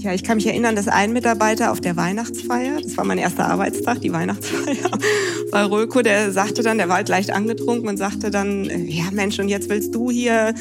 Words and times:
Ja, 0.00 0.14
ich 0.14 0.24
kann 0.24 0.36
mich 0.36 0.46
erinnern, 0.46 0.76
dass 0.76 0.88
ein 0.88 1.12
Mitarbeiter 1.12 1.70
auf 1.70 1.82
der 1.82 1.94
Weihnachtsfeier, 1.94 2.80
das 2.82 2.96
war 2.96 3.04
mein 3.04 3.18
erster 3.18 3.50
Arbeitstag, 3.50 4.00
die 4.00 4.10
Weihnachtsfeier 4.10 4.90
bei 5.52 5.62
Röko, 5.62 6.00
der 6.00 6.32
sagte 6.32 6.62
dann, 6.62 6.78
der 6.78 6.88
war 6.88 6.96
halt 6.96 7.10
leicht 7.10 7.30
angetrunken 7.30 7.86
und 7.86 7.98
sagte 7.98 8.30
dann, 8.30 8.64
ja 8.88 9.04
Mensch, 9.12 9.38
und 9.38 9.50
jetzt 9.50 9.68
willst 9.68 9.94
du 9.94 10.10
hier 10.10 10.54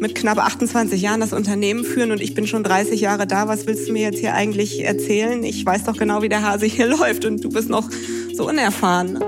mit 0.00 0.14
knapp 0.14 0.38
28 0.38 1.02
Jahren 1.02 1.20
das 1.20 1.34
Unternehmen 1.34 1.84
führen 1.84 2.10
und 2.10 2.22
ich 2.22 2.32
bin 2.32 2.46
schon 2.46 2.64
30 2.64 2.98
Jahre 2.98 3.26
da. 3.26 3.48
Was 3.48 3.66
willst 3.66 3.86
du 3.86 3.92
mir 3.92 4.00
jetzt 4.00 4.20
hier 4.20 4.32
eigentlich 4.32 4.82
erzählen? 4.82 5.44
Ich 5.44 5.66
weiß 5.66 5.84
doch 5.84 5.98
genau, 5.98 6.22
wie 6.22 6.30
der 6.30 6.40
Hase 6.40 6.64
hier 6.64 6.86
läuft 6.96 7.26
und 7.26 7.44
du 7.44 7.50
bist 7.50 7.68
noch 7.68 7.90
so 8.32 8.48
unerfahren. 8.48 9.18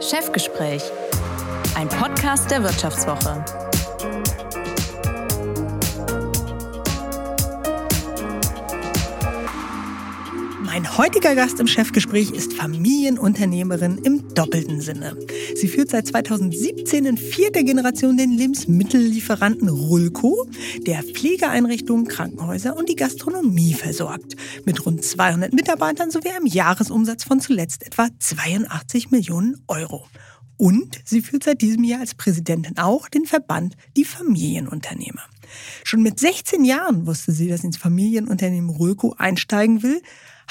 Chefgespräch, 0.00 0.84
ein 1.74 1.88
Podcast 1.88 2.48
der 2.52 2.62
Wirtschaftswoche. 2.62 3.44
Heutiger 11.00 11.34
Gast 11.34 11.58
im 11.60 11.66
Chefgespräch 11.66 12.30
ist 12.30 12.52
Familienunternehmerin 12.52 14.02
im 14.04 14.34
doppelten 14.34 14.82
Sinne. 14.82 15.16
Sie 15.56 15.66
führt 15.66 15.88
seit 15.88 16.06
2017 16.06 17.06
in 17.06 17.16
vierter 17.16 17.62
Generation 17.62 18.18
den 18.18 18.32
Lebensmittellieferanten 18.32 19.70
Rulco, 19.70 20.46
der 20.86 21.02
Pflegeeinrichtungen, 21.02 22.06
Krankenhäuser 22.06 22.76
und 22.76 22.90
die 22.90 22.96
Gastronomie 22.96 23.72
versorgt. 23.72 24.36
Mit 24.66 24.84
rund 24.84 25.02
200 25.02 25.54
Mitarbeitern 25.54 26.10
sowie 26.10 26.28
einem 26.28 26.44
Jahresumsatz 26.44 27.24
von 27.24 27.40
zuletzt 27.40 27.86
etwa 27.86 28.08
82 28.18 29.10
Millionen 29.10 29.56
Euro. 29.68 30.06
Und 30.58 31.00
sie 31.06 31.22
führt 31.22 31.44
seit 31.44 31.62
diesem 31.62 31.84
Jahr 31.84 32.00
als 32.00 32.14
Präsidentin 32.14 32.76
auch 32.76 33.08
den 33.08 33.24
Verband 33.24 33.74
Die 33.96 34.04
Familienunternehmer. 34.04 35.22
Schon 35.82 36.02
mit 36.02 36.20
16 36.20 36.66
Jahren 36.66 37.06
wusste 37.06 37.32
sie, 37.32 37.48
dass 37.48 37.64
ins 37.64 37.78
Familienunternehmen 37.78 38.68
Röko 38.68 39.14
einsteigen 39.16 39.82
will, 39.82 40.02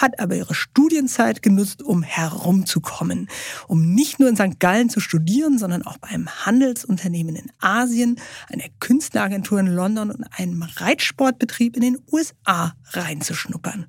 hat 0.02 0.20
aber 0.20 0.36
ihre 0.36 0.56
Studienzeit 0.56 1.42
genutzt, 1.42 1.82
um 1.82 2.04
herumzukommen, 2.04 3.30
um 3.68 3.94
nicht 3.94 4.20
nur 4.20 4.30
in 4.30 4.36
St. 4.36 4.60
Gallen 4.60 4.90
zu 4.90 5.00
studieren, 5.00 5.58
sondern 5.58 5.84
auch 5.84 5.98
bei 5.98 6.10
einem 6.10 6.30
Handelsunternehmen 6.46 7.36
in 7.36 7.52
Asien, 7.60 8.20
einer 8.52 8.66
Künstleragentur 8.80 9.60
in 9.60 9.68
London 9.68 10.12
und 10.12 10.26
einem 10.38 10.64
Reitsportbetrieb 10.64 11.76
in 11.76 11.82
den 11.82 11.98
USA 12.12 12.74
reinzuschnuppern. 12.92 13.88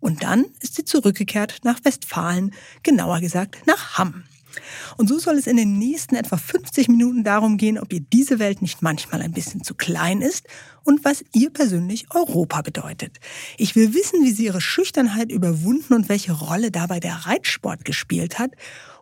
Und 0.00 0.22
dann 0.22 0.46
ist 0.60 0.76
sie 0.76 0.84
zurückgekehrt 0.84 1.58
nach 1.62 1.84
Westfalen, 1.84 2.52
genauer 2.82 3.20
gesagt 3.20 3.66
nach 3.66 3.98
Hamm. 3.98 4.24
Und 4.96 5.08
so 5.08 5.18
soll 5.18 5.36
es 5.36 5.46
in 5.46 5.56
den 5.56 5.78
nächsten 5.78 6.14
etwa 6.14 6.36
50 6.36 6.88
Minuten 6.88 7.24
darum 7.24 7.56
gehen, 7.56 7.78
ob 7.78 7.92
ihr 7.92 8.00
diese 8.00 8.38
Welt 8.38 8.62
nicht 8.62 8.82
manchmal 8.82 9.22
ein 9.22 9.32
bisschen 9.32 9.62
zu 9.62 9.74
klein 9.74 10.22
ist 10.22 10.46
und 10.84 11.04
was 11.04 11.24
ihr 11.32 11.50
persönlich 11.50 12.06
Europa 12.14 12.62
bedeutet. 12.62 13.18
Ich 13.58 13.76
will 13.76 13.94
wissen, 13.94 14.24
wie 14.24 14.32
sie 14.32 14.46
ihre 14.46 14.60
Schüchternheit 14.60 15.30
überwunden 15.30 15.94
und 15.94 16.08
welche 16.08 16.32
Rolle 16.32 16.70
dabei 16.70 17.00
der 17.00 17.26
Reitsport 17.26 17.84
gespielt 17.84 18.38
hat 18.38 18.52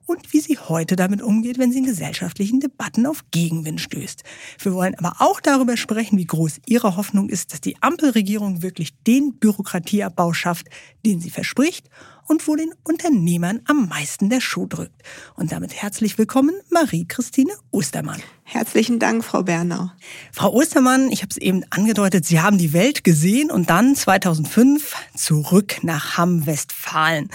und 0.09 0.33
wie 0.33 0.41
sie 0.41 0.59
heute 0.59 0.97
damit 0.97 1.23
umgeht, 1.23 1.59
wenn 1.59 1.71
sie 1.71 1.79
in 1.79 1.85
gesellschaftlichen 1.85 2.61
Debatten 2.61 3.07
auf 3.07 3.25
Gegenwind 3.31 3.81
stößt. 3.81 4.23
Wir 4.59 4.73
wollen 4.73 4.95
aber 4.95 5.17
auch 5.19 5.41
darüber 5.41 5.77
sprechen, 5.77 6.19
wie 6.19 6.25
groß 6.25 6.61
ihre 6.67 6.97
Hoffnung 6.97 7.29
ist, 7.29 7.53
dass 7.53 7.61
die 7.61 7.81
Ampelregierung 7.83 8.63
wirklich 8.63 8.95
den 9.07 9.35
Bürokratieabbau 9.35 10.33
schafft, 10.33 10.69
den 11.05 11.21
sie 11.21 11.31
verspricht 11.31 11.89
und 12.29 12.47
wo 12.47 12.55
den 12.55 12.73
Unternehmern 12.85 13.61
am 13.65 13.89
meisten 13.89 14.31
der 14.31 14.41
Schuh 14.41 14.67
drückt. 14.67 15.03
Und 15.35 15.51
damit 15.51 15.75
herzlich 15.75 16.19
willkommen, 16.19 16.55
Marie-Christine 16.71 17.53
Ostermann. 17.71 18.23
Herzlichen 18.45 18.99
Dank, 18.99 19.25
Frau 19.25 19.43
Bernau. 19.43 19.91
Frau 20.33 20.53
Ostermann, 20.53 21.11
ich 21.11 21.23
habe 21.23 21.31
es 21.31 21.37
eben 21.39 21.65
angedeutet, 21.71 22.25
Sie 22.25 22.41
haben 22.41 22.59
die 22.59 22.73
Welt 22.73 23.03
gesehen 23.03 23.51
und 23.51 23.71
dann 23.71 23.97
2005 23.97 24.95
zurück 25.15 25.83
nach 25.83 26.17
Hamm-Westfalen. 26.17 27.31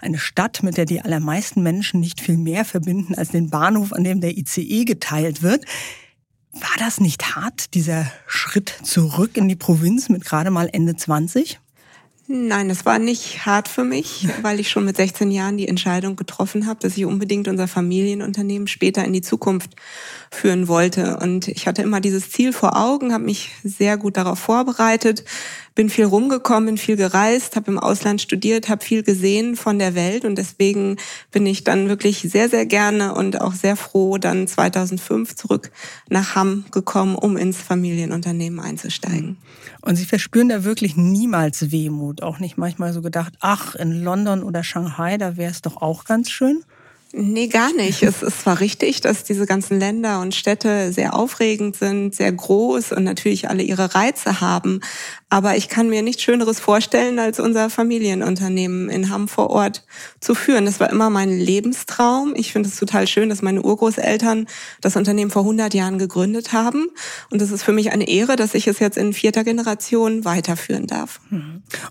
Eine 0.00 0.18
Stadt, 0.18 0.62
mit 0.62 0.76
der 0.76 0.84
die 0.84 1.00
allermeisten 1.00 1.62
Menschen 1.62 2.00
nicht 2.00 2.20
viel 2.20 2.36
mehr 2.36 2.64
verbinden 2.64 3.14
als 3.14 3.30
den 3.30 3.50
Bahnhof, 3.50 3.92
an 3.92 4.04
dem 4.04 4.20
der 4.20 4.36
ICE 4.36 4.84
geteilt 4.84 5.42
wird. 5.42 5.64
War 6.52 6.76
das 6.78 7.00
nicht 7.00 7.34
hart, 7.34 7.74
dieser 7.74 8.10
Schritt 8.26 8.72
zurück 8.82 9.36
in 9.36 9.48
die 9.48 9.56
Provinz 9.56 10.08
mit 10.08 10.24
gerade 10.24 10.50
mal 10.50 10.68
Ende 10.72 10.94
20? 10.94 11.58
Nein, 12.26 12.70
das 12.70 12.86
war 12.86 12.98
nicht 12.98 13.44
hart 13.44 13.68
für 13.68 13.84
mich, 13.84 14.26
weil 14.42 14.58
ich 14.58 14.70
schon 14.70 14.86
mit 14.86 14.96
16 14.96 15.30
Jahren 15.30 15.58
die 15.58 15.68
Entscheidung 15.68 16.16
getroffen 16.16 16.66
habe, 16.66 16.80
dass 16.80 16.96
ich 16.96 17.04
unbedingt 17.04 17.48
unser 17.48 17.68
Familienunternehmen 17.68 18.66
später 18.66 19.04
in 19.04 19.12
die 19.12 19.20
Zukunft 19.20 19.76
führen 20.34 20.68
wollte. 20.68 21.18
Und 21.18 21.48
ich 21.48 21.66
hatte 21.66 21.82
immer 21.82 22.00
dieses 22.00 22.30
Ziel 22.30 22.52
vor 22.52 22.76
Augen, 22.76 23.12
habe 23.12 23.24
mich 23.24 23.50
sehr 23.62 23.96
gut 23.96 24.16
darauf 24.16 24.38
vorbereitet, 24.38 25.24
bin 25.74 25.90
viel 25.90 26.04
rumgekommen, 26.04 26.66
bin 26.66 26.78
viel 26.78 26.96
gereist, 26.96 27.56
habe 27.56 27.70
im 27.70 27.78
Ausland 27.78 28.20
studiert, 28.20 28.68
habe 28.68 28.84
viel 28.84 29.02
gesehen 29.02 29.56
von 29.56 29.78
der 29.78 29.94
Welt 29.94 30.24
und 30.24 30.36
deswegen 30.36 30.96
bin 31.32 31.46
ich 31.46 31.64
dann 31.64 31.88
wirklich 31.88 32.20
sehr, 32.20 32.48
sehr 32.48 32.66
gerne 32.66 33.14
und 33.14 33.40
auch 33.40 33.54
sehr 33.54 33.76
froh 33.76 34.18
dann 34.18 34.46
2005 34.46 35.34
zurück 35.34 35.70
nach 36.08 36.34
Hamm 36.34 36.64
gekommen, 36.70 37.16
um 37.16 37.36
ins 37.36 37.58
Familienunternehmen 37.58 38.60
einzusteigen. 38.60 39.38
Und 39.80 39.96
Sie 39.96 40.06
verspüren 40.06 40.48
da 40.48 40.64
wirklich 40.64 40.96
niemals 40.96 41.70
Wehmut, 41.70 42.22
auch 42.22 42.38
nicht 42.38 42.56
manchmal 42.56 42.92
so 42.92 43.02
gedacht, 43.02 43.34
ach, 43.40 43.74
in 43.74 44.02
London 44.02 44.42
oder 44.42 44.62
Shanghai, 44.62 45.18
da 45.18 45.36
wäre 45.36 45.50
es 45.50 45.62
doch 45.62 45.82
auch 45.82 46.04
ganz 46.04 46.30
schön? 46.30 46.64
Nee, 47.16 47.46
gar 47.46 47.72
nicht. 47.72 48.02
Es 48.02 48.24
ist 48.24 48.40
zwar 48.40 48.58
richtig, 48.58 49.00
dass 49.00 49.22
diese 49.22 49.46
ganzen 49.46 49.78
Länder 49.78 50.20
und 50.20 50.34
Städte 50.34 50.92
sehr 50.92 51.14
aufregend 51.14 51.76
sind, 51.76 52.12
sehr 52.12 52.32
groß 52.32 52.90
und 52.90 53.04
natürlich 53.04 53.48
alle 53.48 53.62
ihre 53.62 53.94
Reize 53.94 54.40
haben. 54.40 54.80
Aber 55.34 55.56
ich 55.56 55.68
kann 55.68 55.88
mir 55.88 56.02
nichts 56.02 56.22
Schöneres 56.22 56.60
vorstellen, 56.60 57.18
als 57.18 57.40
unser 57.40 57.68
Familienunternehmen 57.68 58.88
in 58.88 59.10
Hamm 59.10 59.26
vor 59.26 59.50
Ort 59.50 59.84
zu 60.20 60.32
führen. 60.32 60.64
Das 60.64 60.78
war 60.78 60.90
immer 60.90 61.10
mein 61.10 61.28
Lebenstraum. 61.28 62.34
Ich 62.36 62.52
finde 62.52 62.68
es 62.68 62.76
total 62.76 63.08
schön, 63.08 63.30
dass 63.30 63.42
meine 63.42 63.60
Urgroßeltern 63.60 64.46
das 64.80 64.94
Unternehmen 64.94 65.32
vor 65.32 65.42
100 65.42 65.74
Jahren 65.74 65.98
gegründet 65.98 66.52
haben. 66.52 66.86
Und 67.32 67.42
es 67.42 67.50
ist 67.50 67.64
für 67.64 67.72
mich 67.72 67.90
eine 67.90 68.06
Ehre, 68.06 68.36
dass 68.36 68.54
ich 68.54 68.68
es 68.68 68.78
jetzt 68.78 68.96
in 68.96 69.12
vierter 69.12 69.42
Generation 69.42 70.24
weiterführen 70.24 70.86
darf. 70.86 71.20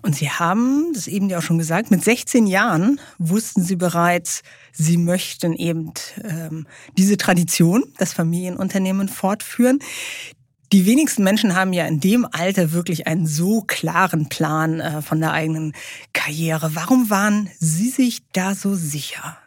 Und 0.00 0.16
Sie 0.16 0.30
haben, 0.30 0.94
das 0.94 1.06
eben 1.06 1.28
ja 1.28 1.36
auch 1.36 1.42
schon 1.42 1.58
gesagt, 1.58 1.90
mit 1.90 2.02
16 2.02 2.46
Jahren 2.46 2.98
wussten 3.18 3.62
Sie 3.62 3.76
bereits, 3.76 4.42
Sie 4.72 4.96
möchten 4.96 5.52
eben 5.52 5.92
ähm, 6.24 6.66
diese 6.96 7.18
Tradition, 7.18 7.84
das 7.98 8.14
Familienunternehmen 8.14 9.08
fortführen. 9.08 9.80
Die 10.74 10.86
wenigsten 10.86 11.22
Menschen 11.22 11.54
haben 11.54 11.72
ja 11.72 11.86
in 11.86 12.00
dem 12.00 12.26
Alter 12.28 12.72
wirklich 12.72 13.06
einen 13.06 13.28
so 13.28 13.60
klaren 13.60 14.28
Plan 14.28 14.80
äh, 14.80 15.02
von 15.02 15.20
der 15.20 15.30
eigenen 15.30 15.72
Karriere. 16.12 16.74
Warum 16.74 17.10
waren 17.10 17.48
Sie 17.60 17.90
sich 17.90 18.22
da 18.32 18.56
so 18.56 18.74
sicher? 18.74 19.38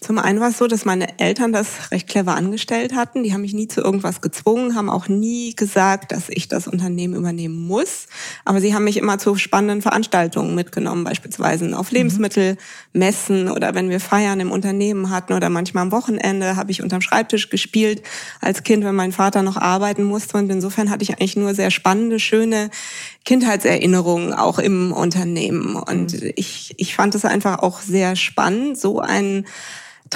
Zum 0.00 0.18
einen 0.18 0.40
war 0.40 0.50
es 0.50 0.58
so, 0.58 0.66
dass 0.66 0.84
meine 0.84 1.18
Eltern 1.18 1.52
das 1.52 1.90
recht 1.90 2.06
clever 2.06 2.34
angestellt 2.34 2.94
hatten. 2.94 3.24
Die 3.24 3.32
haben 3.32 3.40
mich 3.40 3.54
nie 3.54 3.66
zu 3.66 3.80
irgendwas 3.80 4.20
gezwungen, 4.20 4.74
haben 4.74 4.90
auch 4.90 5.08
nie 5.08 5.56
gesagt, 5.56 6.12
dass 6.12 6.28
ich 6.28 6.48
das 6.48 6.68
Unternehmen 6.68 7.14
übernehmen 7.14 7.66
muss. 7.66 8.06
Aber 8.44 8.60
sie 8.60 8.74
haben 8.74 8.84
mich 8.84 8.98
immer 8.98 9.18
zu 9.18 9.36
spannenden 9.36 9.80
Veranstaltungen 9.80 10.54
mitgenommen, 10.54 11.04
beispielsweise 11.04 11.76
auf 11.76 11.90
mhm. 11.90 11.96
Lebensmittelmessen 11.96 13.50
oder 13.50 13.74
wenn 13.74 13.88
wir 13.88 13.98
Feiern 13.98 14.38
im 14.38 14.52
Unternehmen 14.52 15.08
hatten 15.08 15.32
oder 15.32 15.48
manchmal 15.48 15.82
am 15.82 15.92
Wochenende 15.92 16.56
habe 16.56 16.70
ich 16.70 16.82
unterm 16.82 17.00
Schreibtisch 17.00 17.48
gespielt 17.48 18.02
als 18.42 18.64
Kind, 18.64 18.84
wenn 18.84 18.94
mein 18.94 19.12
Vater 19.12 19.42
noch 19.42 19.56
arbeiten 19.56 20.04
musste. 20.04 20.36
Und 20.36 20.50
insofern 20.50 20.90
hatte 20.90 21.04
ich 21.04 21.12
eigentlich 21.12 21.36
nur 21.36 21.54
sehr 21.54 21.70
spannende, 21.70 22.20
schöne 22.20 22.68
Kindheitserinnerungen 23.24 24.34
auch 24.34 24.58
im 24.58 24.92
Unternehmen. 24.92 25.74
Und 25.74 26.12
mhm. 26.12 26.32
ich, 26.36 26.74
ich 26.76 26.94
fand 26.94 27.14
es 27.14 27.24
einfach 27.24 27.60
auch 27.60 27.80
sehr 27.80 28.14
spannend, 28.14 28.78
so 28.78 29.00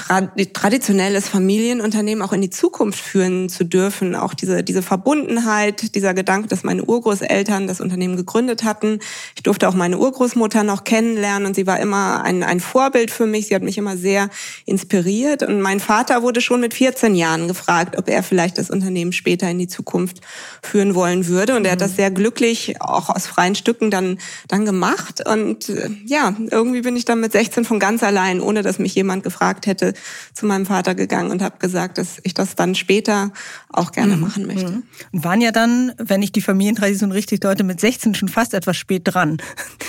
ein 0.09 0.31
traditionelles 0.53 1.29
Familienunternehmen 1.29 2.23
auch 2.23 2.33
in 2.33 2.41
die 2.41 2.51
Zukunft 2.51 3.01
führen 3.01 3.49
zu 3.49 3.65
dürfen. 3.65 4.15
Auch 4.15 4.35
diese, 4.35 4.63
diese 4.63 4.83
Verbundenheit, 4.83 5.95
dieser 5.95 6.15
Gedanke, 6.15 6.49
dass 6.49 6.63
meine 6.63 6.85
Urgroßeltern 6.85 7.67
das 7.67 7.81
Unternehmen 7.81 8.17
gegründet 8.17 8.63
hatten. 8.63 9.01
Ich 9.35 9.43
durfte 9.43 9.69
auch 9.69 9.75
meine 9.75 9.99
Urgroßmutter 9.99 10.63
noch 10.63 10.85
kennenlernen 10.85 11.47
und 11.47 11.57
sie 11.57 11.67
war 11.67 11.81
immer 11.81 12.23
ein, 12.23 12.45
ein 12.45 12.61
Vorbild 12.61 13.11
für 13.11 13.27
mich. 13.27 13.49
Sie 13.49 13.55
hat 13.55 13.63
mich 13.63 13.79
immer 13.79 13.97
sehr 13.97 14.31
inspiriert. 14.65 15.43
Und 15.43 15.61
mein 15.61 15.81
Vater 15.81 16.23
wurde 16.23 16.41
schon 16.41 16.61
mit 16.61 16.75
14 16.75 17.17
Jahren 17.17 17.49
gefragt, 17.49 17.99
ob 17.99 18.09
er 18.09 18.23
vielleicht 18.23 18.59
das 18.59 18.71
Unternehmen 18.71 19.13
später 19.13 19.51
in 19.51 19.59
die 19.59 19.69
Zukunft 19.69 20.21
führen 20.63 20.95
wollen 20.95 21.27
würde. 21.27 21.57
Und 21.57 21.65
er 21.65 21.73
hat 21.73 21.81
das 21.81 21.93
mhm. 21.93 21.97
sehr 21.97 22.11
glücklich 22.13 22.81
auch 22.81 23.11
aus 23.11 23.27
freien 23.27 23.57
Stücken 23.57 23.91
dann, 23.91 24.19
dann 24.47 24.65
gemacht. 24.65 25.27
Und 25.27 25.69
äh, 25.69 25.91
ja, 26.07 26.37
irgendwie 26.51 26.83
bin 26.83 26.95
ich 26.95 27.05
dann 27.05 27.21
mit 27.21 27.33
16 27.33 27.65
von 27.65 27.81
ganz 27.81 28.05
allein, 28.05 28.41
ohne 28.41 28.63
dass 28.63 28.79
mich 28.79 28.95
jemand 28.95 29.25
gefragt 29.25 29.67
hätte, 29.67 29.80
heute 29.81 29.95
zu 30.33 30.47
meinem 30.47 30.67
Vater 30.67 30.95
gegangen 30.95 31.31
und 31.31 31.43
habe 31.43 31.59
gesagt, 31.59 31.99
dass 31.99 32.19
ich 32.23 32.35
das 32.35 32.55
dann 32.55 32.75
später 32.75 33.33
auch 33.69 33.93
gerne 33.93 34.17
mhm. 34.17 34.23
machen 34.23 34.47
möchte. 34.47 34.71
Mhm. 34.71 34.83
Und 35.13 35.25
waren 35.25 35.41
ja 35.41 35.53
dann, 35.53 35.93
wenn 35.99 36.23
ich 36.23 36.33
die 36.33 36.41
Familientradition 36.41 37.13
richtig 37.13 37.41
deute, 37.41 37.65
mit 37.65 37.81
16 37.81 38.15
schon 38.15 38.29
fast 38.29 38.55
etwas 38.55 38.77
spät 38.77 39.03
dran. 39.05 39.39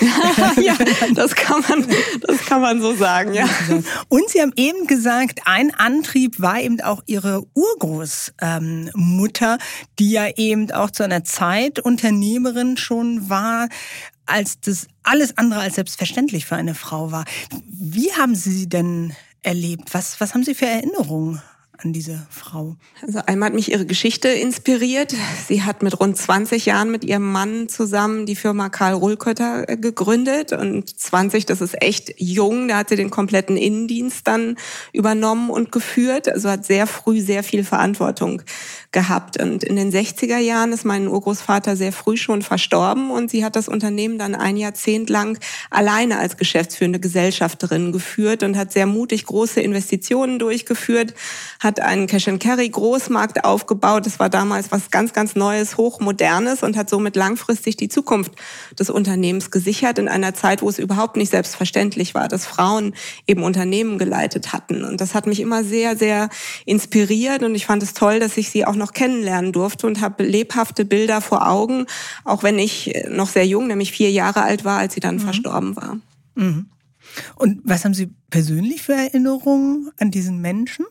ja, 0.60 0.76
das 1.14 1.34
kann 1.34 1.62
man, 1.68 1.86
das 2.26 2.44
kann 2.46 2.60
man 2.60 2.80
so 2.80 2.94
sagen, 2.94 3.34
ja. 3.34 3.48
Und 4.08 4.28
Sie 4.28 4.40
haben 4.40 4.52
eben 4.56 4.86
gesagt, 4.86 5.40
ein 5.44 5.74
Antrieb 5.74 6.40
war 6.40 6.60
eben 6.60 6.80
auch 6.80 7.02
Ihre 7.06 7.44
Urgroßmutter, 7.54 9.58
die 9.98 10.10
ja 10.10 10.28
eben 10.36 10.70
auch 10.72 10.90
zu 10.90 11.02
einer 11.02 11.24
Zeit 11.24 11.80
Unternehmerin 11.80 12.76
schon 12.76 13.28
war, 13.28 13.68
als 14.26 14.60
das 14.60 14.86
alles 15.02 15.36
andere 15.36 15.60
als 15.60 15.74
selbstverständlich 15.74 16.46
für 16.46 16.56
eine 16.56 16.74
Frau 16.74 17.10
war. 17.10 17.24
Wie 17.66 18.12
haben 18.12 18.34
sie 18.34 18.68
denn 18.68 19.14
erlebt? 19.42 19.94
Was, 19.94 20.20
was 20.20 20.34
haben 20.34 20.44
Sie 20.44 20.54
für 20.54 20.66
Erinnerungen? 20.66 21.42
an 21.84 21.92
diese 21.92 22.26
Frau? 22.30 22.76
Also 23.02 23.20
einmal 23.26 23.48
hat 23.48 23.54
mich 23.54 23.70
ihre 23.70 23.86
Geschichte 23.86 24.28
inspiriert. 24.28 25.14
Sie 25.48 25.62
hat 25.62 25.82
mit 25.82 25.98
rund 25.98 26.16
20 26.16 26.66
Jahren 26.66 26.90
mit 26.90 27.04
ihrem 27.04 27.30
Mann 27.30 27.68
zusammen 27.68 28.26
die 28.26 28.36
Firma 28.36 28.68
Karl 28.68 28.94
Ruhlkötter 28.94 29.68
äh, 29.68 29.76
gegründet 29.76 30.52
und 30.52 30.88
20, 30.88 31.46
das 31.46 31.60
ist 31.60 31.80
echt 31.82 32.14
jung. 32.18 32.68
Da 32.68 32.78
hat 32.78 32.88
sie 32.88 32.96
den 32.96 33.10
kompletten 33.10 33.56
Innendienst 33.56 34.26
dann 34.26 34.56
übernommen 34.92 35.50
und 35.50 35.72
geführt. 35.72 36.28
Also 36.28 36.48
hat 36.50 36.64
sehr 36.64 36.86
früh 36.86 37.20
sehr 37.20 37.42
viel 37.42 37.64
Verantwortung 37.64 38.42
gehabt. 38.92 39.42
Und 39.42 39.64
in 39.64 39.76
den 39.76 39.90
60er 39.90 40.36
Jahren 40.36 40.72
ist 40.72 40.84
mein 40.84 41.08
Urgroßvater 41.08 41.76
sehr 41.76 41.92
früh 41.92 42.16
schon 42.16 42.42
verstorben 42.42 43.10
und 43.10 43.30
sie 43.30 43.44
hat 43.44 43.56
das 43.56 43.68
Unternehmen 43.68 44.18
dann 44.18 44.34
ein 44.34 44.56
Jahrzehnt 44.56 45.08
lang 45.08 45.38
alleine 45.70 46.18
als 46.18 46.36
geschäftsführende 46.36 47.00
Gesellschafterin 47.00 47.92
geführt 47.92 48.42
und 48.42 48.56
hat 48.56 48.70
sehr 48.72 48.86
mutig 48.86 49.24
große 49.24 49.60
Investitionen 49.60 50.38
durchgeführt, 50.38 51.14
hat 51.58 51.80
einen 51.80 52.06
Cash-and-Carry 52.06 52.68
Großmarkt 52.68 53.44
aufgebaut. 53.44 54.04
Das 54.04 54.18
war 54.18 54.28
damals 54.28 54.70
was 54.70 54.90
ganz, 54.90 55.14
ganz 55.14 55.34
Neues, 55.34 55.78
hochmodernes 55.78 56.62
und 56.62 56.76
hat 56.76 56.90
somit 56.90 57.16
langfristig 57.16 57.76
die 57.76 57.88
Zukunft 57.88 58.32
des 58.78 58.90
Unternehmens 58.90 59.50
gesichert 59.50 59.98
in 59.98 60.08
einer 60.08 60.34
Zeit, 60.34 60.60
wo 60.60 60.68
es 60.68 60.78
überhaupt 60.78 61.16
nicht 61.16 61.30
selbstverständlich 61.30 62.14
war, 62.14 62.28
dass 62.28 62.44
Frauen 62.44 62.94
eben 63.26 63.42
Unternehmen 63.42 63.96
geleitet 63.96 64.52
hatten. 64.52 64.84
Und 64.84 65.00
das 65.00 65.14
hat 65.14 65.26
mich 65.26 65.40
immer 65.40 65.64
sehr, 65.64 65.96
sehr 65.96 66.28
inspiriert 66.66 67.42
und 67.42 67.54
ich 67.54 67.64
fand 67.64 67.82
es 67.82 67.94
toll, 67.94 68.20
dass 68.20 68.36
ich 68.36 68.50
sie 68.50 68.66
auch 68.66 68.74
noch 68.74 68.81
kennenlernen 68.90 69.52
durfte 69.52 69.86
und 69.86 70.00
habe 70.00 70.24
lebhafte 70.24 70.84
Bilder 70.84 71.20
vor 71.20 71.48
Augen, 71.48 71.86
auch 72.24 72.42
wenn 72.42 72.58
ich 72.58 72.92
noch 73.08 73.28
sehr 73.28 73.46
jung, 73.46 73.68
nämlich 73.68 73.92
vier 73.92 74.10
Jahre 74.10 74.42
alt 74.42 74.64
war, 74.64 74.78
als 74.78 74.94
sie 74.94 75.00
dann 75.00 75.16
mhm. 75.16 75.20
verstorben 75.20 75.76
war. 75.76 75.98
Mhm. 76.34 76.66
Und 77.36 77.60
was 77.62 77.84
haben 77.84 77.94
Sie 77.94 78.10
persönlich 78.30 78.82
für 78.82 78.94
Erinnerungen 78.94 79.90
an 79.98 80.10
diesen 80.10 80.40
Menschen? 80.40 80.86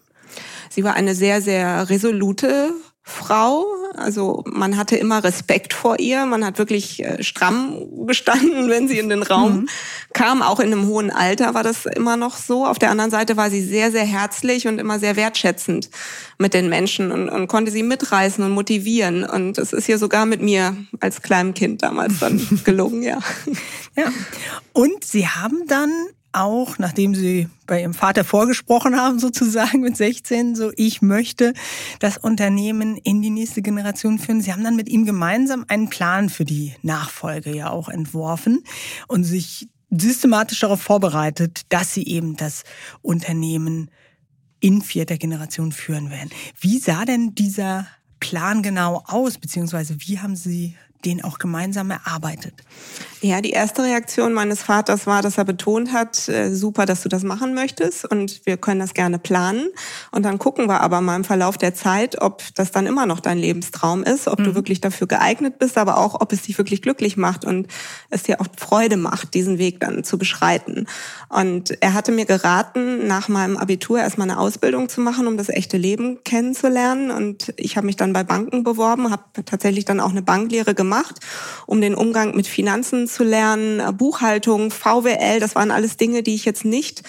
Sie 0.69 0.83
war 0.83 0.93
eine 0.93 1.15
sehr, 1.15 1.41
sehr 1.41 1.89
resolute 1.89 2.73
Frau. 3.03 3.65
Also 3.95 4.43
man 4.45 4.77
hatte 4.77 4.95
immer 4.95 5.23
Respekt 5.23 5.73
vor 5.73 5.99
ihr. 5.99 6.25
Man 6.25 6.45
hat 6.45 6.57
wirklich 6.59 7.03
äh, 7.03 7.23
stramm 7.23 8.05
gestanden, 8.05 8.69
wenn 8.69 8.87
sie 8.87 8.99
in 8.99 9.09
den 9.09 9.23
Raum 9.23 9.61
mhm. 9.61 9.69
kam. 10.13 10.41
Auch 10.41 10.59
in 10.59 10.71
einem 10.71 10.87
hohen 10.87 11.09
Alter 11.11 11.53
war 11.53 11.63
das 11.63 11.85
immer 11.85 12.15
noch 12.15 12.37
so. 12.37 12.65
Auf 12.65 12.79
der 12.79 12.91
anderen 12.91 13.11
Seite 13.11 13.37
war 13.37 13.49
sie 13.49 13.61
sehr, 13.61 13.91
sehr 13.91 14.05
herzlich 14.05 14.67
und 14.67 14.79
immer 14.79 14.99
sehr 14.99 15.15
wertschätzend 15.15 15.89
mit 16.37 16.53
den 16.53 16.69
Menschen 16.69 17.11
und, 17.11 17.29
und 17.29 17.47
konnte 17.47 17.71
sie 17.71 17.83
mitreißen 17.83 18.43
und 18.43 18.51
motivieren. 18.51 19.23
Und 19.23 19.57
es 19.57 19.73
ist 19.73 19.89
ihr 19.89 19.97
sogar 19.97 20.25
mit 20.25 20.41
mir 20.41 20.75
als 20.99 21.21
kleinem 21.21 21.53
Kind 21.53 21.81
damals 21.81 22.19
dann 22.19 22.61
gelungen, 22.63 23.01
ja. 23.01 23.19
Ja. 23.95 24.11
Und 24.73 25.03
Sie 25.03 25.27
haben 25.27 25.63
dann 25.67 25.91
auch, 26.33 26.77
nachdem 26.77 27.15
Sie 27.15 27.49
bei 27.67 27.81
Ihrem 27.81 27.93
Vater 27.93 28.23
vorgesprochen 28.23 28.95
haben, 28.95 29.19
sozusagen 29.19 29.81
mit 29.81 29.97
16, 29.97 30.55
so 30.55 30.71
ich 30.75 31.01
möchte 31.01 31.53
das 31.99 32.17
Unternehmen 32.17 32.97
in 32.97 33.21
die 33.21 33.29
nächste 33.29 33.61
Generation 33.61 34.19
führen. 34.19 34.41
Sie 34.41 34.51
haben 34.51 34.63
dann 34.63 34.75
mit 34.75 34.89
ihm 34.89 35.05
gemeinsam 35.05 35.65
einen 35.67 35.89
Plan 35.89 36.29
für 36.29 36.45
die 36.45 36.73
Nachfolge 36.81 37.55
ja 37.55 37.69
auch 37.69 37.89
entworfen 37.89 38.63
und 39.07 39.23
sich 39.23 39.67
systematisch 39.89 40.61
darauf 40.61 40.81
vorbereitet, 40.81 41.61
dass 41.69 41.93
Sie 41.93 42.07
eben 42.07 42.37
das 42.37 42.63
Unternehmen 43.01 43.91
in 44.61 44.81
vierter 44.81 45.17
Generation 45.17 45.71
führen 45.71 46.09
werden. 46.09 46.29
Wie 46.59 46.77
sah 46.77 47.03
denn 47.03 47.35
dieser 47.35 47.87
Plan 48.19 48.61
genau 48.61 49.03
aus, 49.07 49.37
beziehungsweise 49.37 49.97
wie 49.99 50.19
haben 50.19 50.35
Sie 50.35 50.75
den 51.03 51.23
auch 51.23 51.39
gemeinsam 51.39 51.91
erarbeitet? 51.91 52.53
Ja, 53.23 53.39
die 53.39 53.51
erste 53.51 53.83
Reaktion 53.83 54.33
meines 54.33 54.63
Vaters 54.63 55.05
war, 55.05 55.21
dass 55.21 55.37
er 55.37 55.45
betont 55.45 55.93
hat, 55.93 56.27
äh, 56.27 56.51
super, 56.51 56.87
dass 56.87 57.03
du 57.03 57.09
das 57.09 57.21
machen 57.21 57.53
möchtest 57.53 58.03
und 58.03 58.41
wir 58.45 58.57
können 58.57 58.79
das 58.79 58.95
gerne 58.95 59.19
planen. 59.19 59.67
Und 60.11 60.25
dann 60.25 60.39
gucken 60.39 60.67
wir 60.67 60.81
aber 60.81 61.01
mal 61.01 61.17
im 61.17 61.23
Verlauf 61.23 61.59
der 61.59 61.75
Zeit, 61.75 62.19
ob 62.19 62.41
das 62.55 62.71
dann 62.71 62.87
immer 62.87 63.05
noch 63.05 63.19
dein 63.19 63.37
Lebenstraum 63.37 64.01
ist, 64.01 64.27
ob 64.27 64.39
mhm. 64.39 64.45
du 64.45 64.55
wirklich 64.55 64.81
dafür 64.81 65.05
geeignet 65.05 65.59
bist, 65.59 65.77
aber 65.77 65.99
auch, 65.99 66.19
ob 66.19 66.33
es 66.33 66.41
dich 66.41 66.57
wirklich 66.57 66.81
glücklich 66.81 67.15
macht 67.15 67.45
und 67.45 67.67
es 68.09 68.23
dir 68.23 68.41
auch 68.41 68.47
Freude 68.57 68.97
macht, 68.97 69.35
diesen 69.35 69.59
Weg 69.59 69.79
dann 69.81 70.03
zu 70.03 70.17
beschreiten. 70.17 70.87
Und 71.29 71.79
er 71.79 71.93
hatte 71.93 72.11
mir 72.11 72.25
geraten, 72.25 73.05
nach 73.05 73.29
meinem 73.29 73.55
Abitur 73.57 73.99
erstmal 73.99 74.31
eine 74.31 74.39
Ausbildung 74.39 74.89
zu 74.89 74.99
machen, 74.99 75.27
um 75.27 75.37
das 75.37 75.49
echte 75.49 75.77
Leben 75.77 76.23
kennenzulernen. 76.23 77.11
Und 77.11 77.53
ich 77.57 77.77
habe 77.77 77.85
mich 77.85 77.97
dann 77.97 78.13
bei 78.13 78.23
Banken 78.23 78.63
beworben, 78.63 79.11
habe 79.11 79.45
tatsächlich 79.45 79.85
dann 79.85 79.99
auch 79.99 80.09
eine 80.09 80.23
Banklehre 80.23 80.73
gemacht, 80.73 81.19
um 81.67 81.81
den 81.81 81.93
Umgang 81.93 82.35
mit 82.35 82.47
Finanzen 82.47 83.10
zu 83.13 83.23
lernen, 83.23 83.95
Buchhaltung, 83.97 84.71
VWL, 84.71 85.39
das 85.39 85.55
waren 85.55 85.71
alles 85.71 85.97
Dinge, 85.97 86.23
die 86.23 86.35
ich 86.35 86.45
jetzt 86.45 86.65
nicht 86.65 87.03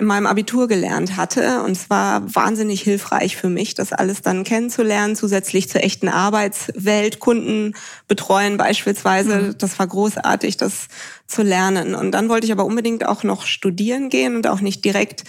in 0.00 0.06
meinem 0.06 0.26
Abitur 0.26 0.66
gelernt 0.66 1.16
hatte. 1.16 1.62
Und 1.62 1.72
es 1.72 1.90
war 1.90 2.34
wahnsinnig 2.34 2.80
hilfreich 2.80 3.36
für 3.36 3.48
mich, 3.48 3.74
das 3.74 3.92
alles 3.92 4.22
dann 4.22 4.44
kennenzulernen, 4.44 5.14
zusätzlich 5.14 5.68
zur 5.68 5.84
echten 5.84 6.08
Arbeitswelt, 6.08 7.20
Kunden 7.20 7.74
betreuen 8.08 8.56
beispielsweise. 8.56 9.38
Mhm. 9.38 9.58
Das 9.58 9.78
war 9.78 9.86
großartig, 9.86 10.56
das 10.56 10.88
zu 11.26 11.42
lernen. 11.42 11.94
Und 11.94 12.12
dann 12.12 12.28
wollte 12.28 12.46
ich 12.46 12.52
aber 12.52 12.64
unbedingt 12.64 13.06
auch 13.06 13.22
noch 13.22 13.44
studieren 13.44 14.08
gehen 14.08 14.36
und 14.36 14.46
auch 14.46 14.60
nicht 14.60 14.84
direkt 14.84 15.24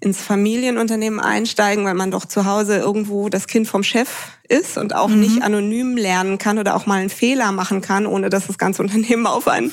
ins 0.00 0.20
Familienunternehmen 0.20 1.20
einsteigen, 1.20 1.84
weil 1.84 1.94
man 1.94 2.10
doch 2.10 2.24
zu 2.24 2.44
Hause 2.44 2.78
irgendwo 2.78 3.28
das 3.28 3.46
Kind 3.46 3.68
vom 3.68 3.84
Chef 3.84 4.08
ist 4.52 4.76
und 4.76 4.94
auch 4.94 5.08
mhm. 5.08 5.20
nicht 5.20 5.42
anonym 5.42 5.96
lernen 5.96 6.38
kann 6.38 6.58
oder 6.58 6.76
auch 6.76 6.86
mal 6.86 7.00
einen 7.00 7.10
Fehler 7.10 7.50
machen 7.52 7.80
kann, 7.80 8.06
ohne 8.06 8.30
dass 8.30 8.46
das 8.46 8.58
ganze 8.58 8.82
Unternehmen 8.82 9.26
auf 9.26 9.48
einen, 9.48 9.72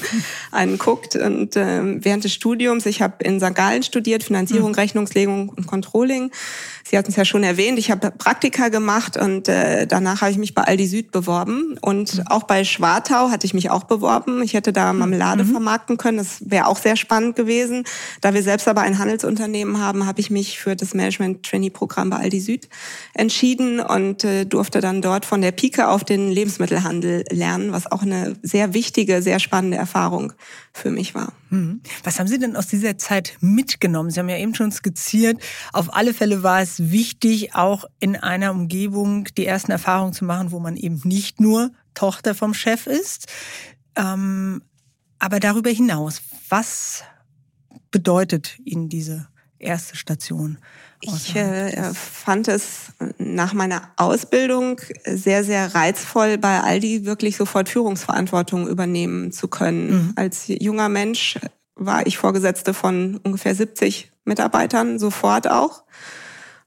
einen 0.51 0.77
guckt. 0.77 1.15
Und 1.15 1.55
äh, 1.55 2.03
während 2.03 2.23
des 2.23 2.33
Studiums, 2.33 2.85
ich 2.85 3.01
habe 3.01 3.23
in 3.23 3.39
St. 3.39 3.53
Gallen 3.53 3.83
studiert, 3.83 4.23
Finanzierung, 4.23 4.69
mhm. 4.69 4.75
Rechnungslegung 4.75 5.49
und 5.49 5.67
Controlling. 5.67 6.31
Sie 6.89 6.97
hatten 6.97 7.11
es 7.11 7.17
ja 7.17 7.25
schon 7.25 7.43
erwähnt, 7.43 7.77
ich 7.77 7.91
habe 7.91 8.11
Praktika 8.11 8.69
gemacht 8.69 9.17
und 9.17 9.47
äh, 9.47 9.85
danach 9.85 10.21
habe 10.21 10.31
ich 10.31 10.37
mich 10.37 10.53
bei 10.53 10.63
Aldi 10.63 10.87
Süd 10.87 11.11
beworben. 11.11 11.77
Und 11.81 12.15
mhm. 12.15 12.27
auch 12.27 12.43
bei 12.43 12.63
Schwartau 12.63 13.29
hatte 13.29 13.45
ich 13.45 13.53
mich 13.53 13.69
auch 13.69 13.83
beworben. 13.83 14.41
Ich 14.41 14.53
hätte 14.53 14.73
da 14.73 14.93
Marmelade 14.93 15.43
mhm. 15.43 15.51
vermarkten 15.51 15.97
können. 15.97 16.17
Das 16.17 16.49
wäre 16.49 16.67
auch 16.67 16.77
sehr 16.77 16.95
spannend 16.95 17.35
gewesen. 17.35 17.83
Da 18.21 18.33
wir 18.33 18.43
selbst 18.43 18.67
aber 18.67 18.81
ein 18.81 18.97
Handelsunternehmen 18.97 19.79
haben, 19.79 20.05
habe 20.05 20.19
ich 20.19 20.29
mich 20.29 20.59
für 20.59 20.75
das 20.75 20.93
Management-Trainee-Programm 20.93 22.09
bei 22.09 22.17
Aldi 22.17 22.39
Süd 22.39 22.69
entschieden 23.13 23.79
und 23.79 24.23
äh, 24.23 24.45
durfte 24.45 24.69
durfte 24.69 24.81
dann 24.81 25.01
dort 25.01 25.25
von 25.25 25.41
der 25.41 25.51
Pike 25.51 25.87
auf 25.87 26.03
den 26.03 26.29
Lebensmittelhandel 26.29 27.23
lernen, 27.31 27.71
was 27.71 27.91
auch 27.91 28.03
eine 28.03 28.35
sehr 28.43 28.73
wichtige, 28.73 29.21
sehr 29.21 29.39
spannende 29.39 29.77
Erfahrung 29.77 30.33
für 30.73 30.91
mich 30.91 31.15
war. 31.15 31.33
Mhm. 31.49 31.81
Was 32.03 32.19
haben 32.19 32.27
Sie 32.27 32.37
denn 32.37 32.55
aus 32.55 32.67
dieser 32.67 32.97
Zeit 32.97 33.37
mitgenommen? 33.41 34.11
Sie 34.11 34.19
haben 34.19 34.29
ja 34.29 34.37
eben 34.37 34.53
schon 34.53 34.71
skizziert, 34.71 35.41
auf 35.73 35.95
alle 35.95 36.13
Fälle 36.13 36.43
war 36.43 36.61
es 36.61 36.78
wichtig, 36.79 37.55
auch 37.55 37.85
in 37.99 38.15
einer 38.15 38.51
Umgebung 38.51 39.25
die 39.37 39.45
ersten 39.45 39.71
Erfahrungen 39.71 40.13
zu 40.13 40.25
machen, 40.25 40.51
wo 40.51 40.59
man 40.59 40.75
eben 40.75 41.01
nicht 41.03 41.39
nur 41.39 41.71
Tochter 41.93 42.35
vom 42.35 42.53
Chef 42.53 42.87
ist. 42.87 43.27
Ähm, 43.95 44.61
aber 45.19 45.39
darüber 45.39 45.69
hinaus, 45.69 46.21
was 46.47 47.03
bedeutet 47.91 48.57
Ihnen 48.63 48.89
diese 48.89 49.27
erste 49.57 49.95
Station? 49.95 50.57
Ich 51.01 51.35
äh, 51.35 51.93
fand 51.93 52.49
es 52.49 52.91
nach 53.17 53.53
meiner 53.53 53.91
Ausbildung 53.95 54.81
sehr, 55.05 55.43
sehr 55.43 55.73
reizvoll, 55.73 56.37
bei 56.37 56.61
Aldi 56.61 57.05
wirklich 57.05 57.37
sofort 57.37 57.69
Führungsverantwortung 57.69 58.67
übernehmen 58.67 59.31
zu 59.31 59.47
können. 59.47 59.91
Mhm. 59.91 60.13
Als 60.17 60.43
junger 60.47 60.89
Mensch 60.89 61.39
war 61.75 62.05
ich 62.05 62.17
Vorgesetzte 62.17 62.73
von 62.73 63.17
ungefähr 63.23 63.55
70 63.55 64.11
Mitarbeitern, 64.25 64.99
sofort 64.99 65.49
auch. 65.49 65.83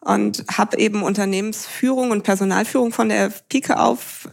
Und 0.04 0.44
habe 0.50 0.78
eben 0.78 1.02
Unternehmensführung 1.02 2.10
und 2.10 2.24
Personalführung 2.24 2.92
von 2.92 3.08
der 3.08 3.32
Pike 3.48 3.78
auf 3.78 4.28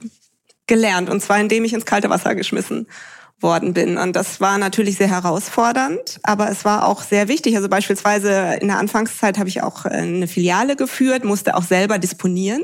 gelernt. 0.67 1.09
Und 1.09 1.21
zwar 1.21 1.39
indem 1.39 1.63
ich 1.63 1.73
ins 1.73 1.85
kalte 1.85 2.09
Wasser 2.09 2.35
geschmissen 2.35 2.87
worden 3.41 3.73
bin. 3.73 3.97
Und 3.97 4.15
das 4.15 4.41
war 4.41 4.57
natürlich 4.57 4.97
sehr 4.97 5.09
herausfordernd, 5.09 6.19
aber 6.23 6.49
es 6.49 6.65
war 6.65 6.87
auch 6.87 7.03
sehr 7.03 7.27
wichtig. 7.27 7.55
Also 7.55 7.69
beispielsweise 7.69 8.57
in 8.59 8.67
der 8.67 8.77
Anfangszeit 8.77 9.37
habe 9.37 9.47
ich 9.47 9.63
auch 9.63 9.85
äh, 9.85 9.89
eine 9.89 10.27
Filiale 10.27 10.75
geführt, 10.75 11.23
musste 11.23 11.55
auch 11.55 11.63
selber 11.63 11.99
disponieren, 11.99 12.61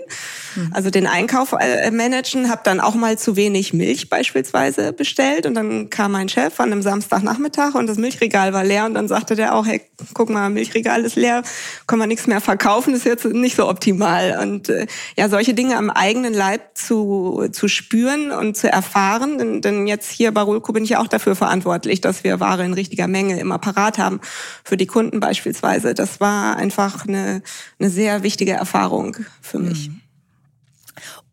mhm. 0.55 0.71
also 0.73 0.89
den 0.89 1.07
Einkauf 1.07 1.53
äh, 1.53 1.91
managen, 1.91 2.49
habe 2.49 2.61
dann 2.63 2.79
auch 2.79 2.95
mal 2.95 3.17
zu 3.17 3.35
wenig 3.35 3.73
Milch 3.73 4.09
beispielsweise 4.09 4.91
bestellt 4.91 5.45
und 5.45 5.55
dann 5.55 5.89
kam 5.89 6.11
mein 6.11 6.27
Chef 6.29 6.59
an 6.59 6.71
einem 6.71 6.81
Samstagnachmittag 6.81 7.75
und 7.75 7.87
das 7.87 7.97
Milchregal 7.97 8.53
war 8.53 8.63
leer 8.63 8.85
und 8.85 8.95
dann 8.95 9.07
sagte 9.07 9.35
der 9.35 9.55
auch, 9.55 9.65
hey, 9.65 9.81
guck 10.13 10.29
mal, 10.29 10.49
Milchregal 10.49 11.05
ist 11.05 11.15
leer, 11.15 11.43
kann 11.87 11.99
man 11.99 12.09
nichts 12.09 12.27
mehr 12.27 12.41
verkaufen, 12.41 12.93
ist 12.93 13.05
jetzt 13.05 13.25
nicht 13.25 13.55
so 13.55 13.67
optimal. 13.69 14.39
Und 14.41 14.69
äh, 14.69 14.87
ja, 15.17 15.29
solche 15.29 15.53
Dinge 15.53 15.77
am 15.77 15.89
eigenen 15.89 16.33
Leib 16.33 16.77
zu, 16.77 17.47
zu 17.51 17.67
spüren 17.67 18.31
und 18.31 18.57
zu 18.57 18.71
erfahren, 18.71 19.37
denn, 19.37 19.61
denn 19.61 19.87
jetzt 19.87 20.09
hier 20.11 20.33
bei 20.33 20.41
Rulco 20.65 20.73
bin 20.73 20.83
ich 20.83 20.89
ja 20.91 20.99
auch 20.99 21.07
dafür 21.07 21.35
verantwortlich, 21.35 22.01
dass 22.01 22.23
wir 22.23 22.39
Ware 22.39 22.65
in 22.65 22.73
richtiger 22.73 23.07
Menge 23.07 23.39
immer 23.39 23.59
parat 23.59 23.99
haben 23.99 24.19
für 24.63 24.77
die 24.77 24.87
Kunden 24.87 25.19
beispielsweise. 25.19 25.93
Das 25.93 26.19
war 26.19 26.57
einfach 26.57 27.05
eine, 27.07 27.43
eine 27.79 27.89
sehr 27.91 28.23
wichtige 28.23 28.53
Erfahrung 28.53 29.15
für 29.41 29.59
mich. 29.59 29.89
Mhm. 29.89 30.01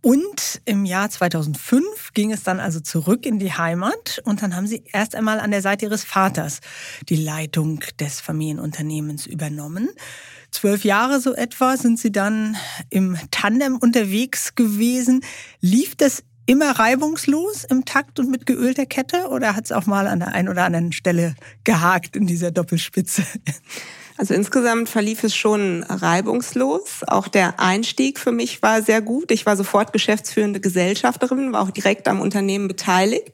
Und 0.03 0.61
im 0.65 0.85
Jahr 0.85 1.09
2005 1.09 2.12
ging 2.12 2.33
es 2.33 2.43
dann 2.43 2.61
also 2.61 2.81
zurück 2.81 3.25
in 3.25 3.39
die 3.39 3.53
Heimat 3.53 4.21
und 4.25 4.43
dann 4.43 4.55
haben 4.55 4.67
Sie 4.67 4.83
erst 4.93 5.15
einmal 5.15 5.39
an 5.39 5.53
der 5.53 5.62
Seite 5.62 5.87
Ihres 5.87 6.05
Vaters 6.05 6.59
die 7.09 7.17
Leitung 7.17 7.81
des 8.01 8.21
Familienunternehmens 8.21 9.27
übernommen. 9.27 9.89
Zwölf 10.51 10.85
Jahre 10.85 11.21
so 11.21 11.35
etwa 11.35 11.77
sind 11.77 12.01
Sie 12.01 12.11
dann 12.11 12.57
im 12.91 13.17
Tandem 13.31 13.77
unterwegs 13.77 14.57
gewesen. 14.57 15.25
Lief 15.61 15.95
das 15.95 16.25
immer 16.46 16.78
reibungslos 16.78 17.64
im 17.64 17.84
Takt 17.84 18.18
und 18.18 18.30
mit 18.30 18.46
geölter 18.46 18.87
Kette 18.87 19.28
oder 19.28 19.54
hat 19.54 19.64
es 19.64 19.72
auch 19.72 19.87
mal 19.87 20.06
an 20.06 20.20
der 20.20 20.28
einen 20.28 20.49
oder 20.49 20.64
anderen 20.64 20.92
Stelle 20.92 21.34
gehakt 21.64 22.16
in 22.16 22.26
dieser 22.26 22.50
Doppelspitze? 22.50 23.25
Also 24.18 24.34
insgesamt 24.34 24.88
verlief 24.88 25.25
es 25.25 25.34
schon 25.34 25.82
reibungslos. 25.82 27.00
Auch 27.06 27.28
der 27.28 27.58
Einstieg 27.58 28.20
für 28.20 28.30
mich 28.30 28.62
war 28.62 28.82
sehr 28.82 29.00
gut. 29.00 29.32
Ich 29.32 29.46
war 29.46 29.56
sofort 29.56 29.92
geschäftsführende 29.92 30.61
Gesellschafterin, 30.61 31.52
war 31.52 31.62
auch 31.62 31.70
direkt 31.70 32.06
am 32.06 32.20
Unternehmen 32.20 32.68
beteiligt. 32.68 33.32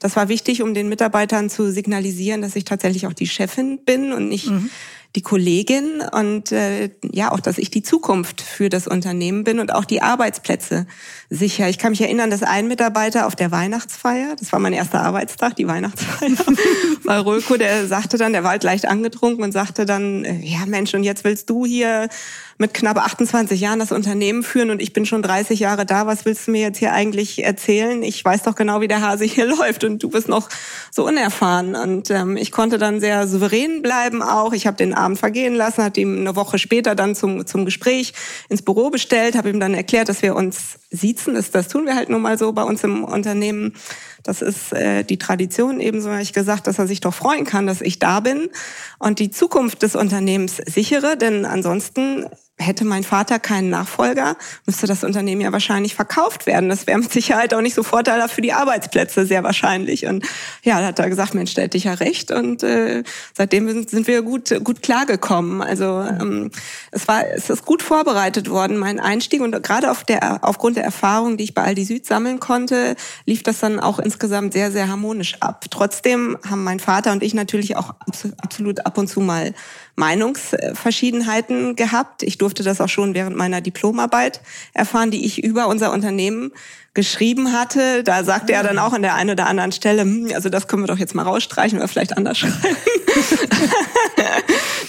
Das 0.00 0.16
war 0.16 0.28
wichtig, 0.28 0.62
um 0.62 0.74
den 0.74 0.88
Mitarbeitern 0.88 1.48
zu 1.48 1.70
signalisieren, 1.70 2.42
dass 2.42 2.56
ich 2.56 2.64
tatsächlich 2.64 3.06
auch 3.06 3.14
die 3.14 3.28
Chefin 3.28 3.78
bin 3.84 4.12
und 4.12 4.28
nicht 4.28 4.50
mhm 4.50 4.68
die 5.16 5.22
Kollegin 5.22 6.02
und 6.12 6.52
äh, 6.52 6.90
ja 7.02 7.32
auch, 7.32 7.40
dass 7.40 7.56
ich 7.56 7.70
die 7.70 7.82
Zukunft 7.82 8.42
für 8.42 8.68
das 8.68 8.86
Unternehmen 8.86 9.44
bin 9.44 9.58
und 9.58 9.74
auch 9.74 9.86
die 9.86 10.02
Arbeitsplätze 10.02 10.86
sicher. 11.30 11.68
Ich 11.68 11.78
kann 11.78 11.90
mich 11.90 12.00
erinnern, 12.00 12.30
dass 12.30 12.42
ein 12.42 12.68
Mitarbeiter 12.68 13.26
auf 13.26 13.36
der 13.36 13.50
Weihnachtsfeier, 13.50 14.36
das 14.38 14.52
war 14.52 14.60
mein 14.60 14.72
erster 14.72 15.02
Arbeitstag, 15.02 15.56
die 15.56 15.66
Weihnachtsfeier 15.66 16.30
bei 17.04 17.18
Röko, 17.18 17.56
der 17.56 17.86
sagte 17.86 18.18
dann, 18.18 18.32
der 18.32 18.44
war 18.44 18.50
halt 18.50 18.64
leicht 18.64 18.86
angetrunken 18.86 19.42
und 19.42 19.52
sagte 19.52 19.86
dann, 19.86 20.24
äh, 20.24 20.40
ja 20.42 20.66
Mensch, 20.66 20.94
und 20.94 21.04
jetzt 21.04 21.24
willst 21.24 21.50
du 21.50 21.66
hier 21.66 22.08
mit 22.58 22.72
knapp 22.72 22.96
28 22.96 23.60
Jahren 23.60 23.78
das 23.78 23.92
Unternehmen 23.92 24.42
führen 24.42 24.70
und 24.70 24.80
ich 24.80 24.92
bin 24.92 25.04
schon 25.04 25.22
30 25.22 25.60
Jahre 25.60 25.84
da. 25.84 26.06
Was 26.06 26.24
willst 26.24 26.46
du 26.46 26.52
mir 26.52 26.62
jetzt 26.62 26.78
hier 26.78 26.92
eigentlich 26.92 27.44
erzählen? 27.44 28.02
Ich 28.02 28.24
weiß 28.24 28.44
doch 28.44 28.54
genau, 28.54 28.80
wie 28.80 28.88
der 28.88 29.02
Hase 29.02 29.24
hier 29.24 29.46
läuft 29.56 29.84
und 29.84 30.02
du 30.02 30.08
bist 30.08 30.28
noch 30.28 30.48
so 30.90 31.06
unerfahren. 31.06 31.74
Und 31.74 32.10
ähm, 32.10 32.36
ich 32.36 32.52
konnte 32.52 32.78
dann 32.78 33.00
sehr 33.00 33.28
souverän 33.28 33.82
bleiben 33.82 34.22
auch. 34.22 34.52
Ich 34.52 34.66
habe 34.66 34.76
den 34.76 34.94
Abend 34.94 35.18
vergehen 35.18 35.54
lassen, 35.54 35.84
hat 35.84 35.98
ihm 35.98 36.20
eine 36.20 36.34
Woche 36.34 36.58
später 36.58 36.94
dann 36.94 37.14
zum, 37.14 37.46
zum 37.46 37.64
Gespräch 37.64 38.14
ins 38.48 38.62
Büro 38.62 38.88
bestellt, 38.88 39.36
habe 39.36 39.50
ihm 39.50 39.60
dann 39.60 39.74
erklärt, 39.74 40.08
dass 40.08 40.22
wir 40.22 40.34
uns 40.34 40.78
siezen. 41.16 41.34
Das, 41.34 41.50
das 41.50 41.68
tun 41.68 41.86
wir 41.86 41.94
halt 41.94 42.08
nun 42.08 42.22
mal 42.22 42.38
so 42.38 42.52
bei 42.52 42.62
uns 42.62 42.84
im 42.84 43.04
Unternehmen. 43.04 43.74
Das 44.22 44.42
ist 44.42 44.72
äh, 44.72 45.04
die 45.04 45.18
Tradition. 45.18 45.80
Ebenso 45.80 46.10
habe 46.10 46.22
ich 46.22 46.32
gesagt, 46.32 46.66
dass 46.66 46.78
er 46.78 46.86
sich 46.86 47.00
doch 47.00 47.14
freuen 47.14 47.44
kann, 47.44 47.66
dass 47.66 47.80
ich 47.80 47.98
da 47.98 48.20
bin 48.20 48.48
und 48.98 49.18
die 49.18 49.30
Zukunft 49.30 49.82
des 49.82 49.96
Unternehmens 49.96 50.56
sichere. 50.56 51.16
Denn 51.16 51.44
ansonsten 51.44 52.26
hätte 52.58 52.84
mein 52.86 53.04
Vater 53.04 53.38
keinen 53.38 53.68
Nachfolger, 53.68 54.36
müsste 54.64 54.86
das 54.86 55.04
Unternehmen 55.04 55.42
ja 55.42 55.52
wahrscheinlich 55.52 55.94
verkauft 55.94 56.46
werden. 56.46 56.70
Das 56.70 56.86
wäre 56.86 56.98
mit 56.98 57.12
Sicherheit 57.12 57.52
auch 57.52 57.60
nicht 57.60 57.74
so 57.74 57.82
vorteilhaft 57.82 58.34
für 58.34 58.40
die 58.40 58.54
Arbeitsplätze, 58.54 59.26
sehr 59.26 59.42
wahrscheinlich. 59.42 60.06
Und 60.06 60.24
ja, 60.62 60.80
da 60.80 60.86
hat 60.86 60.98
er 60.98 61.10
gesagt, 61.10 61.34
Mensch, 61.34 61.50
stellt 61.50 61.74
dich 61.74 61.84
ja 61.84 61.94
recht. 61.94 62.30
Und 62.30 62.62
äh, 62.62 63.02
seitdem 63.36 63.68
sind, 63.68 63.90
sind 63.90 64.06
wir 64.06 64.22
gut, 64.22 64.54
gut 64.64 64.82
klargekommen. 64.82 65.60
Also 65.60 66.00
ähm, 66.00 66.50
es 66.92 67.06
war, 67.06 67.26
es 67.26 67.50
ist 67.50 67.66
gut 67.66 67.82
vorbereitet 67.82 68.48
worden, 68.48 68.78
mein 68.78 69.00
Einstieg. 69.00 69.42
Und 69.42 69.62
gerade 69.62 69.90
auf 69.90 70.04
der, 70.04 70.42
aufgrund 70.42 70.78
der 70.78 70.84
Erfahrung, 70.84 71.36
die 71.36 71.44
ich 71.44 71.54
bei 71.54 71.62
Aldi 71.62 71.84
Süd 71.84 72.06
sammeln 72.06 72.40
konnte, 72.40 72.96
lief 73.26 73.42
das 73.42 73.60
dann 73.60 73.80
auch 73.80 73.98
insgesamt 73.98 74.54
sehr, 74.54 74.72
sehr 74.72 74.88
harmonisch 74.88 75.36
ab. 75.40 75.66
Trotzdem 75.70 76.38
haben 76.48 76.64
mein 76.64 76.80
Vater 76.80 77.12
und 77.12 77.22
ich 77.22 77.34
natürlich 77.34 77.76
auch 77.76 77.94
absolut 78.40 78.86
ab 78.86 78.96
und 78.96 79.08
zu 79.08 79.20
mal 79.20 79.52
Meinungsverschiedenheiten 79.96 81.74
gehabt. 81.74 82.22
Ich 82.22 82.38
durfte 82.38 82.62
das 82.62 82.80
auch 82.80 82.88
schon 82.88 83.14
während 83.14 83.36
meiner 83.36 83.60
Diplomarbeit 83.60 84.40
erfahren, 84.72 85.10
die 85.10 85.24
ich 85.24 85.42
über 85.42 85.68
unser 85.68 85.92
Unternehmen 85.92 86.52
geschrieben 86.94 87.52
hatte. 87.52 88.02
Da 88.04 88.24
sagte 88.24 88.52
er 88.52 88.62
dann 88.62 88.78
auch 88.78 88.92
an 88.92 89.02
der 89.02 89.14
einen 89.14 89.30
oder 89.30 89.46
anderen 89.46 89.72
Stelle, 89.72 90.02
hm, 90.02 90.30
also 90.34 90.48
das 90.48 90.68
können 90.68 90.82
wir 90.82 90.86
doch 90.86 90.98
jetzt 90.98 91.14
mal 91.14 91.22
rausstreichen 91.22 91.78
oder 91.78 91.88
vielleicht 91.88 92.16
anders 92.16 92.38
schreiben. 92.38 92.56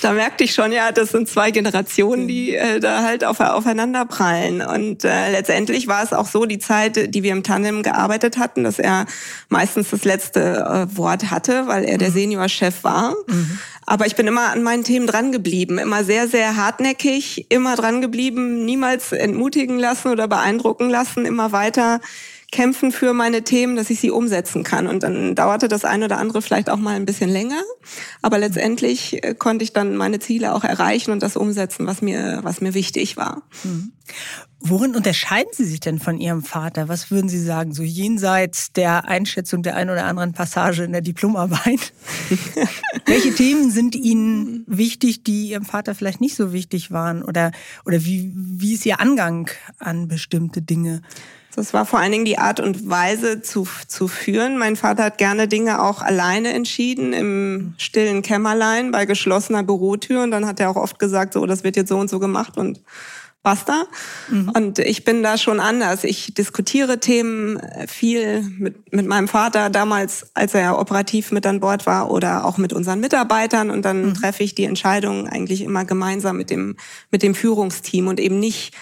da 0.01 0.13
merkte 0.13 0.43
ich 0.43 0.53
schon, 0.53 0.71
ja, 0.71 0.91
das 0.91 1.09
sind 1.09 1.29
zwei 1.29 1.51
Generationen, 1.51 2.27
die 2.27 2.55
äh, 2.55 2.79
da 2.79 3.03
halt 3.03 3.23
auf, 3.23 3.39
aufeinander 3.39 4.05
prallen. 4.05 4.61
Und 4.61 5.03
äh, 5.03 5.31
letztendlich 5.31 5.87
war 5.87 6.03
es 6.03 6.13
auch 6.13 6.27
so, 6.27 6.45
die 6.45 6.59
Zeit, 6.59 7.13
die 7.13 7.23
wir 7.23 7.31
im 7.31 7.43
Tandem 7.43 7.83
gearbeitet 7.83 8.37
hatten, 8.37 8.63
dass 8.63 8.79
er 8.79 9.05
meistens 9.49 9.89
das 9.89 10.03
letzte 10.03 10.87
äh, 10.91 10.97
Wort 10.97 11.31
hatte, 11.31 11.67
weil 11.67 11.83
er 11.83 11.97
der 11.97 12.09
mhm. 12.09 12.13
Seniorchef 12.13 12.83
war. 12.83 13.15
Mhm. 13.27 13.59
Aber 13.85 14.05
ich 14.05 14.15
bin 14.15 14.27
immer 14.27 14.51
an 14.51 14.63
meinen 14.63 14.83
Themen 14.83 15.07
dran 15.07 15.31
geblieben, 15.31 15.77
immer 15.77 16.03
sehr, 16.03 16.27
sehr 16.27 16.57
hartnäckig, 16.57 17.45
immer 17.49 17.75
dran 17.75 18.01
geblieben, 18.01 18.65
niemals 18.65 19.13
entmutigen 19.13 19.79
lassen 19.79 20.09
oder 20.09 20.27
beeindrucken 20.27 20.89
lassen, 20.89 21.25
immer 21.25 21.53
weiter 21.53 22.01
kämpfen 22.51 22.91
für 22.91 23.13
meine 23.13 23.43
Themen, 23.43 23.75
dass 23.75 23.89
ich 23.89 23.99
sie 23.99 24.09
umsetzen 24.09 24.63
kann. 24.63 24.87
Und 24.87 25.03
dann 25.03 25.35
dauerte 25.35 25.67
das 25.67 25.83
eine 25.83 26.05
oder 26.05 26.17
andere 26.17 26.41
vielleicht 26.41 26.69
auch 26.69 26.77
mal 26.77 26.95
ein 26.95 27.05
bisschen 27.05 27.29
länger. 27.29 27.61
Aber 28.21 28.37
letztendlich 28.37 29.23
äh, 29.23 29.35
konnte 29.35 29.63
ich 29.63 29.73
dann 29.73 29.97
meine 29.97 30.19
Ziele 30.19 30.53
auch 30.53 30.63
erreichen 30.63 31.11
und 31.11 31.21
das 31.21 31.35
umsetzen, 31.35 31.87
was 31.87 32.01
mir, 32.01 32.39
was 32.43 32.61
mir 32.61 32.73
wichtig 32.73 33.17
war. 33.17 33.43
Mhm. 33.63 33.91
Worin 34.59 34.95
unterscheiden 34.95 35.51
Sie 35.51 35.65
sich 35.65 35.81
denn 35.81 35.99
von 35.99 36.19
Ihrem 36.19 36.41
Vater? 36.41 36.87
Was 36.87 37.11
würden 37.11 37.29
Sie 37.29 37.41
sagen, 37.41 37.73
so 37.73 37.83
jenseits 37.83 38.71
der 38.71 39.07
Einschätzung 39.07 39.61
der 39.61 39.75
ein 39.75 39.89
oder 39.89 40.05
anderen 40.05 40.33
Passage 40.33 40.83
in 40.83 40.93
der 40.93 41.01
Diplomarbeit? 41.01 41.93
Welche 43.05 43.35
Themen 43.35 43.69
sind 43.69 43.95
Ihnen 43.95 44.63
wichtig, 44.65 45.23
die 45.23 45.49
Ihrem 45.49 45.65
Vater 45.65 45.93
vielleicht 45.93 46.21
nicht 46.21 46.35
so 46.35 46.53
wichtig 46.53 46.91
waren? 46.91 47.21
Oder, 47.23 47.51
oder 47.85 48.03
wie, 48.03 48.31
wie 48.33 48.73
ist 48.73 48.85
Ihr 48.85 48.99
Angang 48.99 49.51
an 49.77 50.07
bestimmte 50.07 50.61
Dinge? 50.61 51.01
Das 51.57 51.73
war 51.73 51.87
vor 51.87 51.97
allen 51.97 52.11
Dingen 52.11 52.23
die 52.23 52.37
Art 52.37 52.59
und 52.59 52.87
Weise 52.87 53.41
zu, 53.41 53.67
zu 53.87 54.07
führen. 54.07 54.59
Mein 54.59 54.75
Vater 54.75 55.05
hat 55.05 55.17
gerne 55.17 55.47
Dinge 55.47 55.81
auch 55.81 56.03
alleine 56.03 56.53
entschieden, 56.53 57.13
im 57.13 57.73
stillen 57.79 58.21
Kämmerlein, 58.21 58.91
bei 58.91 59.05
geschlossener 59.05 59.63
Bürotür. 59.63 60.21
Und 60.21 60.29
dann 60.29 60.45
hat 60.45 60.59
er 60.59 60.69
auch 60.69 60.75
oft 60.75 60.99
gesagt, 60.99 61.33
so, 61.33 61.47
das 61.47 61.63
wird 61.63 61.75
jetzt 61.75 61.89
so 61.89 61.97
und 61.97 62.11
so 62.11 62.19
gemacht 62.19 62.57
und 62.57 62.81
basta. 63.41 63.85
Mhm. 64.29 64.49
Und 64.49 64.77
ich 64.77 65.03
bin 65.03 65.23
da 65.23 65.39
schon 65.39 65.59
anders. 65.59 66.03
Ich 66.03 66.35
diskutiere 66.35 66.99
Themen 66.99 67.59
viel 67.87 68.43
mit, 68.59 68.93
mit 68.93 69.07
meinem 69.07 69.27
Vater 69.27 69.71
damals, 69.71 70.27
als 70.35 70.53
er 70.53 70.77
operativ 70.77 71.31
mit 71.31 71.47
an 71.47 71.59
Bord 71.59 71.87
war 71.87 72.11
oder 72.11 72.45
auch 72.45 72.59
mit 72.59 72.71
unseren 72.71 72.99
Mitarbeitern. 72.99 73.71
Und 73.71 73.81
dann 73.81 74.09
mhm. 74.09 74.13
treffe 74.13 74.43
ich 74.43 74.53
die 74.53 74.65
Entscheidungen 74.65 75.27
eigentlich 75.27 75.61
immer 75.61 75.85
gemeinsam 75.85 76.37
mit 76.37 76.51
dem, 76.51 76.75
mit 77.09 77.23
dem 77.23 77.33
Führungsteam 77.33 78.07
und 78.07 78.19
eben 78.19 78.39
nicht 78.39 78.75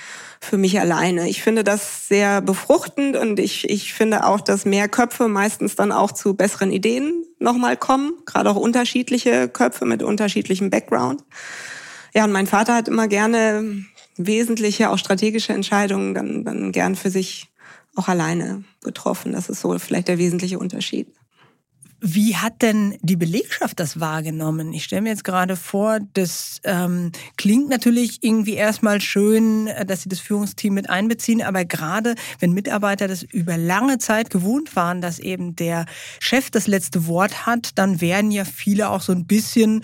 für 0.45 0.57
mich 0.57 0.79
alleine. 0.79 1.27
Ich 1.27 1.41
finde 1.41 1.63
das 1.63 2.07
sehr 2.07 2.41
befruchtend 2.41 3.17
und 3.17 3.39
ich, 3.39 3.69
ich 3.69 3.93
finde 3.93 4.25
auch, 4.25 4.39
dass 4.39 4.65
mehr 4.65 4.87
Köpfe 4.87 5.27
meistens 5.27 5.75
dann 5.75 5.91
auch 5.91 6.11
zu 6.11 6.35
besseren 6.35 6.71
Ideen 6.71 7.25
nochmal 7.39 7.75
kommen, 7.77 8.13
gerade 8.25 8.49
auch 8.49 8.55
unterschiedliche 8.55 9.49
Köpfe 9.49 9.85
mit 9.85 10.03
unterschiedlichem 10.03 10.69
Background. 10.69 11.23
Ja, 12.13 12.23
und 12.23 12.31
mein 12.31 12.47
Vater 12.47 12.75
hat 12.75 12.87
immer 12.87 13.07
gerne 13.07 13.85
wesentliche, 14.17 14.89
auch 14.89 14.97
strategische 14.97 15.53
Entscheidungen 15.53 16.13
dann, 16.13 16.43
dann 16.45 16.71
gern 16.71 16.95
für 16.95 17.09
sich 17.09 17.47
auch 17.95 18.07
alleine 18.07 18.63
getroffen. 18.83 19.31
Das 19.31 19.49
ist 19.49 19.61
so 19.61 19.77
vielleicht 19.79 20.07
der 20.07 20.17
wesentliche 20.17 20.59
Unterschied. 20.59 21.07
Wie 22.07 22.35
hat 22.35 22.61
denn 22.61 22.99
die 23.01 23.15
Belegschaft 23.15 23.79
das 23.79 23.99
wahrgenommen? 23.99 24.73
Ich 24.73 24.83
stelle 24.83 25.01
mir 25.01 25.09
jetzt 25.09 25.23
gerade 25.23 25.55
vor, 25.55 25.97
das 26.13 26.61
ähm, 26.63 27.11
klingt 27.35 27.69
natürlich 27.69 28.19
irgendwie 28.21 28.53
erstmal 28.53 29.01
schön, 29.01 29.65
äh, 29.65 29.87
dass 29.87 30.03
Sie 30.03 30.09
das 30.09 30.19
Führungsteam 30.19 30.75
mit 30.75 30.87
einbeziehen, 30.87 31.41
aber 31.41 31.65
gerade 31.65 32.13
wenn 32.37 32.51
Mitarbeiter 32.51 33.07
das 33.07 33.23
über 33.23 33.57
lange 33.57 33.97
Zeit 33.97 34.29
gewohnt 34.29 34.75
waren, 34.75 35.01
dass 35.01 35.17
eben 35.17 35.55
der 35.55 35.87
Chef 36.19 36.51
das 36.51 36.67
letzte 36.67 37.07
Wort 37.07 37.47
hat, 37.47 37.71
dann 37.73 38.01
werden 38.01 38.29
ja 38.29 38.45
viele 38.45 38.89
auch 38.89 39.01
so 39.01 39.11
ein 39.11 39.25
bisschen 39.25 39.83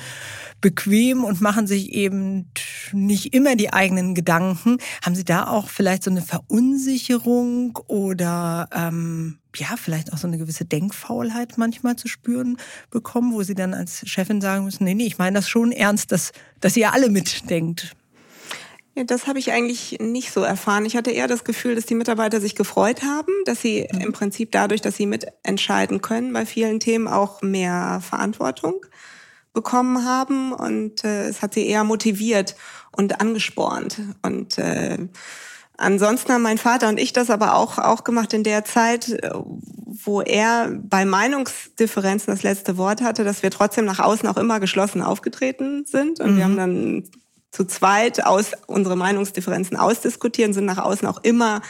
bequem 0.62 1.24
und 1.24 1.41
machen 1.41 1.68
sich 1.68 1.91
eben 1.91 2.51
nicht 2.94 3.34
immer 3.34 3.56
die 3.56 3.74
eigenen 3.74 4.15
Gedanken. 4.15 4.77
Haben 5.03 5.15
Sie 5.15 5.25
da 5.25 5.48
auch 5.48 5.68
vielleicht 5.68 6.03
so 6.03 6.12
eine 6.12 6.22
Verunsicherung 6.22 7.77
oder 7.88 8.70
ähm, 8.74 9.39
ja, 9.56 9.75
vielleicht 9.75 10.13
auch 10.13 10.18
so 10.18 10.27
eine 10.27 10.38
gewisse 10.38 10.65
Denkfaulheit 10.65 11.58
manchmal 11.58 11.96
zu 11.96 12.08
spüren 12.08 12.58
bekommen, 12.89 13.34
wo 13.34 13.44
Sie 13.44 13.56
dann 13.56 13.74
als 13.74 14.08
Chefin 14.08 14.39
sagen 14.39 14.63
müssen, 14.65 14.84
nee, 14.86 14.94
nee, 14.94 15.08
ich 15.08 15.18
meine 15.18 15.36
das 15.36 15.50
schon 15.50 15.72
ernst, 15.72 16.12
dass, 16.12 16.32
dass 16.62 16.77
ihr 16.77 16.94
alle 16.94 17.10
mitdenkt. 17.10 17.96
Ja, 18.96 19.06
das 19.06 19.25
habe 19.25 19.39
ich 19.39 19.53
eigentlich 19.53 20.00
nicht 20.01 20.34
so 20.34 20.41
erfahren. 20.41 20.86
Ich 20.86 20.98
hatte 20.98 21.12
eher 21.12 21.27
das 21.27 21.46
Gefühl, 21.46 21.75
dass 21.75 21.86
die 21.86 21.96
Mitarbeiter 21.96 22.41
sich 22.41 22.56
gefreut 22.56 23.03
haben, 23.03 23.32
dass 23.46 23.62
sie 23.62 23.88
mhm. 23.91 24.01
im 24.01 24.12
Prinzip 24.12 24.51
dadurch, 24.51 24.82
dass 24.82 24.98
sie 24.98 25.06
mitentscheiden 25.06 26.01
können, 26.01 26.34
bei 26.34 26.46
vielen 26.46 26.82
Themen 26.82 27.08
auch 27.08 27.41
mehr 27.41 28.01
Verantwortung 28.01 28.86
bekommen 29.53 30.05
haben. 30.05 30.53
Und 30.53 31.03
äh, 31.03 31.27
es 31.27 31.41
hat 31.41 31.53
sie 31.53 31.67
eher 31.67 31.84
motiviert 31.84 32.55
und 32.91 33.20
angespornt. 33.20 34.01
Und 34.22 34.58
äh, 34.58 34.98
ansonsten 35.77 36.34
haben 36.34 36.41
mein 36.41 36.58
Vater 36.58 36.89
und 36.89 37.00
ich 37.00 37.13
das 37.13 37.29
aber 37.29 37.55
auch, 37.55 37.77
auch 37.77 38.03
gemacht 38.03 38.34
in 38.34 38.43
der 38.43 38.65
Zeit, 38.65 39.17
wo 40.03 40.22
er 40.22 40.72
bei 40.72 41.05
Meinungsdifferenzen 41.05 42.34
das 42.34 42.43
letzte 42.43 42.77
Wort 42.77 43.01
hatte, 43.01 43.24
dass 43.24 43.43
wir 43.43 43.51
trotzdem 43.51 43.86
nach 43.86 44.00
außen 44.00 44.27
auch 44.27 44.38
immer 44.38 44.60
geschlossen 44.60 45.01
aufgetreten 45.01 45.86
sind. 45.86 46.20
Und 46.20 46.34
mhm. 46.34 46.38
wir 46.38 46.43
haben 46.43 46.58
dann 46.58 47.03
zu 47.51 47.65
zweit 47.65 48.25
aus 48.25 48.51
unsere 48.67 48.96
Meinungsdifferenzen 48.96 49.75
ausdiskutieren, 49.75 50.53
sind 50.53 50.65
nach 50.65 50.77
außen 50.77 51.08
auch 51.08 51.20
immer 51.24 51.62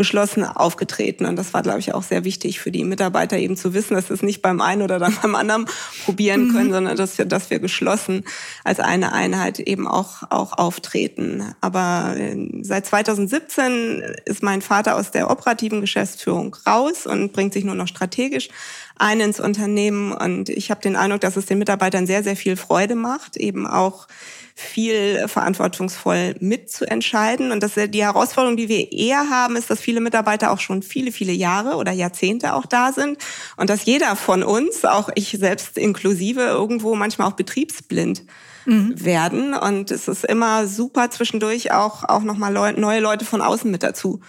geschlossen 0.00 0.44
aufgetreten. 0.44 1.26
Und 1.26 1.36
das 1.36 1.52
war, 1.52 1.60
glaube 1.60 1.78
ich, 1.78 1.92
auch 1.92 2.02
sehr 2.02 2.24
wichtig 2.24 2.58
für 2.58 2.70
die 2.70 2.84
Mitarbeiter 2.84 3.36
eben 3.36 3.54
zu 3.54 3.74
wissen, 3.74 3.92
dass 3.92 4.08
sie 4.08 4.14
es 4.14 4.22
nicht 4.22 4.40
beim 4.40 4.62
einen 4.62 4.80
oder 4.80 4.98
dann 4.98 5.14
beim 5.22 5.34
anderen 5.34 5.66
probieren 6.06 6.48
mhm. 6.48 6.52
können, 6.52 6.68
mhm. 6.68 6.72
sondern 6.72 6.96
dass 6.96 7.18
wir, 7.18 7.26
dass 7.26 7.50
wir 7.50 7.58
geschlossen 7.58 8.24
als 8.64 8.80
eine 8.80 9.12
Einheit 9.12 9.60
eben 9.60 9.86
auch, 9.86 10.22
auch 10.30 10.54
auftreten. 10.54 11.54
Aber 11.60 12.14
äh, 12.16 12.34
seit 12.62 12.86
2017 12.86 14.02
ist 14.24 14.42
mein 14.42 14.62
Vater 14.62 14.96
aus 14.96 15.10
der 15.10 15.30
operativen 15.30 15.82
Geschäftsführung 15.82 16.56
raus 16.66 17.04
und 17.04 17.34
bringt 17.34 17.52
sich 17.52 17.64
nur 17.64 17.74
noch 17.74 17.88
strategisch 17.88 18.48
ein 18.96 19.20
ins 19.20 19.40
Unternehmen. 19.40 20.12
Und 20.12 20.48
ich 20.48 20.70
habe 20.70 20.80
den 20.80 20.96
Eindruck, 20.96 21.20
dass 21.20 21.36
es 21.36 21.46
den 21.46 21.58
Mitarbeitern 21.58 22.06
sehr, 22.06 22.22
sehr 22.22 22.36
viel 22.36 22.56
Freude 22.56 22.94
macht, 22.94 23.36
eben 23.36 23.66
auch 23.66 24.06
viel 24.54 25.26
verantwortungsvoll 25.26 26.36
mitzuentscheiden. 26.40 27.50
Und 27.50 27.62
das 27.62 27.74
die 27.74 28.04
Herausforderung, 28.04 28.56
die 28.56 28.68
wir 28.68 28.92
eher 28.92 29.30
haben, 29.30 29.56
ist, 29.56 29.70
dass 29.70 29.80
viele 29.80 29.89
Mitarbeiter 29.98 30.52
auch 30.52 30.60
schon 30.60 30.82
viele, 30.82 31.10
viele 31.10 31.32
Jahre 31.32 31.74
oder 31.74 31.90
Jahrzehnte 31.90 32.54
auch 32.54 32.66
da 32.66 32.92
sind 32.92 33.18
und 33.56 33.68
dass 33.68 33.84
jeder 33.84 34.14
von 34.14 34.44
uns, 34.44 34.84
auch 34.84 35.08
ich 35.16 35.30
selbst 35.40 35.76
inklusive, 35.76 36.42
irgendwo 36.42 36.94
manchmal 36.94 37.26
auch 37.26 37.32
betriebsblind 37.32 38.22
mhm. 38.66 39.04
werden. 39.04 39.54
Und 39.54 39.90
es 39.90 40.06
ist 40.06 40.24
immer 40.24 40.68
super 40.68 41.10
zwischendurch 41.10 41.72
auch, 41.72 42.04
auch 42.04 42.22
nochmal 42.22 42.52
Leu 42.52 42.72
neue 42.72 43.00
Leute 43.00 43.24
von 43.24 43.42
außen 43.42 43.68
mit 43.68 43.82
dazu 43.82 44.20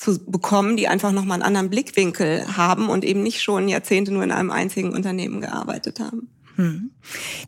zu 0.00 0.24
bekommen, 0.24 0.78
die 0.78 0.88
einfach 0.88 1.12
nochmal 1.12 1.34
einen 1.34 1.42
anderen 1.42 1.68
Blickwinkel 1.68 2.56
haben 2.56 2.88
und 2.88 3.04
eben 3.04 3.22
nicht 3.22 3.42
schon 3.42 3.68
Jahrzehnte 3.68 4.12
nur 4.12 4.22
in 4.22 4.32
einem 4.32 4.50
einzigen 4.50 4.94
Unternehmen 4.94 5.42
gearbeitet 5.42 6.00
haben. 6.00 6.30
Hm. 6.60 6.90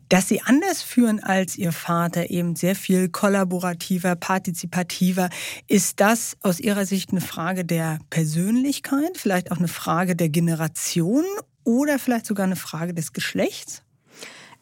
Dass 0.09 0.27
Sie 0.27 0.41
anders 0.41 0.81
führen 0.81 1.21
als 1.21 1.55
Ihr 1.55 1.71
Vater, 1.71 2.31
eben 2.31 2.55
sehr 2.55 2.75
viel 2.75 3.09
kollaborativer, 3.09 4.15
partizipativer, 4.15 5.29
ist 5.67 5.99
das 5.99 6.35
aus 6.41 6.59
Ihrer 6.59 6.87
Sicht 6.87 7.11
eine 7.11 7.21
Frage 7.21 7.63
der 7.63 7.99
Persönlichkeit, 8.09 9.15
vielleicht 9.15 9.51
auch 9.51 9.57
eine 9.57 9.67
Frage 9.67 10.15
der 10.15 10.29
Generation 10.29 11.25
oder 11.63 11.99
vielleicht 11.99 12.25
sogar 12.25 12.47
eine 12.47 12.55
Frage 12.55 12.95
des 12.95 13.13
Geschlechts? 13.13 13.83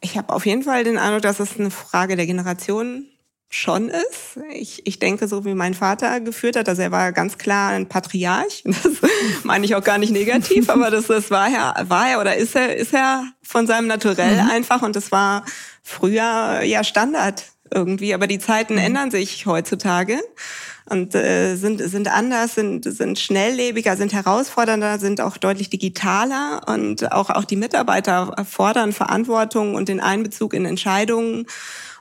Ich 0.02 0.18
habe 0.18 0.34
auf 0.34 0.46
jeden 0.46 0.64
Fall 0.64 0.84
den 0.84 0.98
Eindruck, 0.98 1.22
dass 1.22 1.40
es 1.40 1.58
eine 1.58 1.72
Frage 1.72 2.18
der 2.18 2.26
Generation 2.26 3.06
schon 3.54 3.90
ist. 3.90 4.40
Ich, 4.54 4.88
ich 4.88 4.98
denke, 4.98 5.28
so 5.28 5.44
wie 5.44 5.54
mein 5.54 5.74
Vater 5.74 6.22
geführt 6.22 6.56
hat, 6.56 6.70
also 6.70 6.82
er 6.82 6.92
war 6.92 7.12
ganz 7.12 7.38
klar 7.38 7.72
ein 7.72 7.88
Patriarch. 7.88 8.64
Das 8.84 9.44
meine 9.44 9.66
ich 9.66 9.76
auch 9.76 9.84
gar 9.84 9.98
nicht 9.98 10.12
negativ, 10.12 10.70
aber 10.70 10.90
das, 10.90 11.08
das 11.08 11.30
war 11.30 11.50
er, 11.50 11.90
war 11.90 12.10
er 12.10 12.22
oder 12.22 12.36
ist 12.36 12.56
er, 12.56 12.76
ist 12.76 12.94
er 12.94 13.26
von 13.44 13.68
seinem 13.68 13.88
Naturell 13.88 14.42
mhm. 14.42 14.50
einfach 14.50 14.82
und 14.82 14.96
das 14.96 15.12
war 15.12 15.44
früher 15.84 16.62
ja 16.64 16.84
Standard 16.84 17.44
irgendwie. 17.74 18.14
Aber 18.14 18.26
die 18.26 18.40
Zeiten 18.40 18.74
mhm. 18.74 18.80
ändern 18.80 19.12
sich 19.12 19.46
heutzutage 19.46 20.20
und 20.90 21.14
äh, 21.14 21.56
sind, 21.56 21.82
sind 21.82 22.08
anders, 22.12 22.56
sind, 22.56 22.86
sind 22.86 23.20
schnelllebiger, 23.20 23.98
sind 23.98 24.14
herausfordernder, 24.14 24.98
sind 25.00 25.22
auch 25.22 25.38
deutlich 25.38 25.70
digitaler 25.70 26.62
und 26.68 27.12
auch, 27.12 27.30
auch 27.30 27.46
die 27.46 27.56
Mitarbeiter 27.56 28.46
fordern 28.50 28.94
Verantwortung 28.94 29.76
und 29.76 29.90
den 29.90 30.00
Einbezug 30.00 30.54
in 30.54 30.66
Entscheidungen 30.66 31.46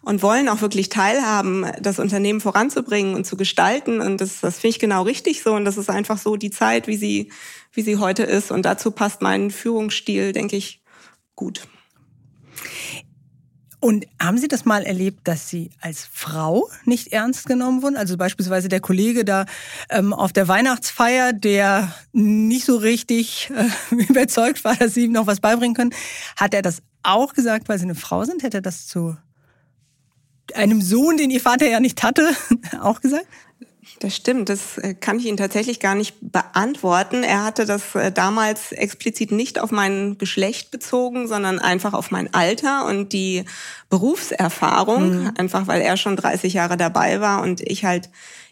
und 0.03 0.23
wollen 0.23 0.49
auch 0.49 0.61
wirklich 0.61 0.89
teilhaben, 0.89 1.67
das 1.81 1.99
Unternehmen 1.99 2.41
voranzubringen 2.41 3.15
und 3.15 3.27
zu 3.27 3.37
gestalten. 3.37 4.01
Und 4.01 4.21
das, 4.21 4.41
das 4.41 4.59
finde 4.59 4.77
ich 4.77 4.79
genau 4.79 5.03
richtig 5.03 5.43
so. 5.43 5.55
Und 5.55 5.65
das 5.65 5.77
ist 5.77 5.91
einfach 5.91 6.19
so 6.19 6.37
die 6.37 6.51
Zeit, 6.51 6.87
wie 6.87 6.97
sie, 6.97 7.31
wie 7.73 7.83
sie 7.83 7.99
heute 7.99 8.23
ist. 8.23 8.51
Und 8.51 8.65
dazu 8.65 8.91
passt 8.91 9.23
mein 9.23 9.51
Führungsstil, 9.51 10.33
denke 10.33 10.57
ich, 10.57 10.83
gut. 11.35 11.67
Und 13.83 14.05
haben 14.21 14.37
Sie 14.37 14.49
das 14.49 14.67
mal 14.67 14.83
erlebt, 14.83 15.27
dass 15.27 15.49
Sie 15.49 15.71
als 15.81 16.07
Frau 16.13 16.69
nicht 16.85 17.15
ernst 17.15 17.47
genommen 17.47 17.83
wurden? 17.83 17.97
Also 17.97 18.19
beispielsweise 18.19 18.69
der 18.69 18.81
Kollege 18.81 19.25
da 19.25 19.47
ähm, 19.89 20.13
auf 20.13 20.35
der 20.35 20.49
Weihnachtsfeier, 20.49 21.33
der 21.33 21.91
nicht 22.13 22.67
so 22.67 22.77
richtig 22.77 23.51
äh, 23.57 23.95
überzeugt 23.95 24.65
war, 24.65 24.77
dass 24.77 24.93
Sie 24.93 25.07
ihm 25.07 25.13
noch 25.13 25.27
was 25.27 25.41
beibringen 25.41 25.75
können, 25.75 25.95
hat 26.37 26.53
er 26.53 26.61
das 26.61 26.83
auch 27.03 27.33
gesagt, 27.33 27.71
weil 27.71 27.79
Sie 27.79 27.85
eine 27.85 27.95
Frau 27.95 28.25
sind? 28.25 28.43
Hätte 28.43 28.59
er 28.59 28.63
das 28.63 28.87
zu 28.87 29.17
einem 30.57 30.83
Sohn, 30.83 31.17
den 31.17 31.31
Ihr 31.31 31.41
Vater 31.41 31.69
ja 31.69 31.81
nicht 31.81 32.03
hatte, 32.03 32.31
auch 32.81 33.01
gesagt? 33.01 33.27
Das 34.01 34.17
stimmt, 34.17 34.49
das 34.49 34.79
äh, 34.79 34.95
kann 34.95 35.19
ich 35.19 35.27
Ihnen 35.27 35.37
tatsächlich 35.37 35.79
gar 35.79 35.95
nicht 35.95 36.17
beantworten. 36.21 37.23
Er 37.23 37.45
hatte 37.45 37.67
das 37.67 37.95
äh, 37.95 38.11
damals 38.11 38.73
explizit 38.73 39.31
nicht 39.31 39.59
auf 39.59 39.73
mein 39.73 40.17
Geschlecht 40.17 40.71
bezogen, 40.71 41.29
sondern 41.29 41.59
einfach 41.59 41.93
auf 41.93 42.11
mein 42.11 42.33
Alter 42.33 42.87
und 42.87 43.13
die 43.13 43.45
Berufserfahrung, 43.91 45.25
mhm. 45.25 45.33
einfach 45.37 45.67
weil 45.67 45.83
er 45.83 45.99
schon 45.99 46.17
30 46.17 46.55
Jahre 46.55 46.79
dabei 46.79 47.21
war 47.21 47.43
und 47.43 47.61
ich 47.61 47.85
halt 47.85 48.09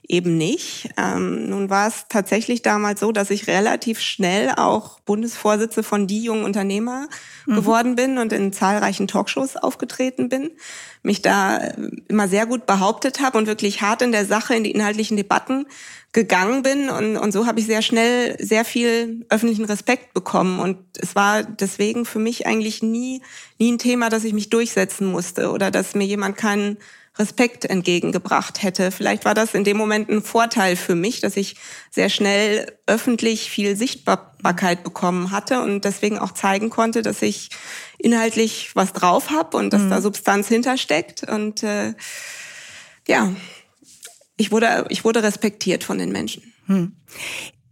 eben 0.08 0.38
nicht. 0.38 0.88
Ähm, 0.96 1.50
nun 1.50 1.68
war 1.68 1.86
es 1.86 2.06
tatsächlich 2.08 2.62
damals 2.62 3.00
so, 3.00 3.12
dass 3.12 3.30
ich 3.30 3.46
relativ 3.46 4.00
schnell 4.00 4.52
auch 4.56 5.00
Bundesvorsitze 5.00 5.82
von 5.82 6.06
die 6.06 6.22
jungen 6.22 6.44
Unternehmer 6.44 7.08
mhm. 7.46 7.54
geworden 7.54 7.94
bin 7.94 8.16
und 8.16 8.32
in 8.32 8.52
zahlreichen 8.52 9.06
Talkshows 9.06 9.56
aufgetreten 9.56 10.30
bin, 10.30 10.50
mich 11.02 11.20
da 11.20 11.58
äh, 11.58 11.74
immer 12.08 12.26
sehr 12.26 12.46
gut 12.46 12.64
behauptet 12.64 13.20
habe 13.20 13.36
und 13.36 13.46
wirklich 13.46 13.82
hart 13.82 14.00
in 14.00 14.12
der 14.12 14.24
Sache, 14.24 14.54
in 14.54 14.64
die 14.64 14.70
inhaltlichen 14.70 15.18
Debatten 15.18 15.66
gegangen 16.12 16.62
bin 16.62 16.88
und, 16.88 17.18
und 17.18 17.32
so 17.32 17.46
habe 17.46 17.60
ich 17.60 17.66
sehr 17.66 17.82
schnell 17.82 18.34
sehr 18.42 18.64
viel 18.64 19.26
öffentlichen 19.28 19.66
Respekt 19.66 20.14
bekommen 20.14 20.58
und 20.58 20.78
es 20.98 21.14
war 21.14 21.42
deswegen 21.42 22.06
für 22.06 22.18
mich 22.18 22.46
eigentlich 22.46 22.82
nie 22.82 23.20
nie 23.58 23.72
ein 23.72 23.78
Thema, 23.78 24.08
dass 24.08 24.24
ich 24.24 24.32
mich 24.32 24.48
durchsetzen 24.48 25.06
musste 25.06 25.50
oder 25.50 25.70
dass 25.70 25.94
mir 25.94 26.06
jemand 26.06 26.38
keinen 26.38 26.78
Respekt 27.18 27.64
entgegengebracht 27.64 28.62
hätte. 28.62 28.90
Vielleicht 28.90 29.24
war 29.24 29.34
das 29.34 29.54
in 29.54 29.64
dem 29.64 29.76
Moment 29.76 30.08
ein 30.08 30.22
Vorteil 30.22 30.76
für 30.76 30.94
mich, 30.94 31.20
dass 31.20 31.36
ich 31.36 31.56
sehr 31.90 32.08
schnell 32.08 32.78
öffentlich 32.86 33.50
viel 33.50 33.76
Sichtbarkeit 33.76 34.84
bekommen 34.84 35.30
hatte 35.30 35.60
und 35.62 35.84
deswegen 35.84 36.18
auch 36.18 36.32
zeigen 36.32 36.70
konnte, 36.70 37.02
dass 37.02 37.22
ich 37.22 37.50
inhaltlich 37.98 38.70
was 38.74 38.92
drauf 38.92 39.30
habe 39.30 39.56
und 39.56 39.72
dass 39.72 39.82
mhm. 39.82 39.90
da 39.90 40.00
Substanz 40.00 40.48
hintersteckt. 40.48 41.28
Und 41.28 41.62
äh, 41.62 41.94
ja, 43.06 43.32
ich 44.36 44.52
wurde, 44.52 44.86
ich 44.88 45.04
wurde 45.04 45.22
respektiert 45.22 45.84
von 45.84 45.98
den 45.98 46.12
Menschen. 46.12 46.54
Mhm. 46.66 46.96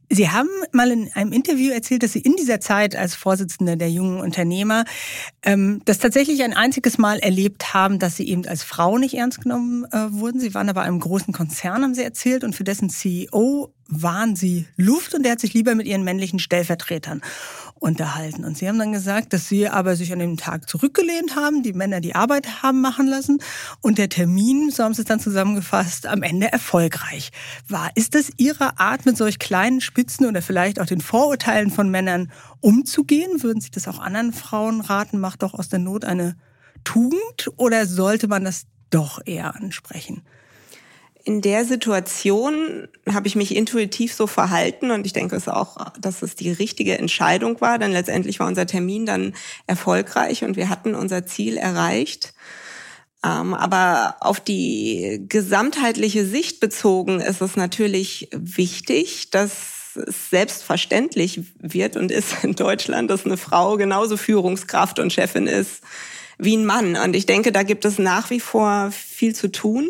Sie 0.09 0.31
haben 0.31 0.49
mal 0.73 0.91
in 0.91 1.11
einem 1.15 1.33
Interview 1.33 1.73
erzählt, 1.73 2.03
dass 2.03 2.13
Sie 2.13 2.21
in 2.21 2.37
dieser 2.37 2.61
Zeit 2.61 2.95
als 2.95 3.15
Vorsitzende 3.15 3.77
der 3.77 3.91
jungen 3.91 4.21
Unternehmer 4.21 4.85
ähm, 5.43 5.83
das 5.85 5.99
tatsächlich 5.99 6.43
ein 6.45 6.53
einziges 6.53 6.97
Mal 6.99 7.19
erlebt 7.19 7.75
haben, 7.75 7.99
dass 7.99 8.17
Sie 8.17 8.29
eben 8.29 8.47
als 8.47 8.63
Frau 8.63 8.99
nicht 8.99 9.15
ernst 9.15 9.43
genommen 9.43 9.85
äh, 9.91 10.13
wurden. 10.13 10.39
Sie 10.41 10.55
waren 10.55 10.69
aber 10.69 10.83
einem 10.83 11.01
großen 11.01 11.35
Konzern, 11.35 11.83
haben 11.83 11.95
Sie 11.95 12.05
erzählt, 12.05 12.45
und 12.45 12.55
für 12.55 12.65
dessen 12.65 12.89
CEO 12.89 13.73
waren 13.89 14.37
Sie 14.37 14.67
Luft 14.77 15.15
und 15.15 15.25
der 15.25 15.33
hat 15.33 15.41
sich 15.41 15.55
lieber 15.55 15.75
mit 15.75 15.87
Ihren 15.87 16.05
männlichen 16.05 16.39
Stellvertretern 16.39 17.21
unterhalten. 17.79 18.45
Und 18.45 18.57
sie 18.57 18.69
haben 18.69 18.79
dann 18.79 18.93
gesagt, 18.93 19.33
dass 19.33 19.49
sie 19.49 19.69
aber 19.69 19.97
sich 19.97 20.13
an 20.13 20.19
dem 20.19 20.37
Tag 20.37 20.69
zurückgelehnt 20.69 21.37
haben, 21.37 21.63
die 21.63 21.73
Männer 21.73 22.01
die 22.01 22.15
Arbeit 22.15 22.63
haben 22.63 22.81
machen 22.81 23.07
lassen 23.07 23.39
und 23.81 23.99
der 23.99 24.09
Termin, 24.09 24.71
so 24.71 24.83
haben 24.83 24.95
sie 24.95 25.03
es 25.03 25.09
dann 25.09 25.21
zusammengefasst, 25.21 26.07
am 26.07 26.23
Ende 26.23 26.51
erfolgreich 26.51 27.31
war. 27.69 27.91
Ist 27.95 28.15
das 28.15 28.31
Ihre 28.37 28.79
Art, 28.79 29.07
mit 29.07 29.17
solch 29.17 29.39
kleinen 29.39 29.81
Spitzen 29.81 30.27
oder 30.27 30.43
vielleicht 30.43 30.81
auch 30.81 30.87
den 30.87 31.01
Vorurteilen 31.01 31.71
von 31.71 31.91
Männern 31.91 32.33
umzugehen? 32.61 33.43
Würden 33.43 33.61
Sie 33.61 33.71
das 33.71 33.89
auch 33.89 33.99
anderen 33.99 34.33
Frauen 34.33 34.81
raten? 34.81 35.21
Macht 35.21 35.43
doch 35.43 35.55
aus 35.55 35.69
der 35.69 35.79
Not 35.79 36.05
eine 36.05 36.37
Tugend 36.85 37.51
oder 37.57 37.87
sollte 37.87 38.27
man 38.27 38.45
das 38.45 38.67
doch 38.91 39.21
eher 39.25 39.55
ansprechen? 39.55 40.23
In 41.27 41.43
der 41.43 41.65
Situation 41.65 42.87
habe 43.13 43.27
ich 43.27 43.35
mich 43.35 43.57
intuitiv 43.57 44.15
so 44.15 44.29
verhalten 44.29 44.93
und 44.93 45.05
ich 45.07 45.13
denke 45.13 45.35
es 45.35 45.49
auch, 45.49 45.91
dass 45.99 46.23
es 46.23 46.37
die 46.37 46.53
richtige 46.53 46.97
Entscheidung 46.99 47.61
war, 47.61 47.81
denn 47.81 47.91
letztendlich 47.91 48.39
war 48.39 48.47
unser 48.47 48.65
Termin 48.65 49.07
dann 49.07 49.35
erfolgreich 49.67 50.45
und 50.45 50.57
wir 50.57 50.69
hatten 50.69 50.95
unser 50.95 51.27
Ziel 51.27 51.57
erreicht. 51.57 52.33
Ähm, 53.25 53.55
aber 53.55 54.19
auf 54.21 54.39
die 54.39 55.25
gesamtheitliche 55.29 56.25
Sicht 56.25 56.61
bezogen 56.61 57.21
ist 57.21 57.43
es 57.43 57.57
natürlich 57.57 58.29
wichtig, 58.31 59.31
dass 59.33 59.97
es 59.97 60.31
selbstverständlich 60.31 61.41
wird 61.59 61.97
und 61.97 62.13
ist 62.13 62.45
in 62.45 62.55
Deutschland, 62.55 63.11
dass 63.11 63.27
eine 63.27 63.37
Frau 63.37 63.77
genauso 63.77 64.17
Führungskraft 64.17 65.01
und 65.01 65.13
Chefin 65.13 65.49
ist 65.49 65.83
wie 66.39 66.57
ein 66.57 66.67
Mann. 66.67 66.97
Und 66.97 67.17
ich 67.17 67.27
denke, 67.27 67.53
da 67.53 67.63
gibt 67.63 67.85
es 67.85 67.99
nach 67.99 68.31
wie 68.31 68.41
vor 68.41 68.91
viel 68.93 69.35
zu 69.35 69.51
tun 69.51 69.89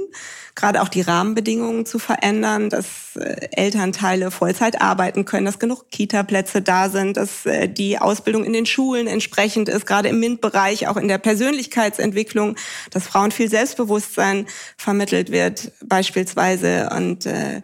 gerade 0.56 0.80
auch 0.80 0.88
die 0.88 1.02
Rahmenbedingungen 1.02 1.85
zu 1.85 1.98
verändern, 1.98 2.70
dass 2.70 3.14
äh, 3.14 3.48
Elternteile 3.52 4.30
Vollzeit 4.30 4.80
arbeiten 4.80 5.26
können, 5.26 5.44
dass 5.44 5.59
genug 5.59 5.90
Kita-Plätze 5.90 6.62
da 6.62 6.88
sind, 6.88 7.18
dass 7.18 7.44
äh, 7.44 7.68
die 7.68 7.98
Ausbildung 7.98 8.42
in 8.42 8.54
den 8.54 8.64
Schulen 8.64 9.06
entsprechend 9.06 9.68
ist, 9.68 9.87
gerade 9.87 10.09
im 10.09 10.18
MINT-Bereich, 10.18 10.88
auch 10.88 10.96
in 10.96 11.09
der 11.09 11.18
Persönlichkeitsentwicklung, 11.18 12.56
dass 12.90 13.06
Frauen 13.06 13.30
viel 13.30 13.50
Selbstbewusstsein 13.50 14.46
vermittelt 14.78 15.30
wird 15.30 15.72
beispielsweise. 15.85 16.88
Und 16.90 17.26
äh, 17.26 17.61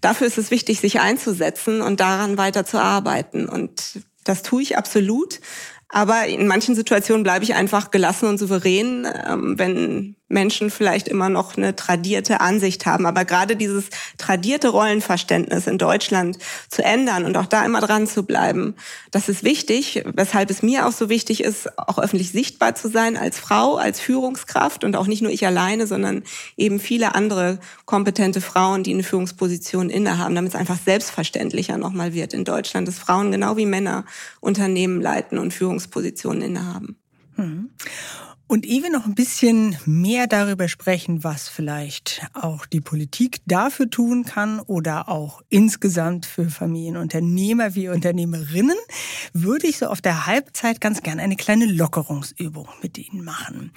dafür 0.00 0.28
ist 0.28 0.38
es 0.38 0.52
wichtig, 0.52 0.80
sich 0.80 1.00
einzusetzen 1.00 1.82
und 1.82 1.98
daran 1.98 2.38
weiter 2.38 2.64
zu 2.64 2.80
arbeiten. 2.80 3.48
Und 3.48 4.00
das 4.22 4.42
tue 4.42 4.62
ich 4.62 4.78
absolut. 4.78 5.40
Aber 5.88 6.26
in 6.26 6.46
manchen 6.46 6.74
Situationen 6.74 7.22
bleibe 7.22 7.44
ich 7.44 7.54
einfach 7.54 7.90
gelassen 7.90 8.28
und 8.28 8.38
souverän, 8.38 9.06
ähm, 9.26 9.58
wenn 9.58 10.16
Menschen 10.28 10.70
vielleicht 10.70 11.06
immer 11.06 11.28
noch 11.28 11.56
eine 11.56 11.76
tradierte 11.76 12.40
Ansicht 12.40 12.84
haben. 12.84 13.06
Aber 13.06 13.24
gerade 13.24 13.54
dieses 13.54 13.90
tradierte 14.18 14.68
Rollenverständnis 14.68 15.66
in 15.66 15.78
Deutschland 15.78 16.38
zu 16.68 16.82
ändern 16.82 17.24
und 17.24 17.36
auch 17.36 17.46
da 17.46 17.64
immer 17.64 17.80
dran 17.80 18.06
zu 18.06 18.24
bleiben, 18.24 18.74
das 19.12 19.28
ist 19.28 19.44
wichtig, 19.44 20.02
weshalb 20.04 20.50
es 20.50 20.62
mir 20.62 20.86
auch 20.86 20.92
so 20.92 21.08
wichtig 21.08 21.42
ist, 21.44 21.78
auch 21.78 21.98
öffentlich 21.98 22.32
sichtbar 22.32 22.74
zu 22.74 22.88
sein 22.88 23.16
als 23.16 23.38
Frau, 23.38 23.76
als 23.76 24.00
Führungskraft 24.00 24.82
und 24.82 24.96
auch 24.96 25.06
nicht 25.06 25.22
nur 25.22 25.30
ich 25.30 25.46
alleine, 25.46 25.86
sondern 25.86 26.24
eben 26.56 26.80
viele 26.80 27.14
andere 27.14 27.60
kompetente 27.84 28.40
Frauen, 28.40 28.82
die 28.82 28.94
eine 28.94 29.04
Führungsposition 29.04 29.90
innehaben, 29.90 30.34
damit 30.34 30.54
es 30.54 30.58
einfach 30.58 30.78
selbstverständlicher 30.84 31.78
nochmal 31.78 32.14
wird 32.14 32.34
in 32.34 32.44
Deutschland, 32.44 32.88
dass 32.88 32.98
Frauen 32.98 33.30
genau 33.30 33.56
wie 33.56 33.66
Männer 33.66 34.04
Unternehmen 34.40 35.00
leiten 35.00 35.38
und 35.38 35.54
Führungspositionen 35.54 36.42
innehaben. 36.42 36.96
Mhm. 37.36 37.70
Und 38.48 38.64
ehe 38.64 38.84
wir 38.84 38.90
noch 38.90 39.06
ein 39.06 39.16
bisschen 39.16 39.76
mehr 39.86 40.28
darüber 40.28 40.68
sprechen, 40.68 41.24
was 41.24 41.48
vielleicht 41.48 42.24
auch 42.32 42.64
die 42.64 42.80
Politik 42.80 43.40
dafür 43.46 43.90
tun 43.90 44.24
kann 44.24 44.60
oder 44.60 45.08
auch 45.08 45.42
insgesamt 45.48 46.26
für 46.26 46.48
Familienunternehmer 46.48 47.74
wie 47.74 47.88
Unternehmerinnen, 47.88 48.76
würde 49.32 49.66
ich 49.66 49.78
so 49.78 49.86
auf 49.86 50.00
der 50.00 50.26
Halbzeit 50.26 50.80
ganz 50.80 51.02
gerne 51.02 51.22
eine 51.22 51.34
kleine 51.34 51.66
Lockerungsübung 51.66 52.68
mit 52.82 52.98
Ihnen 52.98 53.24
machen. 53.24 53.72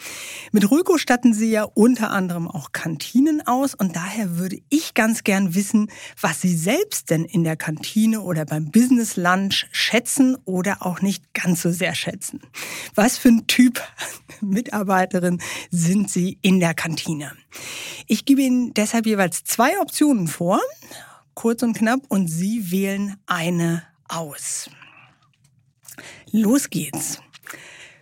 Mit 0.51 0.69
Röko 0.69 0.99
statten 0.99 1.33
Sie 1.33 1.49
ja 1.49 1.63
unter 1.63 2.11
anderem 2.11 2.47
auch 2.47 2.71
Kantinen 2.71 3.45
aus 3.47 3.73
und 3.73 3.95
daher 3.95 4.37
würde 4.37 4.59
ich 4.69 4.93
ganz 4.93 5.23
gern 5.23 5.55
wissen, 5.55 5.89
was 6.21 6.41
Sie 6.41 6.55
selbst 6.55 7.09
denn 7.09 7.25
in 7.25 7.43
der 7.43 7.55
Kantine 7.55 8.21
oder 8.21 8.45
beim 8.45 8.69
Business 8.69 9.15
Lunch 9.15 9.67
schätzen 9.71 10.37
oder 10.45 10.85
auch 10.85 11.01
nicht 11.01 11.33
ganz 11.33 11.63
so 11.63 11.71
sehr 11.71 11.95
schätzen. 11.95 12.41
Was 12.93 13.17
für 13.17 13.29
ein 13.29 13.47
Typ 13.47 13.81
Mitarbeiterin 14.59 15.41
sind 15.71 16.09
Sie 16.09 16.37
in 16.41 16.59
der 16.59 16.73
Kantine. 16.73 17.31
Ich 18.07 18.25
gebe 18.25 18.41
Ihnen 18.41 18.73
deshalb 18.73 19.05
jeweils 19.05 19.45
zwei 19.45 19.79
Optionen 19.79 20.27
vor, 20.27 20.59
kurz 21.33 21.63
und 21.63 21.77
knapp, 21.77 22.01
und 22.09 22.27
Sie 22.27 22.71
wählen 22.71 23.15
eine 23.25 23.83
aus. 24.09 24.69
Los 26.31 26.69
geht's. 26.69 27.21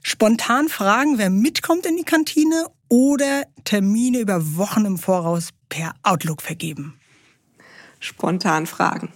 Spontan 0.02 0.68
fragen, 0.68 1.20
wer 1.20 1.30
mitkommt 1.30 1.86
in 1.86 1.96
die 1.96 2.04
Kantine 2.04 2.66
oder 2.90 3.44
Termine 3.64 4.20
über 4.20 4.58
Wochen 4.58 4.86
im 4.86 4.98
Voraus 4.98 5.50
per 5.70 5.94
Outlook 6.02 6.42
vergeben? 6.42 7.00
Spontan 8.00 8.66
fragen. 8.66 9.14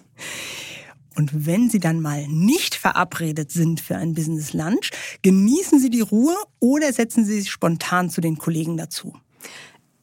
Und 1.16 1.46
wenn 1.46 1.70
Sie 1.70 1.80
dann 1.80 2.00
mal 2.00 2.28
nicht 2.28 2.76
verabredet 2.76 3.52
sind 3.52 3.82
für 3.82 3.98
ein 3.98 4.14
Business 4.14 4.54
Lunch, 4.54 4.92
genießen 5.22 5.80
Sie 5.80 5.90
die 5.90 6.02
Ruhe 6.02 6.36
oder 6.60 6.94
setzen 6.94 7.26
Sie 7.26 7.42
sich 7.42 7.52
spontan 7.52 8.10
zu 8.10 8.22
den 8.22 8.38
Kollegen 8.38 8.78
dazu? 8.78 9.14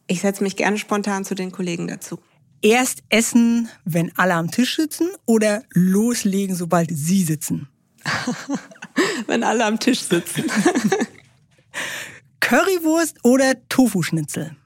Ich 0.06 0.20
setze 0.20 0.42
mich 0.42 0.56
gerne 0.56 0.78
spontan 0.78 1.24
zu 1.24 1.34
den 1.34 1.52
Kollegen 1.52 1.86
dazu. 1.86 2.18
Erst 2.60 3.02
essen, 3.08 3.68
wenn 3.84 4.16
alle 4.16 4.34
am 4.34 4.50
Tisch 4.50 4.76
sitzen 4.76 5.08
oder 5.26 5.62
loslegen, 5.70 6.56
sobald 6.56 6.90
Sie 6.92 7.22
sitzen? 7.22 7.68
wenn 9.26 9.44
alle 9.44 9.64
am 9.64 9.78
Tisch 9.78 10.00
sitzen. 10.00 10.44
Currywurst 12.40 13.24
oder 13.24 13.54
Tofu-Schnitzel? 13.68 14.56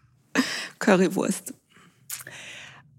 Currywurst. 0.78 1.54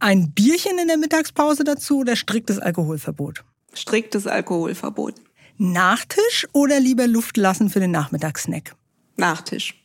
Ein 0.03 0.33
Bierchen 0.33 0.77
in 0.79 0.89
der 0.89 0.97
Mittagspause 0.97 1.63
dazu 1.63 1.99
oder 1.99 2.17
striktes 2.17 2.59
Alkoholverbot? 2.59 3.45
Striktes 3.73 4.27
Alkoholverbot. 4.27 5.15
Nachtisch 5.57 6.45
oder 6.51 6.81
lieber 6.81 7.07
Luft 7.07 7.37
lassen 7.37 7.69
für 7.69 7.79
den 7.79 7.91
Nachmittagssnack? 7.91 8.75
Nachtisch. 9.15 9.81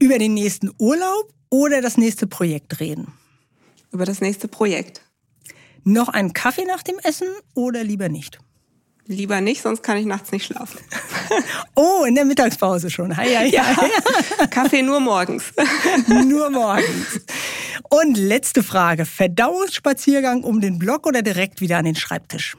Über 0.00 0.18
den 0.18 0.34
nächsten 0.34 0.72
Urlaub 0.76 1.32
oder 1.50 1.82
das 1.82 1.96
nächste 1.96 2.26
Projekt 2.26 2.80
reden? 2.80 3.12
Über 3.92 4.04
das 4.06 4.20
nächste 4.20 4.48
Projekt. 4.48 5.02
Noch 5.84 6.08
einen 6.08 6.32
Kaffee 6.32 6.64
nach 6.64 6.82
dem 6.82 6.98
Essen 7.04 7.28
oder 7.54 7.84
lieber 7.84 8.08
nicht? 8.08 8.40
Lieber 9.10 9.40
nicht, 9.40 9.62
sonst 9.62 9.82
kann 9.82 9.96
ich 9.96 10.06
nachts 10.06 10.30
nicht 10.30 10.46
schlafen. 10.46 10.78
oh, 11.74 12.04
in 12.06 12.14
der 12.14 12.24
Mittagspause 12.24 12.90
schon. 12.90 13.16
Hi, 13.16 13.26
hi, 13.26 13.50
ja, 13.50 13.64
ja. 14.38 14.46
Kaffee 14.46 14.82
nur 14.82 15.00
morgens. 15.00 15.52
nur 16.06 16.48
morgens. 16.50 17.20
Und 17.92 18.16
letzte 18.16 18.62
Frage. 18.62 19.04
Verdauungsspaziergang 19.04 20.44
um 20.44 20.60
den 20.60 20.78
Block 20.78 21.06
oder 21.06 21.22
direkt 21.22 21.60
wieder 21.60 21.78
an 21.78 21.84
den 21.84 21.96
Schreibtisch? 21.96 22.56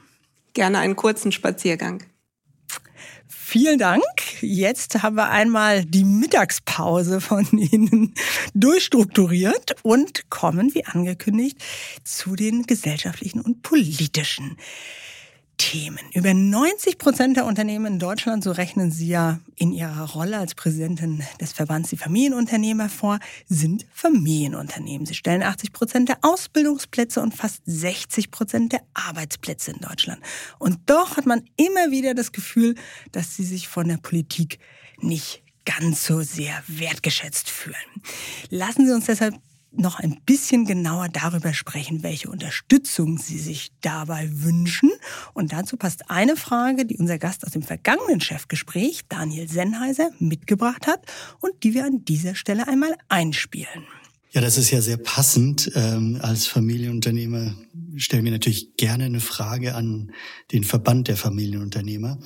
Gerne 0.54 0.80
einen 0.80 0.98
kurzen 0.98 1.32
Spaziergang. 1.32 2.04
Vielen 3.30 3.80
Dank. 3.80 4.04
Jetzt 4.41 5.04
haben 5.04 5.15
wir 5.15 5.30
einmal 5.30 5.86
die 5.86 6.04
Mittagspause 6.04 7.22
von 7.22 7.46
Ihnen 7.52 8.13
durchstrukturiert 8.54 9.76
und 9.84 10.30
kommen, 10.30 10.74
wie 10.74 10.86
angekündigt, 10.86 11.58
zu 12.04 12.36
den 12.36 12.63
gesellschaftlichen 12.63 13.39
und 13.39 13.62
politischen 13.62 14.58
Themen. 15.58 16.00
Über 16.14 16.34
90 16.34 16.98
Prozent 16.98 17.38
der 17.38 17.46
Unternehmen 17.46 17.86
in 17.86 18.00
Deutschland, 18.00 18.44
so 18.44 18.52
rechnen 18.52 18.92
Sie 18.92 19.08
ja 19.08 19.40
in 19.56 19.72
Ihrer 19.72 20.10
Rolle 20.12 20.38
als 20.38 20.56
Präsidentin 20.56 21.24
des 21.40 21.54
Verbands 21.54 21.90
die 21.90 21.98
Familienunternehmer 21.98 22.90
vor, 22.90 23.20
sind 23.48 23.86
Familienunternehmen. 23.94 25.06
Sie 25.06 25.14
stellen 25.14 25.44
80 25.44 25.72
Prozent 25.72 26.10
der 26.10 26.18
Ausbildungsplätze 26.22 27.22
und 27.22 27.36
fast 27.36 27.62
60 27.66 28.32
Prozent 28.32 28.74
der 28.74 28.82
Arbeitsplätze 28.94 29.72
in 29.72 29.80
Deutschland. 29.80 30.22
Und 30.60 30.80
doch 30.88 31.18
hat 31.18 31.26
man 31.26 31.44
immer 31.58 31.92
wieder 31.92 32.14
das 32.14 32.32
Gefühl, 32.32 32.76
dass 33.12 33.36
sie 33.36 33.44
sich 33.44 33.68
von 33.68 33.88
der 33.88 33.98
Politik 33.98 34.60
nicht 35.00 35.44
ganz 35.66 36.06
so 36.06 36.22
sehr 36.22 36.62
wertgeschätzt 36.68 37.50
fühlen. 37.50 37.76
Lassen 38.50 38.86
Sie 38.88 38.94
uns 38.94 39.06
deshalb 39.06 39.36
noch 39.72 40.00
ein 40.00 40.20
bisschen 40.26 40.66
genauer 40.66 41.08
darüber 41.10 41.54
sprechen, 41.54 42.04
welche 42.04 42.30
Unterstützung 42.30 43.18
Sie 43.18 43.40
sich 43.40 43.72
dabei 43.82 44.30
wünschen. 44.32 44.92
Und 45.34 45.54
dazu 45.54 45.78
passt 45.78 46.10
eine 46.10 46.36
Frage, 46.36 46.86
die 46.86 46.98
unser 46.98 47.18
Gast 47.18 47.46
aus 47.46 47.54
dem 47.54 47.64
vergangenen 47.64 48.22
Chefgespräch, 48.22 49.02
Daniel 49.08 49.48
Sennheiser, 49.48 50.10
mitgebracht 50.20 50.88
hat 50.88 51.06
und 51.40 51.64
die 51.64 51.74
wir 51.74 51.86
an 51.86 52.04
dieser 52.06 52.36
Stelle 52.36 52.68
einmal 52.68 52.96
einspielen. 53.10 53.86
Ja, 54.34 54.39
das 54.39 54.58
ist 54.58 54.72
ja 54.72 54.80
sehr 54.80 54.96
passend. 54.96 55.70
Ähm, 55.76 56.17
als 56.22 56.48
Familienunternehmer 56.48 57.54
stellen 57.98 58.24
wir 58.24 58.32
natürlich 58.32 58.78
gerne 58.78 59.04
eine 59.04 59.20
Frage 59.20 59.76
an 59.76 60.13
den 60.54 60.63
Verband 60.63 61.10
der 61.10 61.17
Familienunternehmer. 61.17 62.17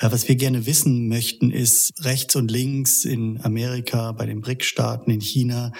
Äh, 0.00 0.10
was 0.10 0.26
wir 0.26 0.34
gerne 0.34 0.66
wissen 0.66 1.06
möchten, 1.06 1.52
ist 1.52 2.04
rechts 2.04 2.34
und 2.34 2.50
links 2.50 3.04
in 3.04 3.40
Amerika, 3.40 4.10
bei 4.10 4.26
den 4.26 4.40
BRIC-Staaten, 4.40 5.12
in 5.12 5.20
China, 5.20 5.70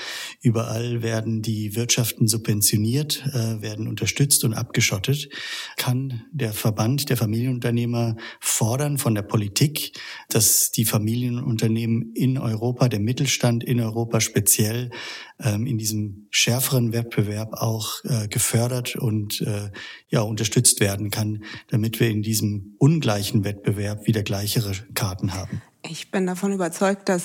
überall 0.40 1.02
werden 1.02 1.42
die 1.42 1.74
Wirtschaften 1.74 2.28
subventioniert, 2.28 3.24
äh, 3.32 3.60
werden 3.60 3.88
unterstützt 3.88 4.44
und 4.44 4.54
abgeschottet. 4.54 5.28
Kann 5.76 6.22
der 6.30 6.52
Verband 6.52 7.10
der 7.10 7.16
Familienunternehmer 7.16 8.14
fordern 8.38 8.96
von 8.98 9.16
der 9.16 9.22
Politik, 9.22 9.98
dass 10.28 10.70
die 10.70 10.84
Familienunternehmen 10.84 12.12
in 12.14 12.38
Europa, 12.38 12.88
der 12.88 13.00
Mittelstand 13.00 13.64
in 13.64 13.80
Europa 13.80 14.20
speziell, 14.20 14.90
ähm, 15.40 15.63
in 15.66 15.78
diesem 15.78 16.26
schärferen 16.30 16.92
Wettbewerb 16.92 17.54
auch 17.54 18.04
äh, 18.04 18.28
gefördert 18.28 18.96
und 18.96 19.40
äh, 19.42 19.70
ja 20.08 20.20
unterstützt 20.20 20.80
werden 20.80 21.10
kann, 21.10 21.44
damit 21.68 22.00
wir 22.00 22.08
in 22.08 22.22
diesem 22.22 22.74
ungleichen 22.78 23.44
Wettbewerb 23.44 24.06
wieder 24.06 24.22
gleichere 24.22 24.72
Karten 24.94 25.34
haben. 25.34 25.62
Ich 25.82 26.10
bin 26.10 26.26
davon 26.26 26.52
überzeugt, 26.52 27.08
dass 27.08 27.24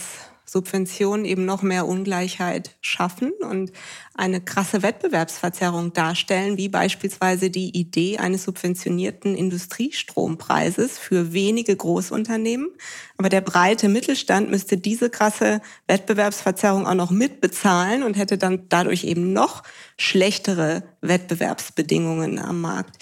Subventionen 0.52 1.26
eben 1.26 1.46
noch 1.46 1.62
mehr 1.62 1.88
Ungleichheit 1.88 2.76
schaffen 2.82 3.32
und 3.42 3.72
eine 4.16 4.42
krasse 4.42 4.82
Wettbewerbsverzerrung 4.82 5.94
darstellen, 5.94 6.58
wie 6.58 6.70
beispielsweise 6.70 7.50
die 7.50 7.78
Idee 7.78 8.18
eines 8.18 8.44
subventionierten 8.44 9.36
Industriestrompreises 9.36 10.98
für 10.98 11.34
wenige 11.34 11.76
Großunternehmen. 11.76 12.70
Aber 13.18 13.30
der 13.30 13.42
breite 13.42 13.90
Mittelstand 13.90 14.50
müsste 14.50 14.78
diese 14.78 15.10
krasse 15.10 15.62
Wettbewerbsverzerrung 15.88 16.88
auch 16.88 16.96
noch 16.96 17.12
mitbezahlen 17.12 18.04
und 18.04 18.18
hätte 18.18 18.38
dann 18.38 18.66
dadurch 18.70 19.04
eben 19.04 19.34
noch 19.34 19.64
schlechtere 19.98 20.84
Wettbewerbsbedingungen 21.02 22.40
am 22.40 22.62
Markt. 22.62 22.98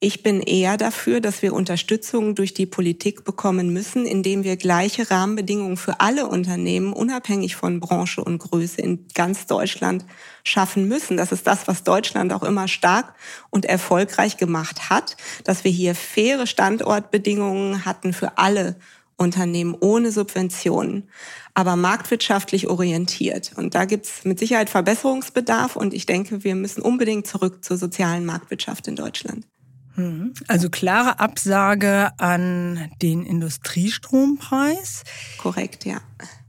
Ich 0.00 0.22
bin 0.22 0.40
eher 0.40 0.76
dafür, 0.76 1.20
dass 1.20 1.42
wir 1.42 1.52
Unterstützung 1.52 2.36
durch 2.36 2.54
die 2.54 2.66
Politik 2.66 3.24
bekommen 3.24 3.72
müssen, 3.72 4.06
indem 4.06 4.44
wir 4.44 4.56
gleiche 4.56 5.10
Rahmenbedingungen 5.10 5.76
für 5.76 5.98
alle 5.98 6.28
Unternehmen, 6.28 6.92
unabhängig 6.92 7.56
von 7.56 7.80
Branche 7.80 8.22
und 8.22 8.38
Größe 8.38 8.80
in 8.80 9.08
ganz 9.14 9.46
Deutschland 9.46 10.06
schaffen 10.44 10.86
müssen. 10.86 11.16
Das 11.16 11.32
ist 11.32 11.48
das, 11.48 11.66
was 11.66 11.82
Deutschland 11.82 12.32
auch 12.32 12.44
immer 12.44 12.68
stark 12.68 13.12
und 13.50 13.64
erfolgreich 13.64 14.36
gemacht 14.36 14.88
hat, 14.88 15.16
dass 15.42 15.64
wir 15.64 15.72
hier 15.72 15.96
faire 15.96 16.46
Standortbedingungen 16.46 17.84
hatten 17.84 18.12
für 18.12 18.38
alle 18.38 18.76
Unternehmen 19.16 19.76
ohne 19.80 20.12
Subventionen, 20.12 21.08
aber 21.54 21.74
marktwirtschaftlich 21.74 22.68
orientiert. 22.68 23.50
Und 23.56 23.74
da 23.74 23.84
gibt's 23.84 24.24
mit 24.24 24.38
Sicherheit 24.38 24.70
Verbesserungsbedarf 24.70 25.74
und 25.74 25.92
ich 25.92 26.06
denke, 26.06 26.44
wir 26.44 26.54
müssen 26.54 26.82
unbedingt 26.82 27.26
zurück 27.26 27.64
zur 27.64 27.78
sozialen 27.78 28.24
Marktwirtschaft 28.24 28.86
in 28.86 28.94
Deutschland. 28.94 29.44
Mhm. 29.98 30.32
Also 30.46 30.70
klare 30.70 31.18
Absage 31.18 32.12
an 32.18 32.90
den 33.02 33.24
Industriestrompreis. 33.24 35.02
Korrekt, 35.38 35.84
ja. 35.84 36.00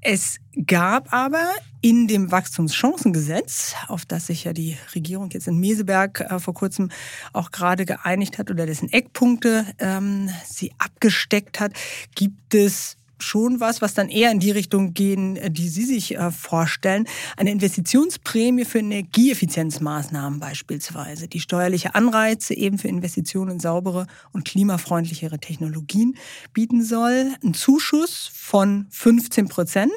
Es 0.01 0.37
gab 0.65 1.11
aber 1.13 1.51
in 1.81 2.07
dem 2.07 2.31
Wachstumschancengesetz, 2.31 3.75
auf 3.87 4.05
das 4.05 4.27
sich 4.27 4.43
ja 4.43 4.53
die 4.53 4.77
Regierung 4.95 5.29
jetzt 5.31 5.47
in 5.47 5.59
Meseberg 5.59 6.21
äh, 6.21 6.39
vor 6.39 6.53
kurzem 6.53 6.89
auch 7.33 7.51
gerade 7.51 7.85
geeinigt 7.85 8.37
hat 8.37 8.49
oder 8.51 8.65
dessen 8.65 8.91
Eckpunkte 8.91 9.65
ähm, 9.79 10.29
sie 10.45 10.71
abgesteckt 10.77 11.59
hat, 11.59 11.73
gibt 12.15 12.53
es 12.53 12.98
schon 13.23 13.59
was, 13.59 13.81
was 13.81 13.93
dann 13.93 14.09
eher 14.09 14.31
in 14.31 14.39
die 14.39 14.51
Richtung 14.51 14.93
gehen, 14.93 15.35
äh, 15.37 15.51
die 15.51 15.69
Sie 15.69 15.85
sich 15.85 16.17
äh, 16.17 16.31
vorstellen. 16.31 17.05
Eine 17.37 17.51
Investitionsprämie 17.51 18.65
für 18.65 18.79
Energieeffizienzmaßnahmen 18.79 20.39
beispielsweise, 20.39 21.27
die 21.27 21.39
steuerliche 21.39 21.95
Anreize 21.95 22.53
eben 22.53 22.77
für 22.77 22.87
Investitionen 22.87 23.51
in 23.51 23.59
saubere 23.59 24.07
und 24.31 24.45
klimafreundlichere 24.45 25.39
Technologien 25.39 26.15
bieten 26.53 26.83
soll. 26.83 27.33
Ein 27.43 27.53
Zuschuss 27.53 28.29
von 28.33 28.87
15 28.89 29.47
Prozent 29.47 29.91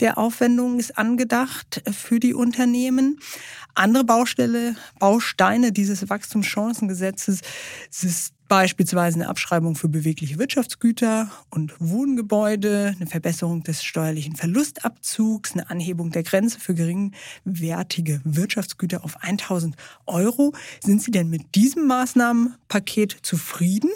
der 0.00 0.18
Aufwendungen 0.18 0.78
ist 0.78 0.98
angedacht 0.98 1.82
für 1.90 2.20
die 2.20 2.34
Unternehmen. 2.34 3.18
Andere 3.76 4.04
Baustelle, 4.04 4.74
Bausteine 4.98 5.70
dieses 5.70 6.08
Wachstumschancengesetzes 6.08 7.42
ist 7.90 8.32
beispielsweise 8.48 9.16
eine 9.16 9.28
Abschreibung 9.28 9.74
für 9.74 9.88
bewegliche 9.88 10.38
Wirtschaftsgüter 10.38 11.30
und 11.50 11.74
Wohngebäude, 11.78 12.94
eine 12.96 13.06
Verbesserung 13.06 13.64
des 13.64 13.84
steuerlichen 13.84 14.34
Verlustabzugs, 14.34 15.52
eine 15.52 15.68
Anhebung 15.68 16.10
der 16.10 16.22
Grenze 16.22 16.58
für 16.58 16.72
geringwertige 16.72 18.22
Wirtschaftsgüter 18.24 19.04
auf 19.04 19.22
1000 19.22 19.76
Euro. 20.06 20.54
Sind 20.82 21.02
Sie 21.02 21.10
denn 21.10 21.28
mit 21.28 21.54
diesem 21.54 21.86
Maßnahmenpaket 21.86 23.18
zufrieden 23.20 23.90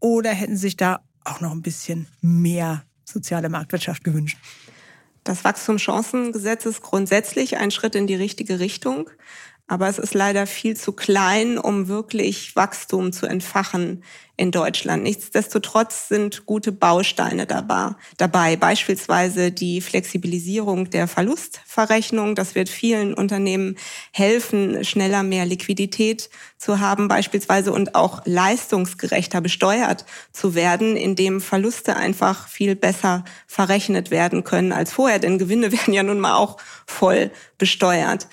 oder 0.00 0.32
hätten 0.32 0.56
Sie 0.56 0.62
sich 0.62 0.76
da 0.76 1.00
auch 1.24 1.40
noch 1.40 1.52
ein 1.52 1.62
bisschen 1.62 2.08
mehr 2.20 2.84
soziale 3.04 3.48
Marktwirtschaft 3.48 4.04
gewünscht? 4.04 4.36
Das 5.28 5.44
Wachstumschancengesetz 5.44 6.64
ist 6.64 6.80
grundsätzlich 6.80 7.58
ein 7.58 7.70
Schritt 7.70 7.94
in 7.94 8.06
die 8.06 8.14
richtige 8.14 8.60
Richtung. 8.60 9.10
Aber 9.68 9.86
es 9.86 9.98
ist 9.98 10.14
leider 10.14 10.46
viel 10.46 10.76
zu 10.76 10.92
klein, 10.92 11.58
um 11.58 11.88
wirklich 11.88 12.56
Wachstum 12.56 13.12
zu 13.12 13.26
entfachen 13.26 14.02
in 14.38 14.50
Deutschland. 14.50 15.02
Nichtsdestotrotz 15.02 16.08
sind 16.08 16.46
gute 16.46 16.72
Bausteine 16.72 17.44
dabei. 17.44 18.56
Beispielsweise 18.56 19.50
die 19.50 19.80
Flexibilisierung 19.80 20.88
der 20.90 21.08
Verlustverrechnung. 21.08 22.34
Das 22.34 22.54
wird 22.54 22.68
vielen 22.68 23.12
Unternehmen 23.12 23.76
helfen, 24.12 24.84
schneller 24.84 25.22
mehr 25.22 25.44
Liquidität 25.44 26.30
zu 26.56 26.80
haben 26.80 27.08
beispielsweise 27.08 27.72
und 27.72 27.94
auch 27.94 28.22
leistungsgerechter 28.24 29.40
besteuert 29.40 30.06
zu 30.32 30.54
werden, 30.54 30.96
indem 30.96 31.40
Verluste 31.40 31.96
einfach 31.96 32.48
viel 32.48 32.76
besser 32.76 33.24
verrechnet 33.46 34.10
werden 34.10 34.44
können 34.44 34.72
als 34.72 34.92
vorher. 34.92 35.18
Denn 35.18 35.38
Gewinne 35.38 35.72
werden 35.72 35.92
ja 35.92 36.04
nun 36.04 36.20
mal 36.20 36.36
auch 36.36 36.56
voll 36.86 37.32
besteuert. 37.58 38.28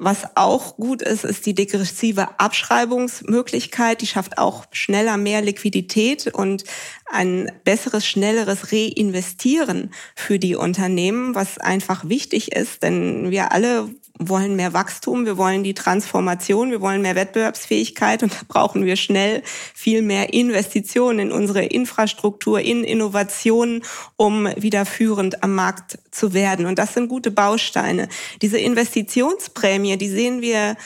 Was 0.00 0.36
auch 0.36 0.76
gut 0.76 1.02
ist, 1.02 1.24
ist 1.24 1.44
die 1.44 1.56
degressive 1.56 2.38
Abschreibungsmöglichkeit. 2.38 4.00
Die 4.00 4.06
schafft 4.06 4.38
auch 4.38 4.66
schneller 4.70 5.16
mehr 5.16 5.42
Liquidität 5.42 6.28
und 6.28 6.62
ein 7.10 7.50
besseres, 7.64 8.06
schnelleres 8.06 8.72
Reinvestieren 8.72 9.92
für 10.14 10.38
die 10.38 10.54
Unternehmen, 10.54 11.34
was 11.34 11.58
einfach 11.58 12.08
wichtig 12.08 12.52
ist, 12.52 12.84
denn 12.84 13.32
wir 13.32 13.50
alle 13.50 13.90
wollen 14.18 14.56
mehr 14.56 14.72
Wachstum, 14.72 15.24
wir 15.26 15.36
wollen 15.36 15.62
die 15.62 15.74
Transformation, 15.74 16.70
wir 16.70 16.80
wollen 16.80 17.02
mehr 17.02 17.14
Wettbewerbsfähigkeit 17.14 18.22
und 18.22 18.32
da 18.32 18.38
brauchen 18.48 18.84
wir 18.84 18.96
schnell 18.96 19.42
viel 19.74 20.02
mehr 20.02 20.32
Investitionen 20.32 21.18
in 21.18 21.32
unsere 21.32 21.64
Infrastruktur, 21.64 22.60
in 22.60 22.84
Innovationen, 22.84 23.82
um 24.16 24.48
wieder 24.56 24.86
führend 24.86 25.42
am 25.42 25.54
Markt 25.54 25.98
zu 26.10 26.34
werden. 26.34 26.66
Und 26.66 26.78
das 26.78 26.94
sind 26.94 27.08
gute 27.08 27.30
Bausteine. 27.30 28.08
Diese 28.42 28.58
Investitionsprämie, 28.58 29.96
die 29.96 30.08
sehen 30.08 30.42
wir 30.42 30.76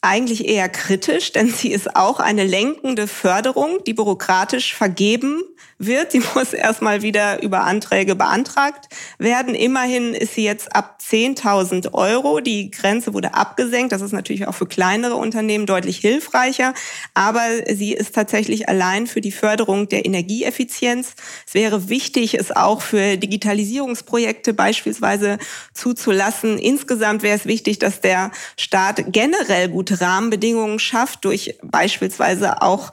eigentlich 0.00 0.46
eher 0.46 0.68
kritisch, 0.68 1.32
denn 1.32 1.48
sie 1.48 1.72
ist 1.72 1.96
auch 1.96 2.20
eine 2.20 2.44
lenkende 2.44 3.06
Förderung, 3.06 3.78
die 3.86 3.94
bürokratisch 3.94 4.74
vergeben 4.74 5.42
wird. 5.78 6.12
Sie 6.12 6.22
muss 6.34 6.52
erstmal 6.52 7.02
wieder 7.02 7.42
über 7.42 7.62
Anträge 7.62 8.14
beantragt 8.14 8.88
werden. 9.18 9.54
Immerhin 9.54 10.14
ist 10.14 10.34
sie 10.34 10.44
jetzt 10.44 10.74
ab 10.74 10.98
10.000 11.02 11.92
Euro. 11.92 12.40
Die 12.40 12.70
Grenze 12.70 13.14
wurde 13.14 13.34
abgesenkt. 13.34 13.92
Das 13.92 14.00
ist 14.00 14.12
natürlich 14.12 14.46
auch 14.46 14.54
für 14.54 14.66
kleinere 14.66 15.16
Unternehmen 15.16 15.66
deutlich 15.66 15.98
hilfreicher. 15.98 16.74
Aber 17.14 17.44
sie 17.72 17.92
ist 17.92 18.14
tatsächlich 18.14 18.68
allein 18.68 19.06
für 19.06 19.20
die 19.20 19.32
Förderung 19.32 19.88
der 19.88 20.04
Energieeffizienz. 20.04 21.14
Es 21.46 21.54
wäre 21.54 21.88
wichtig, 21.88 22.34
es 22.34 22.54
auch 22.54 22.82
für 22.82 23.16
Digitalisierungsprojekte 23.16 24.54
beispielsweise 24.54 25.38
zuzulassen. 25.72 26.58
Insgesamt 26.58 27.22
wäre 27.22 27.36
es 27.36 27.46
wichtig, 27.46 27.78
dass 27.78 28.00
der 28.00 28.30
Staat 28.56 29.12
generell 29.12 29.68
gute 29.68 30.00
Rahmenbedingungen 30.00 30.78
schafft 30.78 31.24
durch 31.24 31.58
beispielsweise 31.62 32.62
auch 32.62 32.90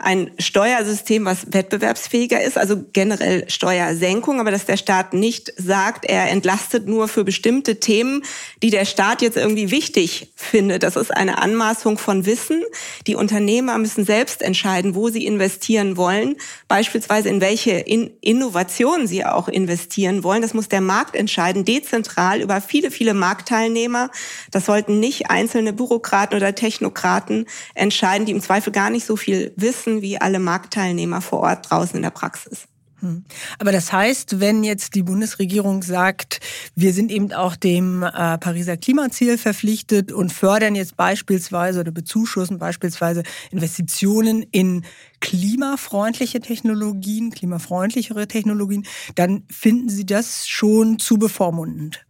ein 0.00 0.30
Steuersystem, 0.38 1.24
was 1.24 1.52
wettbewerbsfähiger 1.52 2.40
ist, 2.40 2.56
also 2.56 2.76
generell 2.92 3.50
Steuersenkung, 3.50 4.38
aber 4.38 4.52
dass 4.52 4.64
der 4.64 4.76
Staat 4.76 5.12
nicht 5.12 5.52
sagt, 5.56 6.04
er 6.04 6.30
entlastet 6.30 6.86
nur 6.86 7.08
für 7.08 7.24
bestimmte 7.24 7.80
Themen, 7.80 8.22
die 8.62 8.70
der 8.70 8.84
Staat 8.84 9.22
jetzt 9.22 9.36
irgendwie 9.36 9.72
wichtig 9.72 10.32
findet. 10.36 10.84
Das 10.84 10.94
ist 10.94 11.10
eine 11.10 11.38
Anmaßung 11.38 11.98
von 11.98 12.26
Wissen. 12.26 12.62
Die 13.08 13.16
Unternehmer 13.16 13.76
müssen 13.78 14.04
selbst 14.04 14.40
entscheiden, 14.40 14.94
wo 14.94 15.08
sie 15.08 15.26
investieren 15.26 15.96
wollen, 15.96 16.36
beispielsweise 16.68 17.28
in 17.28 17.40
welche 17.40 17.72
in 17.72 18.10
Innovationen 18.20 19.08
sie 19.08 19.24
auch 19.24 19.48
investieren 19.48 20.22
wollen. 20.22 20.42
Das 20.42 20.54
muss 20.54 20.68
der 20.68 20.80
Markt 20.80 21.16
entscheiden, 21.16 21.64
dezentral 21.64 22.40
über 22.40 22.60
viele, 22.60 22.92
viele 22.92 23.14
Marktteilnehmer. 23.14 24.10
Das 24.52 24.66
sollten 24.66 25.00
nicht 25.00 25.30
einzelne 25.30 25.72
Bürokraten 25.72 26.36
oder 26.36 26.54
Technokraten 26.54 27.46
entscheiden, 27.74 28.26
die 28.26 28.32
im 28.32 28.40
Zweifel 28.40 28.72
gar 28.72 28.90
nicht 28.90 29.04
so 29.04 29.16
viel 29.16 29.52
wissen 29.56 29.87
nutzen 29.88 30.02
wie 30.02 30.20
alle 30.20 30.38
Marktteilnehmer 30.38 31.20
vor 31.20 31.40
Ort 31.40 31.70
draußen 31.70 31.96
in 31.96 32.02
der 32.02 32.10
Praxis. 32.10 32.66
Hm. 33.00 33.24
Aber 33.60 33.70
das 33.70 33.92
heißt, 33.92 34.40
wenn 34.40 34.64
jetzt 34.64 34.96
die 34.96 35.04
Bundesregierung 35.04 35.84
sagt, 35.84 36.40
wir 36.74 36.92
sind 36.92 37.12
eben 37.12 37.32
auch 37.32 37.54
dem 37.54 38.02
äh, 38.02 38.38
Pariser 38.38 38.76
Klimaziel 38.76 39.38
verpflichtet 39.38 40.10
und 40.10 40.32
fördern 40.32 40.74
jetzt 40.74 40.96
beispielsweise 40.96 41.78
oder 41.80 41.92
bezuschussen 41.92 42.58
beispielsweise 42.58 43.22
Investitionen 43.52 44.42
in 44.50 44.84
klimafreundliche 45.20 46.40
Technologien, 46.40 47.30
klimafreundlichere 47.30 48.26
Technologien, 48.26 48.84
dann 49.14 49.44
finden 49.48 49.90
Sie 49.90 50.04
das 50.04 50.48
schon 50.48 50.98
zu 50.98 51.18
bevormundend. 51.18 52.04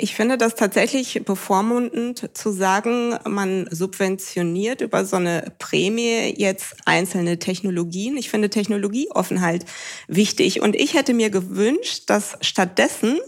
Ich 0.00 0.14
finde 0.14 0.38
das 0.38 0.54
tatsächlich 0.54 1.24
bevormundend 1.24 2.30
zu 2.32 2.52
sagen, 2.52 3.18
man 3.26 3.66
subventioniert 3.68 4.80
über 4.80 5.04
so 5.04 5.16
eine 5.16 5.52
Prämie 5.58 6.32
jetzt 6.36 6.76
einzelne 6.84 7.40
Technologien. 7.40 8.16
Ich 8.16 8.30
finde 8.30 8.48
Technologieoffenheit 8.48 9.64
wichtig. 10.06 10.62
Und 10.62 10.76
ich 10.76 10.94
hätte 10.94 11.14
mir 11.14 11.30
gewünscht, 11.30 12.04
dass 12.06 12.38
stattdessen 12.42 13.18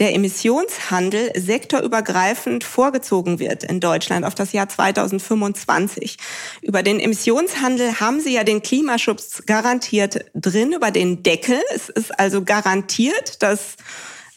der 0.00 0.14
Emissionshandel 0.14 1.32
sektorübergreifend 1.34 2.62
vorgezogen 2.62 3.38
wird 3.38 3.64
in 3.64 3.80
Deutschland 3.80 4.26
auf 4.26 4.34
das 4.34 4.52
Jahr 4.52 4.68
2025. 4.68 6.18
Über 6.60 6.82
den 6.82 7.00
Emissionshandel 7.00 8.00
haben 8.00 8.20
Sie 8.20 8.34
ja 8.34 8.44
den 8.44 8.60
Klimaschutz 8.60 9.44
garantiert 9.46 10.26
drin, 10.34 10.74
über 10.74 10.90
den 10.90 11.22
Deckel. 11.22 11.58
Es 11.74 11.88
ist 11.88 12.20
also 12.20 12.44
garantiert, 12.44 13.42
dass 13.42 13.76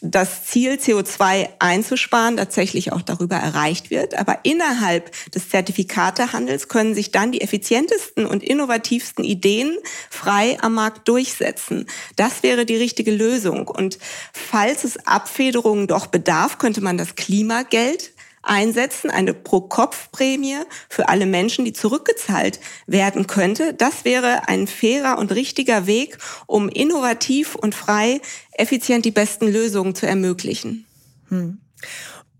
das 0.02 0.46
Ziel, 0.46 0.74
CO2 0.74 1.48
einzusparen, 1.60 2.36
tatsächlich 2.36 2.92
auch 2.92 3.02
darüber 3.02 3.36
erreicht 3.36 3.90
wird. 3.90 4.14
Aber 4.14 4.40
innerhalb 4.42 5.12
des 5.30 5.48
Zertifikatehandels 5.48 6.68
können 6.68 6.94
sich 6.94 7.12
dann 7.12 7.30
die 7.30 7.40
effizientesten 7.40 8.26
und 8.26 8.42
innovativsten 8.42 9.24
Ideen 9.24 9.76
frei 10.10 10.58
am 10.60 10.74
Markt 10.74 11.06
durchsetzen. 11.06 11.86
Das 12.16 12.42
wäre 12.42 12.66
die 12.66 12.76
richtige 12.76 13.12
Lösung. 13.12 13.68
Und 13.68 13.98
falls 14.32 14.82
es 14.82 15.06
Abfederungen 15.06 15.86
doch 15.86 16.06
bedarf, 16.06 16.58
könnte 16.58 16.80
man 16.80 16.98
das 16.98 17.14
Klimageld 17.14 18.10
einsetzen, 18.42 19.10
eine 19.10 19.34
Pro-Kopf-Prämie 19.34 20.58
für 20.88 21.08
alle 21.08 21.26
Menschen, 21.26 21.64
die 21.64 21.72
zurückgezahlt 21.72 22.60
werden 22.86 23.26
könnte. 23.26 23.74
Das 23.74 24.04
wäre 24.04 24.48
ein 24.48 24.66
fairer 24.66 25.18
und 25.18 25.32
richtiger 25.32 25.86
Weg, 25.86 26.18
um 26.46 26.68
innovativ 26.68 27.54
und 27.54 27.74
frei 27.74 28.20
effizient 28.52 29.04
die 29.04 29.10
besten 29.10 29.46
Lösungen 29.46 29.94
zu 29.94 30.06
ermöglichen. 30.06 30.86
Hm. 31.28 31.58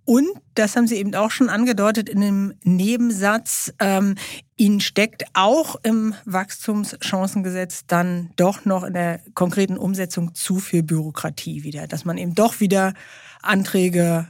Und, 0.04 0.28
das 0.56 0.74
haben 0.74 0.88
Sie 0.88 0.96
eben 0.96 1.14
auch 1.14 1.30
schon 1.30 1.48
angedeutet 1.48 2.08
in 2.08 2.20
dem 2.20 2.54
Nebensatz, 2.64 3.72
ähm, 3.78 4.16
Ihnen 4.56 4.80
steckt 4.80 5.24
auch 5.32 5.76
im 5.82 6.14
Wachstumschancengesetz 6.24 7.86
dann 7.86 8.30
doch 8.36 8.64
noch 8.64 8.82
in 8.84 8.94
der 8.94 9.20
konkreten 9.34 9.76
Umsetzung 9.78 10.34
zu 10.34 10.58
viel 10.58 10.82
Bürokratie 10.82 11.62
wieder, 11.62 11.86
dass 11.86 12.04
man 12.04 12.18
eben 12.18 12.34
doch 12.34 12.60
wieder 12.60 12.94
Anträge 13.42 14.28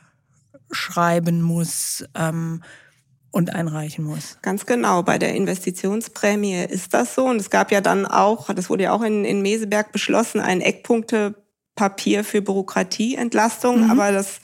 schreiben 0.72 1.42
muss 1.42 2.04
ähm, 2.14 2.62
und 3.30 3.54
einreichen 3.54 4.04
muss. 4.04 4.38
Ganz 4.42 4.66
genau. 4.66 5.02
Bei 5.02 5.18
der 5.18 5.34
Investitionsprämie 5.34 6.64
ist 6.64 6.92
das 6.94 7.14
so. 7.14 7.24
Und 7.24 7.40
es 7.40 7.50
gab 7.50 7.72
ja 7.72 7.80
dann 7.80 8.06
auch, 8.06 8.52
das 8.52 8.68
wurde 8.68 8.84
ja 8.84 8.92
auch 8.92 9.02
in, 9.02 9.24
in 9.24 9.40
Meseberg 9.42 9.92
beschlossen, 9.92 10.40
ein 10.40 10.60
Eckpunktepapier 10.60 12.24
für 12.24 12.42
Bürokratieentlastung. 12.42 13.84
Mhm. 13.84 13.90
Aber 13.90 14.12
das 14.12 14.40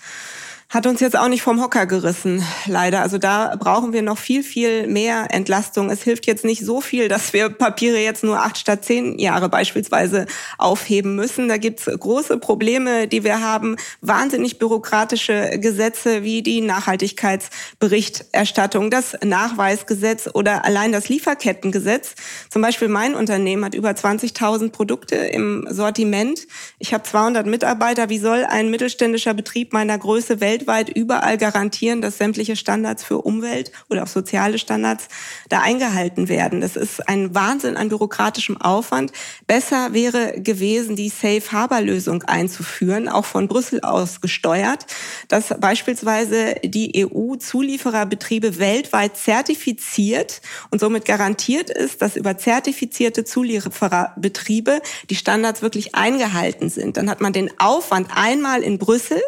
hat 0.71 0.87
uns 0.87 1.01
jetzt 1.01 1.19
auch 1.19 1.29
nicht 1.29 1.41
vom 1.41 1.63
Hocker 1.63 1.87
gerissen, 1.87 2.45
leider. 2.67 3.01
Also 3.01 3.17
da 3.17 3.57
brauchen 3.59 3.95
wir 3.95 4.03
noch 4.03 4.19
viel, 4.19 4.43
viel 4.43 4.87
mehr 4.87 5.29
Entlastung. 5.31 5.89
Es 5.89 6.03
hilft 6.03 6.27
jetzt 6.27 6.45
nicht 6.45 6.63
so 6.63 6.83
viel, 6.83 7.09
dass 7.09 7.33
wir 7.33 7.49
Papiere 7.49 7.97
jetzt 7.97 8.23
nur 8.23 8.39
acht 8.39 8.59
statt 8.59 8.85
zehn 8.85 9.19
Jahre 9.19 9.49
beispielsweise 9.49 10.27
aufheben 10.59 11.17
müssen. 11.17 11.49
Da 11.49 11.57
gibt's 11.57 11.87
große 11.87 12.37
Probleme, 12.37 13.09
die 13.09 13.25
wir 13.25 13.41
haben. 13.41 13.77
Wahnsinnig 14.03 14.59
bürokratische 14.59 15.59
Gesetze 15.59 16.23
wie 16.23 16.43
die 16.43 16.61
Nachhaltigkeitsberichterstattung, 16.61 18.91
das 18.91 19.17
Nachweisgesetz 19.25 20.29
oder 20.35 20.67
allein 20.67 20.93
das 20.93 21.09
Lieferkettengesetz. 21.09 22.15
Zum 22.51 22.61
Beispiel 22.61 22.89
mein 22.89 23.15
Unternehmen 23.15 23.65
hat 23.65 23.75
über 23.75 23.93
20.000 23.93 24.71
Produkte 24.71 25.17
im 25.17 25.67
Sortiment. 25.71 26.47
Ich 26.79 26.93
habe 26.93 27.05
200 27.05 27.47
Mitarbeiter. 27.47 28.11
Wie 28.11 28.19
soll 28.19 28.45
ein 28.45 28.71
mittelständischer 28.71 29.33
Betrieb 29.33 29.73
meiner 29.73 29.97
Größe 29.97 30.43
weltweit 30.43 30.58
weltweit 30.59 30.89
überall 30.89 31.39
garantieren, 31.39 32.03
dass 32.03 32.19
sämtliche 32.19 32.57
Standards 32.57 33.05
für 33.05 33.19
Umwelt 33.19 33.71
oder 33.89 34.03
auch 34.03 34.09
soziale 34.09 34.59
Standards 34.59 35.09
da 35.49 35.61
eingehalten 35.61 36.29
werden. 36.29 36.61
Das 36.61 36.77
ist 36.77 37.09
ein 37.09 37.35
Wahnsinn 37.35 37.77
an 37.77 37.89
bürokratischem 37.89 38.61
Aufwand. 38.61 39.13
Besser 39.47 39.93
wäre 39.93 40.41
gewesen, 40.41 40.97
die 40.97 41.09
Safe 41.09 41.43
Harbor 41.53 41.81
Lösung 41.81 42.25
einzuführen, 42.25 43.09
auch 43.09 43.25
von 43.25 43.47
Brüssel 43.47 43.81
aus 43.83 44.21
gesteuert, 44.21 44.87
dass 45.29 45.55
beispielsweise 45.61 46.57
die 46.65 47.07
EU 47.07 47.37
Zuliefererbetriebe 47.37 48.59
weltweit 48.59 49.17
zertifiziert 49.17 50.41
und 50.71 50.81
somit 50.81 51.05
garantiert 51.05 51.71
ist, 51.71 52.03
dass 52.03 52.17
über 52.17 52.37
zertifizierte 52.37 53.25
Zuliefererbetriebe 53.25 54.81
die 55.09 55.17
Standards 55.17 55.63
wirklich 55.63 55.95
eingehalten 55.95 56.69
sind. 56.69 56.97
Dann 56.97 57.09
hat 57.09 57.21
man 57.21 57.33
den 57.33 57.51
Aufwand 57.61 58.09
einmal 58.15 58.63
in 58.63 58.79
Brüssel, 58.79 59.21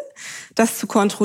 das 0.55 0.77
zu 0.77 0.87
kontrollieren. 0.87 1.20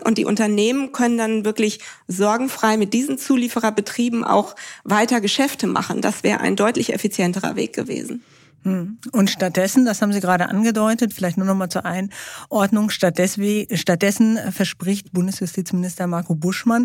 Und 0.00 0.18
die 0.18 0.24
Unternehmen 0.24 0.92
können 0.92 1.18
dann 1.18 1.44
wirklich 1.44 1.80
sorgenfrei 2.06 2.76
mit 2.76 2.94
diesen 2.94 3.18
Zuliefererbetrieben 3.18 4.24
auch 4.24 4.54
weiter 4.84 5.20
Geschäfte 5.20 5.66
machen. 5.66 6.00
Das 6.00 6.22
wäre 6.22 6.40
ein 6.40 6.56
deutlich 6.56 6.92
effizienterer 6.92 7.56
Weg 7.56 7.72
gewesen. 7.72 8.22
Hm. 8.62 8.98
Und 9.12 9.30
stattdessen, 9.30 9.86
das 9.86 10.02
haben 10.02 10.12
Sie 10.12 10.20
gerade 10.20 10.48
angedeutet, 10.50 11.14
vielleicht 11.14 11.38
nur 11.38 11.46
noch 11.46 11.54
mal 11.54 11.70
zur 11.70 11.86
Einordnung, 11.86 12.90
stattdessen 12.90 14.38
verspricht 14.52 15.12
Bundesjustizminister 15.12 16.06
Marco 16.06 16.34
Buschmann, 16.34 16.84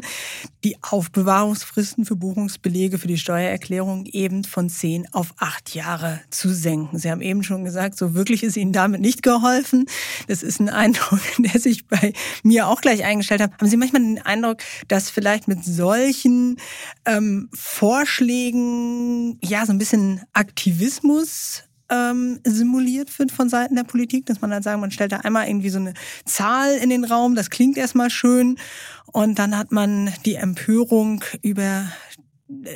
die 0.63 0.77
Aufbewahrungsfristen 0.81 2.05
für 2.05 2.15
Buchungsbelege 2.15 2.97
für 2.97 3.07
die 3.07 3.17
Steuererklärung 3.17 4.05
eben 4.05 4.45
von 4.45 4.69
zehn 4.69 5.05
auf 5.11 5.33
acht 5.37 5.75
Jahre 5.75 6.21
zu 6.29 6.53
senken. 6.53 6.97
Sie 6.97 7.11
haben 7.11 7.21
eben 7.21 7.43
schon 7.43 7.65
gesagt, 7.65 7.97
so 7.97 8.15
wirklich 8.15 8.43
ist 8.43 8.55
Ihnen 8.55 8.71
damit 8.71 9.01
nicht 9.01 9.21
geholfen. 9.21 9.85
Das 10.27 10.43
ist 10.43 10.61
ein 10.61 10.69
Eindruck, 10.69 11.19
der 11.37 11.59
sich 11.59 11.87
bei 11.87 12.13
mir 12.43 12.67
auch 12.67 12.79
gleich 12.79 13.03
eingestellt 13.03 13.41
hat. 13.41 13.51
Haben 13.59 13.67
Sie 13.67 13.77
manchmal 13.77 14.01
den 14.01 14.21
Eindruck, 14.21 14.59
dass 14.87 15.09
vielleicht 15.09 15.49
mit 15.49 15.65
solchen 15.65 16.55
ähm, 17.05 17.49
Vorschlägen 17.53 19.37
ja 19.41 19.65
so 19.65 19.73
ein 19.73 19.77
bisschen 19.77 20.21
Aktivismus 20.31 21.64
ähm, 21.89 22.39
simuliert 22.43 23.17
wird 23.19 23.31
von 23.31 23.49
Seiten 23.49 23.75
der 23.75 23.83
Politik, 23.83 24.25
dass 24.25 24.41
man 24.41 24.49
dann 24.49 24.63
sagen, 24.63 24.81
man 24.81 24.91
stellt 24.91 25.11
da 25.11 25.17
einmal 25.17 25.47
irgendwie 25.47 25.69
so 25.69 25.79
eine 25.79 25.93
Zahl 26.25 26.75
in 26.77 26.89
den 26.89 27.03
Raum, 27.03 27.35
das 27.35 27.49
klingt 27.49 27.77
erstmal 27.77 28.09
schön. 28.09 28.57
Und 29.11 29.39
dann 29.39 29.57
hat 29.57 29.71
man 29.71 30.11
die 30.25 30.35
Empörung 30.35 31.23
über 31.41 31.85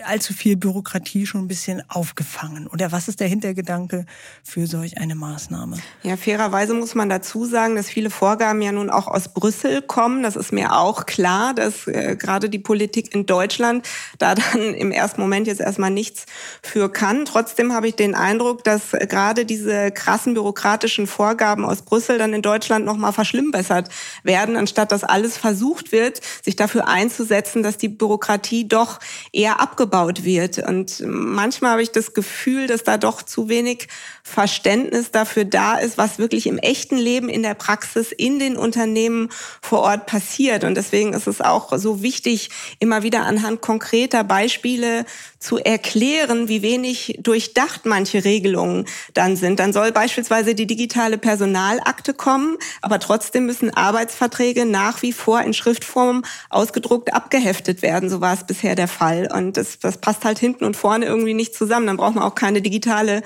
allzu 0.03 0.33
viel 0.33 0.57
Bürokratie 0.57 1.27
schon 1.27 1.41
ein 1.41 1.47
bisschen 1.47 1.83
aufgefangen? 1.89 2.65
Oder 2.67 2.91
was 2.91 3.07
ist 3.07 3.19
der 3.19 3.27
Hintergedanke 3.27 4.05
für 4.43 4.65
solch 4.65 4.97
eine 4.97 5.13
Maßnahme? 5.13 5.77
Ja, 6.01 6.17
fairerweise 6.17 6.73
muss 6.73 6.95
man 6.95 7.07
dazu 7.07 7.45
sagen, 7.45 7.75
dass 7.75 7.87
viele 7.87 8.09
Vorgaben 8.09 8.63
ja 8.63 8.71
nun 8.71 8.89
auch 8.89 9.07
aus 9.07 9.31
Brüssel 9.31 9.83
kommen. 9.83 10.23
Das 10.23 10.35
ist 10.35 10.51
mir 10.51 10.75
auch 10.75 11.05
klar, 11.05 11.53
dass 11.53 11.85
äh, 11.85 12.15
gerade 12.15 12.49
die 12.49 12.57
Politik 12.57 13.13
in 13.13 13.27
Deutschland 13.27 13.87
da 14.17 14.33
dann 14.53 14.73
im 14.73 14.91
ersten 14.91 15.21
Moment 15.21 15.45
jetzt 15.45 15.61
erstmal 15.61 15.91
nichts 15.91 16.25
für 16.63 16.91
kann. 16.91 17.25
Trotzdem 17.25 17.71
habe 17.71 17.87
ich 17.87 17.95
den 17.95 18.15
Eindruck, 18.15 18.63
dass 18.63 18.91
gerade 18.91 19.45
diese 19.45 19.91
krassen 19.91 20.33
bürokratischen 20.33 21.05
Vorgaben 21.05 21.63
aus 21.63 21.83
Brüssel 21.83 22.17
dann 22.17 22.33
in 22.33 22.41
Deutschland 22.41 22.85
nochmal 22.85 23.13
verschlimmbessert 23.13 23.89
werden, 24.23 24.55
anstatt 24.55 24.91
dass 24.91 25.03
alles 25.03 25.37
versucht 25.37 25.91
wird, 25.91 26.21
sich 26.43 26.55
dafür 26.55 26.87
einzusetzen, 26.87 27.61
dass 27.61 27.77
die 27.77 27.89
Bürokratie 27.89 28.67
doch 28.67 28.99
eher 29.31 29.58
abgebaut 29.59 30.23
wird. 30.23 30.59
Und 30.59 31.03
manchmal 31.05 31.71
habe 31.71 31.83
ich 31.83 31.91
das 31.91 32.13
Gefühl, 32.13 32.67
dass 32.67 32.83
da 32.83 32.97
doch 32.97 33.21
zu 33.21 33.49
wenig 33.49 33.87
Verständnis 34.23 35.11
dafür 35.11 35.45
da 35.45 35.77
ist, 35.77 35.97
was 35.97 36.19
wirklich 36.19 36.47
im 36.47 36.57
echten 36.57 36.97
Leben 36.97 37.29
in 37.29 37.43
der 37.43 37.55
Praxis 37.55 38.11
in 38.11 38.39
den 38.39 38.57
Unternehmen 38.57 39.29
vor 39.61 39.79
Ort 39.79 40.05
passiert. 40.05 40.63
Und 40.63 40.75
deswegen 40.75 41.13
ist 41.13 41.27
es 41.27 41.41
auch 41.41 41.75
so 41.77 42.01
wichtig, 42.01 42.49
immer 42.79 43.03
wieder 43.03 43.25
anhand 43.25 43.61
konkreter 43.61 44.23
Beispiele 44.23 45.05
zu 45.39 45.57
erklären, 45.57 46.47
wie 46.47 46.61
wenig 46.61 47.17
durchdacht 47.21 47.85
manche 47.85 48.23
Regelungen 48.23 48.85
dann 49.13 49.35
sind. 49.35 49.59
Dann 49.59 49.73
soll 49.73 49.91
beispielsweise 49.91 50.53
die 50.53 50.67
digitale 50.67 51.17
Personalakte 51.17 52.13
kommen, 52.13 52.57
aber 52.81 52.99
trotzdem 52.99 53.45
müssen 53.45 53.73
Arbeitsverträge 53.73 54.65
nach 54.65 55.01
wie 55.01 55.13
vor 55.13 55.41
in 55.41 55.53
Schriftform 55.53 56.23
ausgedruckt 56.49 57.13
abgeheftet 57.13 57.81
werden. 57.81 58.09
So 58.09 58.21
war 58.21 58.33
es 58.33 58.45
bisher 58.45 58.75
der 58.75 58.87
Fall. 58.87 59.29
Und 59.33 59.48
das, 59.57 59.79
das 59.79 59.97
passt 59.97 60.25
halt 60.25 60.39
hinten 60.39 60.65
und 60.65 60.75
vorne 60.75 61.05
irgendwie 61.05 61.33
nicht 61.33 61.53
zusammen. 61.53 61.87
Dann 61.87 61.97
braucht 61.97 62.15
man 62.15 62.23
auch 62.23 62.35
keine 62.35 62.61
digitale 62.61 63.21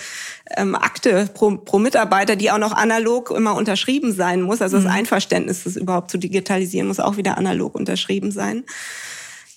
ähm, 0.55 0.75
Akte 0.75 1.29
pro, 1.33 1.57
pro 1.57 1.79
Mitarbeiter, 1.79 2.35
die 2.35 2.51
auch 2.51 2.57
noch 2.57 2.73
analog 2.73 3.31
immer 3.31 3.55
unterschrieben 3.55 4.13
sein 4.13 4.41
muss. 4.41 4.61
Also 4.61 4.77
das 4.77 4.85
mhm. 4.85 4.91
Einverständnis, 4.91 5.63
das 5.63 5.75
überhaupt 5.75 6.11
zu 6.11 6.17
digitalisieren, 6.17 6.87
muss 6.87 6.99
auch 6.99 7.17
wieder 7.17 7.37
analog 7.37 7.75
unterschrieben 7.75 8.31
sein 8.31 8.63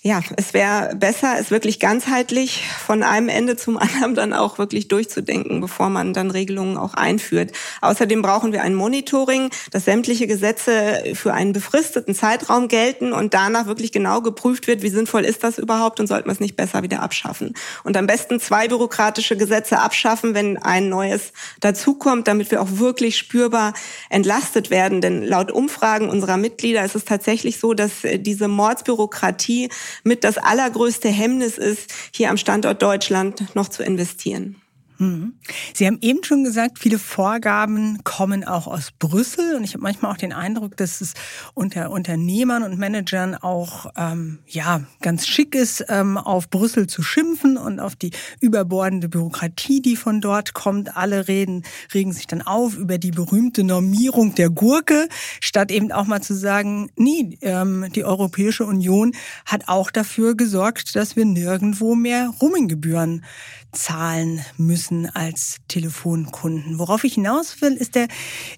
ja, 0.07 0.21
es 0.37 0.53
wäre 0.53 0.95
besser, 0.95 1.35
es 1.37 1.51
wirklich 1.51 1.81
ganzheitlich 1.81 2.63
von 2.85 3.03
einem 3.03 3.27
Ende 3.27 3.57
zum 3.57 3.77
anderen 3.77 4.15
dann 4.15 4.33
auch 4.33 4.57
wirklich 4.57 4.87
durchzudenken, 4.87 5.59
bevor 5.59 5.89
man 5.89 6.13
dann 6.13 6.31
Regelungen 6.31 6.77
auch 6.77 6.93
einführt. 6.93 7.51
Außerdem 7.81 8.21
brauchen 8.21 8.53
wir 8.53 8.61
ein 8.61 8.73
Monitoring, 8.73 9.49
dass 9.71 9.83
sämtliche 9.83 10.25
Gesetze 10.25 11.03
für 11.13 11.33
einen 11.33 11.51
befristeten 11.51 12.15
Zeitraum 12.15 12.69
gelten 12.69 13.11
und 13.11 13.33
danach 13.33 13.65
wirklich 13.65 13.91
genau 13.91 14.21
geprüft 14.21 14.67
wird, 14.67 14.81
wie 14.81 14.89
sinnvoll 14.89 15.25
ist 15.25 15.43
das 15.43 15.57
überhaupt 15.57 15.99
und 15.99 16.07
sollten 16.07 16.29
wir 16.29 16.31
es 16.31 16.39
nicht 16.39 16.55
besser 16.55 16.83
wieder 16.83 17.01
abschaffen. 17.01 17.53
Und 17.83 17.97
am 17.97 18.07
besten 18.07 18.39
zwei 18.39 18.69
bürokratische 18.69 19.35
Gesetze 19.35 19.79
abschaffen, 19.79 20.33
wenn 20.33 20.57
ein 20.57 20.87
neues 20.87 21.33
dazukommt, 21.59 22.29
damit 22.29 22.49
wir 22.49 22.61
auch 22.61 22.79
wirklich 22.79 23.17
spürbar 23.17 23.73
entlastet 24.09 24.69
werden. 24.69 25.01
Denn 25.01 25.21
laut 25.23 25.51
Umfragen 25.51 26.09
unserer 26.09 26.37
Mitglieder 26.37 26.85
ist 26.85 26.95
es 26.95 27.03
tatsächlich 27.03 27.59
so, 27.59 27.73
dass 27.73 27.91
diese 28.03 28.47
Mordsbürokratie 28.47 29.69
mit 30.03 30.23
das 30.23 30.37
allergrößte 30.37 31.09
Hemmnis 31.09 31.57
ist, 31.57 31.93
hier 32.13 32.29
am 32.29 32.37
Standort 32.37 32.81
Deutschland 32.81 33.55
noch 33.55 33.69
zu 33.69 33.83
investieren. 33.83 34.61
Mhm. 34.99 35.33
Sie 35.73 35.85
haben 35.85 35.99
eben 36.01 36.23
schon 36.23 36.43
gesagt, 36.43 36.79
viele 36.79 36.97
Vorgaben 36.97 38.03
kommen 38.03 38.43
auch 38.43 38.67
aus 38.67 38.91
Brüssel 38.97 39.55
und 39.55 39.63
ich 39.63 39.73
habe 39.73 39.83
manchmal 39.83 40.11
auch 40.11 40.17
den 40.17 40.33
Eindruck, 40.33 40.75
dass 40.77 41.01
es 41.01 41.13
unter 41.53 41.91
Unternehmern 41.91 42.63
und 42.63 42.77
Managern 42.77 43.35
auch 43.35 43.91
ähm, 43.95 44.39
ja 44.47 44.81
ganz 45.01 45.27
schick 45.27 45.53
ist, 45.53 45.85
ähm, 45.89 46.17
auf 46.17 46.49
Brüssel 46.49 46.87
zu 46.87 47.03
schimpfen 47.03 47.57
und 47.57 47.79
auf 47.79 47.95
die 47.95 48.11
überbordende 48.41 49.07
Bürokratie, 49.09 49.81
die 49.81 49.95
von 49.95 50.21
dort 50.21 50.53
kommt. 50.53 50.97
Alle 50.97 51.27
reden 51.27 51.63
regen 51.93 52.13
sich 52.13 52.27
dann 52.27 52.41
auf 52.41 52.75
über 52.75 52.97
die 52.97 53.11
berühmte 53.11 53.63
Normierung 53.63 54.33
der 54.35 54.49
Gurke, 54.49 55.07
statt 55.39 55.71
eben 55.71 55.91
auch 55.91 56.05
mal 56.05 56.21
zu 56.21 56.33
sagen, 56.33 56.89
nee, 56.95 57.37
ähm, 57.41 57.85
die 57.93 58.03
Europäische 58.03 58.65
Union 58.65 59.13
hat 59.45 59.67
auch 59.67 59.91
dafür 59.91 60.35
gesorgt, 60.35 60.95
dass 60.95 61.15
wir 61.15 61.25
nirgendwo 61.25 61.95
mehr 61.95 62.33
Roaminggebühren 62.41 63.23
zahlen 63.71 64.41
müssen 64.57 64.86
als 65.07 65.57
Telefonkunden. 65.67 66.79
Worauf 66.79 67.03
ich 67.03 67.15
hinaus 67.15 67.61
will, 67.61 67.73
ist, 67.73 67.95
der, 67.95 68.07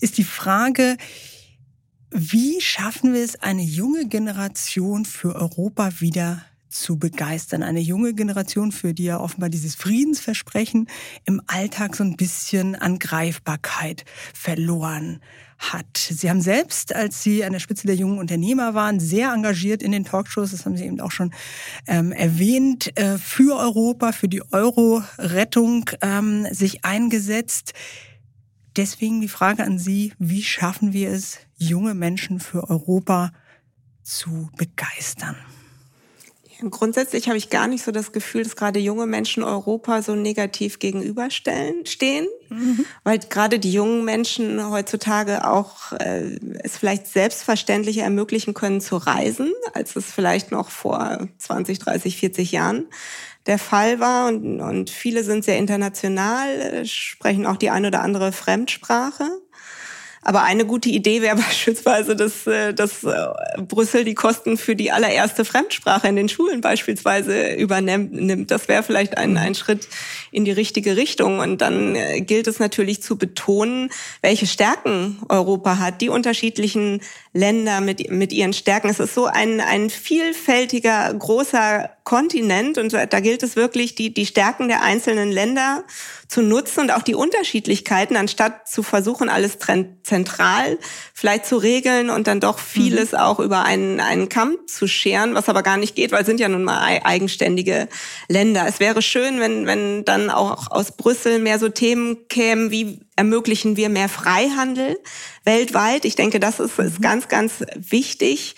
ist 0.01 0.17
die 0.17 0.23
Frage, 0.23 0.97
wie 2.11 2.59
schaffen 2.61 3.13
wir 3.13 3.23
es, 3.23 3.35
eine 3.35 3.63
junge 3.63 4.07
Generation 4.07 5.05
für 5.05 5.35
Europa 5.35 5.99
wieder 5.99 6.43
zu 6.69 6.97
begeistern. 6.97 7.63
Eine 7.63 7.79
junge 7.79 8.13
Generation, 8.13 8.71
für 8.71 8.93
die 8.93 9.05
ja 9.05 9.19
offenbar 9.19 9.49
dieses 9.49 9.75
Friedensversprechen 9.75 10.87
im 11.25 11.41
Alltag 11.47 11.95
so 11.95 12.03
ein 12.03 12.15
bisschen 12.15 12.75
an 12.75 12.99
Greifbarkeit 12.99 14.05
verloren 14.33 15.19
hat. 15.59 15.97
Sie 15.97 16.29
haben 16.29 16.41
selbst, 16.41 16.95
als 16.95 17.21
Sie 17.21 17.43
an 17.43 17.51
der 17.51 17.59
Spitze 17.59 17.85
der 17.85 17.95
jungen 17.95 18.17
Unternehmer 18.17 18.73
waren, 18.73 18.99
sehr 18.99 19.33
engagiert 19.33 19.83
in 19.83 19.91
den 19.91 20.05
Talkshows, 20.05 20.51
das 20.51 20.65
haben 20.65 20.77
Sie 20.77 20.85
eben 20.85 21.01
auch 21.01 21.11
schon 21.11 21.33
ähm, 21.85 22.11
erwähnt, 22.11 22.97
äh, 22.97 23.17
für 23.17 23.57
Europa, 23.57 24.13
für 24.13 24.29
die 24.29 24.41
Euro-Rettung 24.51 25.89
ähm, 26.01 26.47
sich 26.51 26.85
eingesetzt. 26.85 27.73
Deswegen 28.77 29.19
die 29.19 29.27
Frage 29.27 29.63
an 29.63 29.77
Sie, 29.77 30.13
wie 30.17 30.43
schaffen 30.43 30.93
wir 30.93 31.09
es, 31.09 31.39
junge 31.57 31.93
Menschen 31.93 32.39
für 32.39 32.69
Europa 32.69 33.33
zu 34.03 34.49
begeistern? 34.55 35.35
Grundsätzlich 36.69 37.27
habe 37.27 37.37
ich 37.37 37.49
gar 37.49 37.67
nicht 37.67 37.83
so 37.83 37.91
das 37.91 38.11
Gefühl, 38.11 38.43
dass 38.43 38.55
gerade 38.55 38.79
junge 38.79 39.05
Menschen 39.05 39.43
Europa 39.43 40.01
so 40.01 40.15
negativ 40.15 40.79
gegenüberstellen 40.79 41.85
stehen, 41.85 42.27
mhm. 42.49 42.85
weil 43.03 43.19
gerade 43.19 43.59
die 43.59 43.71
jungen 43.71 44.03
Menschen 44.03 44.69
heutzutage 44.69 45.47
auch 45.47 45.93
äh, 45.93 46.37
es 46.61 46.77
vielleicht 46.77 47.07
selbstverständlicher 47.07 48.03
ermöglichen 48.03 48.53
können 48.53 48.81
zu 48.81 48.97
reisen, 48.97 49.53
als 49.73 49.95
es 49.95 50.11
vielleicht 50.11 50.51
noch 50.51 50.69
vor 50.69 51.29
20, 51.37 51.79
30, 51.79 52.17
40 52.17 52.51
Jahren 52.51 52.87
der 53.45 53.57
Fall 53.57 53.99
war. 53.99 54.27
Und, 54.27 54.59
und 54.59 54.89
viele 54.89 55.23
sind 55.23 55.45
sehr 55.45 55.57
international, 55.57 56.49
äh, 56.49 56.85
sprechen 56.85 57.45
auch 57.45 57.57
die 57.57 57.69
ein 57.69 57.85
oder 57.85 58.01
andere 58.01 58.31
Fremdsprache. 58.31 59.23
Aber 60.21 60.43
eine 60.43 60.65
gute 60.65 60.89
Idee 60.89 61.21
wäre 61.21 61.35
beispielsweise, 61.37 62.15
dass, 62.15 62.45
äh, 62.47 62.73
dass 62.73 63.03
äh, 63.03 63.27
Brüssel 63.57 64.03
die 64.03 64.15
Kosten 64.15 64.57
für 64.57 64.75
die 64.75 64.91
allererste 64.91 65.45
Fremdsprache 65.45 66.07
in 66.07 66.15
den 66.15 66.29
Schulen 66.29 66.61
beispielsweise 66.61 67.53
übernimmt. 67.53 68.51
Das 68.51 68.67
wäre 68.67 68.83
vielleicht 68.83 69.17
ein, 69.17 69.37
ein 69.37 69.55
Schritt 69.55 69.87
in 70.31 70.45
die 70.45 70.51
richtige 70.51 70.97
Richtung. 70.97 71.39
Und 71.39 71.61
dann 71.61 71.95
äh, 71.95 72.21
gilt 72.21 72.47
es 72.47 72.59
natürlich 72.59 73.01
zu 73.01 73.17
betonen, 73.17 73.91
welche 74.21 74.47
Stärken 74.47 75.19
Europa 75.29 75.79
hat, 75.79 76.01
die 76.01 76.09
unterschiedlichen 76.09 77.01
Länder 77.33 77.81
mit, 77.81 78.11
mit 78.11 78.33
ihren 78.33 78.53
Stärken. 78.53 78.89
Es 78.89 78.99
ist 78.99 79.13
so 79.13 79.25
ein, 79.25 79.61
ein 79.61 79.89
vielfältiger, 79.89 81.13
großer 81.13 81.89
Kontinent 82.09 82.79
und 82.79 82.91
da 82.91 83.19
gilt 83.19 83.43
es 83.43 83.55
wirklich, 83.55 83.93
die, 83.93 84.11
die 84.11 84.25
Stärken 84.25 84.67
der 84.67 84.81
einzelnen 84.81 85.31
Länder 85.31 85.83
zu 86.27 86.41
nutzen 86.41 86.79
und 86.79 86.91
auch 86.91 87.03
die 87.03 87.13
Unterschiedlichkeiten, 87.13 88.17
anstatt 88.17 88.67
zu 88.67 88.81
versuchen, 88.81 89.29
alles 89.29 89.59
zentral 90.01 90.79
vielleicht 91.13 91.45
zu 91.45 91.57
regeln 91.57 92.09
und 92.09 92.25
dann 92.25 92.39
doch 92.39 92.57
vieles 92.57 93.11
mhm. 93.11 93.19
auch 93.19 93.39
über 93.39 93.63
einen, 93.63 93.99
einen 93.99 94.27
Kamm 94.27 94.57
zu 94.65 94.87
scheren, 94.87 95.35
was 95.35 95.49
aber 95.49 95.61
gar 95.61 95.77
nicht 95.77 95.95
geht, 95.95 96.11
weil 96.11 96.21
es 96.21 96.25
sind 96.25 96.39
ja 96.39 96.49
nun 96.49 96.63
mal 96.63 96.99
eigenständige 97.03 97.87
Länder. 98.27 98.65
Es 98.67 98.79
wäre 98.79 99.03
schön, 99.03 99.39
wenn, 99.39 99.67
wenn 99.67 100.03
dann 100.03 100.31
auch 100.31 100.71
aus 100.71 100.97
Brüssel 100.97 101.37
mehr 101.37 101.59
so 101.59 101.69
Themen 101.69 102.27
kämen, 102.27 102.71
wie 102.71 103.01
ermöglichen 103.17 103.77
wir 103.77 103.89
mehr 103.89 104.09
Freihandel 104.09 104.97
weltweit. 105.43 106.05
Ich 106.05 106.15
denke, 106.15 106.39
das 106.39 106.59
ist, 106.59 106.79
ist 106.79 106.97
mhm. 106.97 107.03
ganz, 107.03 107.27
ganz 107.27 107.53
wichtig 107.75 108.55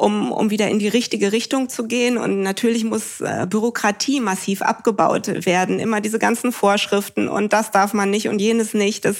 um, 0.00 0.32
um 0.32 0.50
wieder 0.50 0.68
in 0.68 0.78
die 0.78 0.88
richtige 0.88 1.32
Richtung 1.32 1.68
zu 1.68 1.84
gehen. 1.86 2.16
Und 2.16 2.42
natürlich 2.42 2.84
muss 2.84 3.20
äh, 3.20 3.46
Bürokratie 3.48 4.20
massiv 4.20 4.62
abgebaut 4.62 5.46
werden. 5.46 5.78
Immer 5.78 6.00
diese 6.00 6.18
ganzen 6.18 6.52
Vorschriften 6.52 7.28
und 7.28 7.52
das 7.52 7.70
darf 7.70 7.92
man 7.92 8.10
nicht 8.10 8.28
und 8.28 8.40
jenes 8.40 8.74
nicht. 8.74 9.04
Das, 9.04 9.16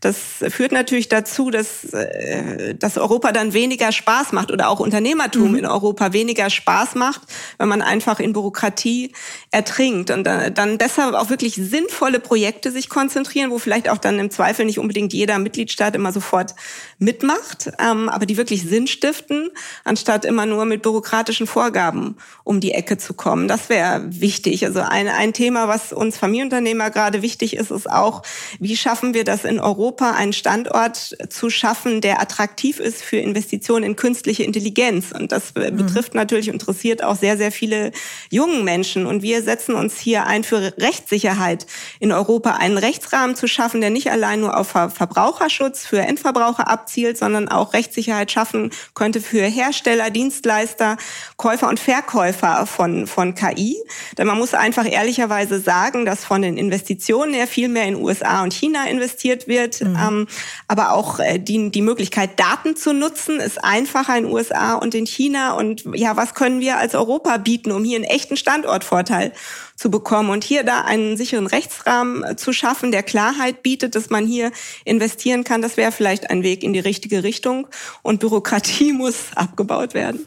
das 0.00 0.16
führt 0.48 0.72
natürlich 0.72 1.08
dazu, 1.08 1.50
dass, 1.50 1.84
äh, 1.92 2.74
dass 2.74 2.96
Europa 2.96 3.32
dann 3.32 3.52
weniger 3.52 3.92
Spaß 3.92 4.32
macht 4.32 4.50
oder 4.50 4.68
auch 4.68 4.80
Unternehmertum 4.80 5.50
mhm. 5.50 5.58
in 5.58 5.66
Europa 5.66 6.12
weniger 6.12 6.48
Spaß 6.48 6.94
macht, 6.94 7.22
wenn 7.58 7.68
man 7.68 7.82
einfach 7.82 8.20
in 8.20 8.32
Bürokratie 8.32 9.12
ertrinkt. 9.50 10.10
Und 10.10 10.26
äh, 10.26 10.50
dann 10.52 10.78
besser 10.78 11.20
auch 11.20 11.30
wirklich 11.30 11.54
sinnvolle 11.54 12.20
Projekte 12.20 12.70
sich 12.70 12.88
konzentrieren, 12.88 13.50
wo 13.50 13.58
vielleicht 13.58 13.88
auch 13.88 13.98
dann 13.98 14.18
im 14.18 14.30
Zweifel 14.30 14.64
nicht 14.64 14.78
unbedingt 14.78 15.12
jeder 15.12 15.38
Mitgliedstaat 15.38 15.94
immer 15.96 16.12
sofort 16.12 16.54
mitmacht, 16.98 17.72
ähm, 17.78 18.08
aber 18.08 18.26
die 18.26 18.36
wirklich 18.36 18.62
Sinn 18.62 18.86
stiften, 18.86 19.50
anstatt 19.84 20.03
immer 20.24 20.46
nur 20.46 20.64
mit 20.64 20.82
bürokratischen 20.82 21.46
Vorgaben 21.46 22.16
um 22.44 22.60
die 22.60 22.72
Ecke 22.72 22.98
zu 22.98 23.14
kommen. 23.14 23.48
Das 23.48 23.68
wäre 23.68 24.02
wichtig. 24.06 24.64
Also 24.66 24.80
ein, 24.80 25.08
ein 25.08 25.32
Thema, 25.32 25.66
was 25.66 25.92
uns 25.92 26.18
Familienunternehmer 26.18 26.90
gerade 26.90 27.22
wichtig 27.22 27.56
ist, 27.56 27.70
ist 27.70 27.90
auch, 27.90 28.22
wie 28.60 28.76
schaffen 28.76 29.14
wir 29.14 29.24
das 29.24 29.44
in 29.44 29.58
Europa, 29.58 30.12
einen 30.12 30.34
Standort 30.34 31.16
zu 31.30 31.48
schaffen, 31.48 32.02
der 32.02 32.20
attraktiv 32.20 32.80
ist 32.80 33.02
für 33.02 33.16
Investitionen 33.16 33.84
in 33.84 33.96
künstliche 33.96 34.44
Intelligenz. 34.44 35.12
Und 35.12 35.32
das 35.32 35.54
mhm. 35.54 35.76
betrifft 35.76 36.14
natürlich, 36.14 36.48
interessiert 36.48 37.02
auch 37.02 37.16
sehr, 37.16 37.38
sehr 37.38 37.50
viele 37.50 37.92
jungen 38.30 38.62
Menschen. 38.64 39.06
Und 39.06 39.22
wir 39.22 39.42
setzen 39.42 39.74
uns 39.74 39.98
hier 39.98 40.26
ein 40.26 40.44
für 40.44 40.74
Rechtssicherheit 40.78 41.66
in 41.98 42.12
Europa, 42.12 42.52
einen 42.52 42.76
Rechtsrahmen 42.76 43.36
zu 43.36 43.48
schaffen, 43.48 43.80
der 43.80 43.90
nicht 43.90 44.10
allein 44.10 44.40
nur 44.40 44.56
auf 44.56 44.68
Verbraucherschutz 44.68 45.86
für 45.86 46.00
Endverbraucher 46.00 46.68
abzielt, 46.68 47.16
sondern 47.16 47.48
auch 47.48 47.72
Rechtssicherheit 47.72 48.30
schaffen 48.30 48.70
könnte 48.94 49.20
für 49.22 49.44
Hersteller, 49.46 49.93
Dienstleister, 50.10 50.96
Käufer 51.36 51.68
und 51.68 51.80
Verkäufer 51.80 52.66
von, 52.66 53.06
von 53.06 53.34
KI. 53.34 53.76
Denn 54.18 54.26
man 54.26 54.38
muss 54.38 54.54
einfach 54.54 54.90
ehrlicherweise 54.90 55.60
sagen, 55.60 56.04
dass 56.04 56.24
von 56.24 56.42
den 56.42 56.56
Investitionen 56.56 57.34
her 57.34 57.46
viel 57.46 57.68
mehr 57.68 57.84
in 57.84 57.96
USA 57.96 58.42
und 58.42 58.52
China 58.52 58.86
investiert 58.86 59.48
wird. 59.48 59.80
Mhm. 59.80 59.96
Ähm, 59.96 60.26
aber 60.68 60.92
auch 60.92 61.18
äh, 61.18 61.38
die, 61.38 61.70
die 61.70 61.82
Möglichkeit, 61.82 62.38
Daten 62.38 62.76
zu 62.76 62.92
nutzen, 62.92 63.40
ist 63.40 63.62
einfacher 63.62 64.16
in 64.16 64.26
USA 64.26 64.74
und 64.74 64.94
in 64.94 65.06
China. 65.06 65.52
Und 65.54 65.84
ja, 65.94 66.16
was 66.16 66.34
können 66.34 66.60
wir 66.60 66.78
als 66.78 66.94
Europa 66.94 67.36
bieten, 67.38 67.72
um 67.72 67.84
hier 67.84 67.96
einen 67.96 68.04
echten 68.04 68.36
Standortvorteil 68.36 69.32
zu 69.76 69.90
bekommen 69.90 70.30
und 70.30 70.44
hier 70.44 70.62
da 70.62 70.82
einen 70.82 71.16
sicheren 71.16 71.46
Rechtsrahmen 71.46 72.22
äh, 72.22 72.36
zu 72.36 72.52
schaffen, 72.52 72.92
der 72.92 73.02
Klarheit 73.02 73.62
bietet, 73.62 73.96
dass 73.96 74.08
man 74.08 74.24
hier 74.26 74.52
investieren 74.84 75.42
kann, 75.42 75.62
das 75.62 75.76
wäre 75.76 75.90
vielleicht 75.90 76.30
ein 76.30 76.42
Weg 76.44 76.62
in 76.62 76.72
die 76.72 76.80
richtige 76.80 77.24
Richtung 77.24 77.66
und 78.02 78.20
Bürokratie 78.20 78.92
muss 78.92 79.16
abgebaut 79.34 79.94
werden. 79.94 80.24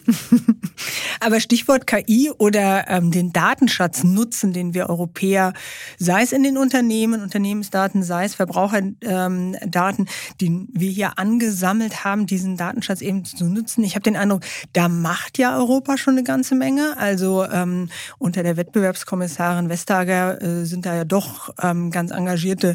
Aber 1.22 1.40
Stichwort 1.40 1.88
KI 1.88 2.30
oder 2.38 2.90
ähm, 2.90 3.12
den 3.12 3.32
Datenschatz 3.32 4.04
nutzen, 4.04 4.52
den 4.52 4.74
wir 4.74 4.90
Europäer, 4.90 5.54
sei 5.98 6.24
es 6.24 6.34
in 6.34 6.44
den 6.44 6.58
Unternehmen, 6.58 7.22
Unternehmensdaten, 7.22 8.04
sei 8.04 8.26
es 8.26 8.36
Verbraucherdaten, 8.36 8.96
ähm, 9.04 10.08
die 10.42 10.68
wir 10.74 10.92
hier 10.92 11.18
angesammelt 11.18 12.04
haben, 12.04 12.26
diesen 12.26 12.58
Datenschatz 12.58 13.02
eben 13.02 13.24
zu 13.24 13.46
nutzen. 13.46 13.84
Ich 13.84 13.96
habe 13.96 14.04
den 14.04 14.18
Eindruck, 14.18 14.42
da 14.74 14.90
macht 14.90 15.38
ja 15.38 15.58
Europa 15.58 15.98
schon 15.98 16.16
eine 16.16 16.24
ganze 16.24 16.56
Menge. 16.56 16.98
Also 16.98 17.46
ähm, 17.46 17.90
unter 18.18 18.44
der 18.44 18.58
Wettbewerbskommission 18.58 19.37
Kommissarin 19.38 19.70
Vestager 19.70 20.42
äh, 20.42 20.66
sind 20.66 20.88
da 20.88 20.96
ja 20.96 21.06
doch 21.06 21.54
ähm, 21.62 21.92
ganz 21.92 22.10
engagierte 22.10 22.74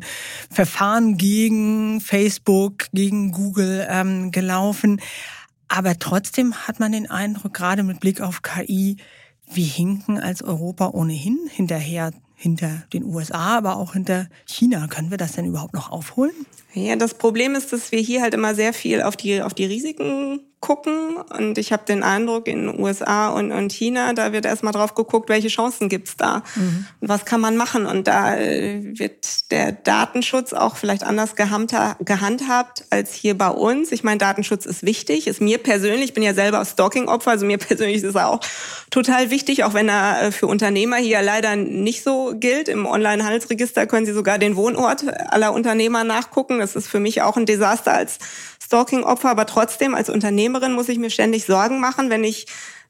Verfahren 0.49 1.17
gegen 1.17 2.01
Facebook, 2.01 2.87
gegen 2.93 3.33
Google 3.33 3.85
ähm, 3.91 4.31
gelaufen. 4.31 5.01
Aber 5.67 5.99
trotzdem 5.99 6.55
hat 6.55 6.79
man 6.79 6.93
den 6.93 7.11
Eindruck, 7.11 7.53
gerade 7.53 7.83
mit 7.83 7.99
Blick 7.99 8.21
auf 8.21 8.43
KI, 8.43 8.97
wir 9.53 9.67
hinken 9.67 10.21
als 10.21 10.41
Europa 10.43 10.91
ohnehin 10.91 11.39
hinterher 11.51 12.13
hinter 12.37 12.85
den 12.93 13.05
USA, 13.05 13.59
aber 13.59 13.77
auch 13.77 13.95
hinter 13.95 14.29
China. 14.47 14.87
Können 14.87 15.11
wir 15.11 15.19
das 15.19 15.33
denn 15.33 15.47
überhaupt 15.47 15.75
noch 15.75 15.91
aufholen? 15.91 16.47
Ja, 16.75 16.95
das 16.95 17.15
Problem 17.15 17.57
ist, 17.57 17.73
dass 17.73 17.91
wir 17.91 17.99
hier 17.99 18.23
halt 18.23 18.35
immer 18.35 18.55
sehr 18.55 18.73
viel 18.73 19.03
auf 19.03 19.17
die, 19.17 19.43
auf 19.43 19.53
die 19.53 19.65
Risiken 19.65 20.41
gucken. 20.63 21.17
Und 21.17 21.59
ich 21.59 21.73
habe 21.73 21.85
den 21.85 22.03
Eindruck, 22.03 22.47
in 22.47 22.67
den 22.67 22.81
USA 22.81 23.29
und, 23.29 23.53
und 23.53 23.73
China, 23.73 24.15
da 24.15 24.33
wird 24.33 24.47
erstmal 24.47 24.73
drauf 24.73 24.95
geguckt, 24.95 25.29
welche 25.29 25.49
Chancen 25.49 25.91
gibt's 25.91 26.17
da 26.17 26.43
mhm. 26.55 26.87
und 27.01 27.09
was 27.09 27.27
kann 27.27 27.43
man 27.43 27.57
machen. 27.57 27.85
Und 27.85 28.07
da 28.07 28.37
äh, 28.37 28.81
wird 28.99 29.51
der 29.51 29.73
Datenschutz 29.73 30.55
auch 30.55 30.77
vielleicht 30.77 31.03
anders 31.03 31.35
gehandhabt 31.37 32.85
als 32.89 33.13
hier 33.13 33.37
bei 33.37 33.49
uns. 33.49 33.93
Ich 33.93 34.05
meine, 34.05 34.19
Datenschutz 34.19 34.65
ist 34.65 34.85
wichtig, 34.85 35.27
ist 35.27 35.41
mir 35.41 35.59
persönlich, 35.59 36.05
ich 36.05 36.15
bin 36.15 36.23
ja 36.23 36.33
selber 36.33 36.65
Stalking-Opfer, 36.65 37.33
also 37.33 37.45
mir 37.45 37.59
persönlich 37.59 37.97
ist 37.97 38.05
es 38.05 38.17
auch 38.17 38.41
total 38.91 39.31
wichtig, 39.31 39.65
auch 39.65 39.75
wenn 39.75 39.89
er 39.89 40.23
äh, 40.23 40.33
für 40.33 40.47
Unternehmer 40.47 40.97
hier 40.97 41.21
leider 41.23 41.57
nicht 41.57 42.05
so 42.05 42.35
gilt. 42.37 42.69
Im 42.69 42.87
Online-Handelsregister 42.87 43.87
können 43.87 44.07
Sie 44.07 44.13
sogar 44.13 44.39
den 44.39 44.55
Wohnort 44.55 45.05
aller 45.29 45.53
Unternehmer 45.53 46.05
nachgucken. 46.05 46.61
Das 46.61 46.77
ist 46.77 46.87
für 46.87 47.01
mich 47.01 47.21
auch 47.21 47.37
ein 47.37 47.47
Desaster 47.47 47.93
als 47.93 48.19
Stalking-Opfer, 48.73 49.29
aber 49.29 49.45
trotzdem 49.45 49.95
als 49.95 50.09
Unternehmerin 50.09 50.73
muss 50.73 50.89
ich 50.89 50.99
mir 50.99 51.11
ständig 51.11 51.45
Sorgen 51.45 51.79
machen, 51.79 52.09
wenn 52.09 52.25
ich 52.25 52.47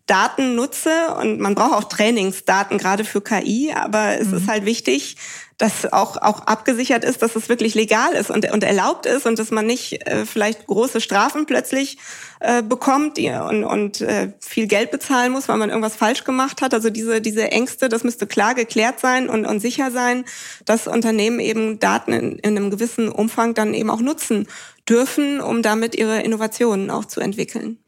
Daten 0.06 0.54
nutze 0.54 0.90
und 1.20 1.40
man 1.40 1.56
braucht 1.56 1.72
auch 1.72 1.84
Trainingsdaten 1.84 2.78
gerade 2.78 3.04
für 3.04 3.20
KI, 3.20 3.72
aber 3.74 4.18
es 4.20 4.28
mhm. 4.28 4.36
ist 4.36 4.48
halt 4.48 4.64
wichtig, 4.64 5.16
dass 5.58 5.92
auch, 5.92 6.16
auch 6.16 6.40
abgesichert 6.40 7.04
ist, 7.04 7.22
dass 7.22 7.36
es 7.36 7.48
wirklich 7.48 7.74
legal 7.74 8.14
ist 8.14 8.30
und, 8.30 8.50
und 8.50 8.64
erlaubt 8.64 9.06
ist 9.06 9.26
und 9.26 9.38
dass 9.38 9.52
man 9.52 9.64
nicht 9.64 10.04
äh, 10.08 10.26
vielleicht 10.26 10.66
große 10.66 11.00
Strafen 11.00 11.46
plötzlich 11.46 11.98
äh, 12.40 12.62
bekommt 12.62 13.16
und, 13.18 13.62
und 13.62 14.00
äh, 14.00 14.32
viel 14.40 14.66
Geld 14.66 14.90
bezahlen 14.90 15.30
muss, 15.30 15.48
weil 15.48 15.58
man 15.58 15.68
irgendwas 15.70 15.94
falsch 15.94 16.24
gemacht 16.24 16.62
hat. 16.62 16.74
Also 16.74 16.90
diese, 16.90 17.20
diese 17.20 17.52
Ängste, 17.52 17.88
das 17.88 18.02
müsste 18.02 18.26
klar 18.26 18.56
geklärt 18.56 18.98
sein 18.98 19.28
und, 19.28 19.46
und 19.46 19.60
sicher 19.60 19.92
sein, 19.92 20.24
dass 20.64 20.88
Unternehmen 20.88 21.38
eben 21.38 21.78
Daten 21.78 22.12
in, 22.12 22.38
in 22.40 22.56
einem 22.56 22.70
gewissen 22.72 23.08
Umfang 23.08 23.54
dann 23.54 23.72
eben 23.72 23.90
auch 23.90 24.00
nutzen 24.00 24.48
dürfen, 24.88 25.40
um 25.40 25.62
damit 25.62 25.94
ihre 25.94 26.22
Innovationen 26.22 26.90
auch 26.90 27.04
zu 27.04 27.20
entwickeln. 27.20 27.78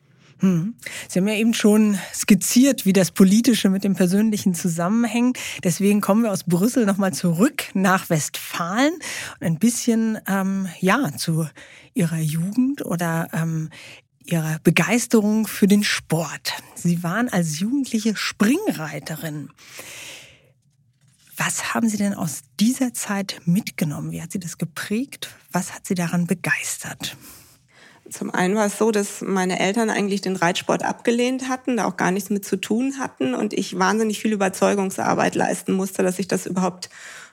Hm. 0.41 0.75
Sie 1.09 1.19
haben 1.19 1.29
ja 1.29 1.35
eben 1.35 1.55
schon 1.55 1.99
skizziert, 2.13 2.87
wie 2.87 2.93
das 2.93 3.13
Politische 3.13 3.71
mit 3.71 3.85
dem 3.85 3.95
Persönlichen 3.95 4.55
zusammenhängt. 4.55 5.39
Deswegen 5.63 6.01
kommen 6.01 6.25
wir 6.25 6.33
aus 6.33 6.45
Brüssel 6.45 6.87
nochmal 6.87 7.13
zurück 7.13 7.65
nach 7.75 8.11
Westfalen 8.11 8.93
und 9.41 9.47
ein 9.47 9.59
bisschen 9.59 10.19
ähm, 10.29 10.69
ja 10.81 11.17
zu 11.17 11.47
Ihrer 11.95 12.19
Jugend 12.19 12.85
oder 12.85 13.29
ähm, 13.33 13.71
Ihrer 14.25 14.59
Begeisterung 14.65 15.47
für 15.47 15.67
den 15.67 15.85
Sport. 15.85 16.55
Sie 16.75 17.03
waren 17.03 17.29
als 17.29 17.61
Jugendliche 17.61 18.17
Springreiterin. 18.17 19.51
Was 21.37 21.75
haben 21.75 21.89
Sie 21.89 21.97
denn 21.97 22.15
aus 22.15 22.43
dieser 22.61 22.95
Zeit 22.95 23.41
mitgenommen? 23.45 24.13
Wie 24.13 24.23
hat 24.23 24.33
Sie 24.33 24.39
das 24.39 24.59
geprägt? 24.59 25.31
Was 25.53 25.75
hat 25.75 25.87
Sie 25.87 25.95
daran 25.95 26.27
begeistert? 26.27 27.17
Zum 28.11 28.31
einen 28.31 28.55
war 28.55 28.67
es 28.67 28.79
so, 28.79 28.91
dass 28.91 29.23
meine 29.23 29.59
Eltern 29.59 29.91
eigentlich 29.91 30.21
den 30.21 30.37
Reitsport 30.37 30.85
abgelehnt 30.85 31.49
hatten, 31.49 31.79
da 31.79 31.87
auch 31.87 31.97
gar 31.97 32.11
nichts 32.11 32.31
mit 32.31 32.45
zu 32.45 32.57
tun 32.57 32.99
hatten 32.99 33.35
und 33.35 33.55
ich 33.55 33.79
wahnsinnig 33.79 34.21
viel 34.21 34.33
Überzeugungsarbeit 34.33 35.35
leisten 35.35 35.73
musste, 35.73 36.03
dass 36.03 36.19
ich 36.19 36.29
das 36.29 36.47
überhaupt 36.47 36.91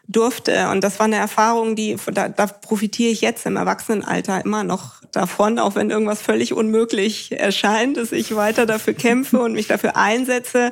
durfte. 0.08 0.70
Und 0.70 0.84
das 0.84 0.98
war 1.00 1.06
eine 1.06 1.18
Erfahrung, 1.18 1.76
die 1.76 1.98
da, 2.14 2.30
da 2.30 2.48
profitiere 2.48 3.12
ich 3.12 3.22
jetzt 3.22 3.46
im 3.46 3.58
Erwachsenenalter 3.58 4.44
immer 4.44 4.64
noch 4.64 5.02
davon, 5.12 5.60
auch 5.60 5.76
wenn 5.76 5.90
irgendwas 5.90 6.22
völlig 6.22 6.54
unmöglich 6.54 7.34
erscheint, 7.34 7.98
dass 7.98 8.12
ich 8.12 8.36
weiter 8.36 8.66
dafür 8.66 8.94
kämpfe 8.94 9.40
und 9.40 9.54
mich 9.54 9.68
dafür 9.68 9.98
einsetze 9.98 10.72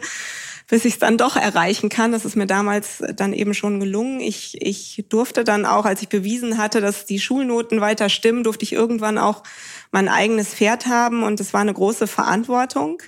bis 0.70 0.86
ich 0.86 0.93
es 0.93 0.99
dann 0.99 1.17
doch 1.17 1.36
erreichen 1.36 1.89
kann. 1.89 2.11
Das 2.11 2.26
ist 2.26 2.36
mir 2.36 2.45
damals 2.45 3.03
dann 3.15 3.34
eben 3.34 3.53
schon 3.53 3.80
gelungen. 3.80 4.20
Ich, 4.20 4.61
ich 4.61 5.05
durfte 5.09 5.43
dann 5.43 5.65
auch, 5.65 5.86
als 5.86 6.01
ich 6.01 6.09
bewiesen 6.09 6.57
hatte, 6.57 6.80
dass 6.80 7.05
die 7.05 7.20
Schulnoten 7.20 7.82
weiter 7.82 8.07
stimmen, 8.07 8.43
durfte 8.43 8.63
ich 8.63 8.74
irgendwann 8.74 9.17
auch 9.17 9.43
mein 9.91 10.07
eigenes 10.07 10.53
Pferd 10.53 10.86
haben 10.86 11.24
und 11.24 11.39
es 11.39 11.53
war 11.53 11.61
eine 11.61 11.74
große 11.74 12.05
Verantwortung. 12.05 13.01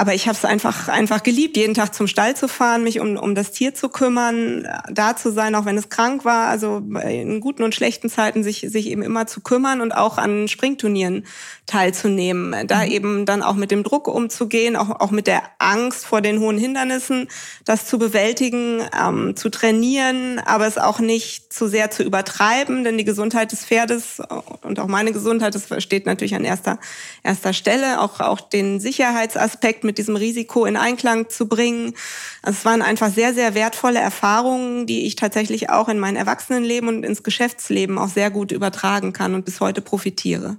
Aber 0.00 0.14
ich 0.14 0.28
habe 0.28 0.34
es 0.34 0.46
einfach 0.46 0.88
einfach 0.88 1.22
geliebt, 1.22 1.58
jeden 1.58 1.74
Tag 1.74 1.94
zum 1.94 2.06
Stall 2.06 2.34
zu 2.34 2.48
fahren, 2.48 2.84
mich 2.84 3.00
um, 3.00 3.18
um 3.18 3.34
das 3.34 3.50
Tier 3.50 3.74
zu 3.74 3.90
kümmern, 3.90 4.66
da 4.90 5.14
zu 5.14 5.30
sein, 5.30 5.54
auch 5.54 5.66
wenn 5.66 5.76
es 5.76 5.90
krank 5.90 6.24
war. 6.24 6.48
Also 6.48 6.78
in 6.78 7.38
guten 7.40 7.62
und 7.62 7.74
schlechten 7.74 8.08
Zeiten 8.08 8.42
sich 8.42 8.64
sich 8.66 8.86
eben 8.86 9.02
immer 9.02 9.26
zu 9.26 9.42
kümmern 9.42 9.82
und 9.82 9.92
auch 9.92 10.16
an 10.16 10.48
Springturnieren 10.48 11.26
teilzunehmen. 11.66 12.66
Da 12.66 12.86
mhm. 12.86 12.90
eben 12.90 13.26
dann 13.26 13.42
auch 13.42 13.56
mit 13.56 13.70
dem 13.70 13.82
Druck 13.82 14.08
umzugehen, 14.08 14.74
auch 14.74 14.88
auch 15.00 15.10
mit 15.10 15.26
der 15.26 15.42
Angst 15.58 16.06
vor 16.06 16.22
den 16.22 16.40
hohen 16.40 16.56
Hindernissen, 16.56 17.28
das 17.66 17.84
zu 17.84 17.98
bewältigen, 17.98 18.80
ähm, 18.98 19.36
zu 19.36 19.50
trainieren, 19.50 20.38
aber 20.46 20.66
es 20.66 20.78
auch 20.78 21.00
nicht 21.00 21.52
zu 21.52 21.68
sehr 21.68 21.90
zu 21.90 22.04
übertreiben, 22.04 22.84
denn 22.84 22.96
die 22.96 23.04
Gesundheit 23.04 23.52
des 23.52 23.66
Pferdes 23.66 24.22
und 24.62 24.80
auch 24.80 24.86
meine 24.86 25.12
Gesundheit, 25.12 25.54
das 25.54 25.66
steht 25.82 26.06
natürlich 26.06 26.34
an 26.34 26.46
erster 26.46 26.78
erster 27.22 27.52
Stelle. 27.52 28.00
Auch 28.00 28.20
auch 28.20 28.40
den 28.40 28.80
Sicherheitsaspekt 28.80 29.84
mit 29.90 29.98
diesem 29.98 30.14
Risiko 30.14 30.66
in 30.66 30.76
Einklang 30.76 31.28
zu 31.28 31.48
bringen. 31.48 31.94
Also 32.42 32.58
es 32.58 32.64
waren 32.64 32.80
einfach 32.80 33.12
sehr, 33.12 33.34
sehr 33.34 33.56
wertvolle 33.56 33.98
Erfahrungen, 33.98 34.86
die 34.86 35.04
ich 35.04 35.16
tatsächlich 35.16 35.68
auch 35.68 35.88
in 35.88 35.98
mein 35.98 36.14
Erwachsenenleben 36.14 36.88
und 36.88 37.02
ins 37.02 37.24
Geschäftsleben 37.24 37.98
auch 37.98 38.08
sehr 38.08 38.30
gut 38.30 38.52
übertragen 38.52 39.12
kann 39.12 39.34
und 39.34 39.44
bis 39.44 39.60
heute 39.60 39.80
profitiere. 39.80 40.58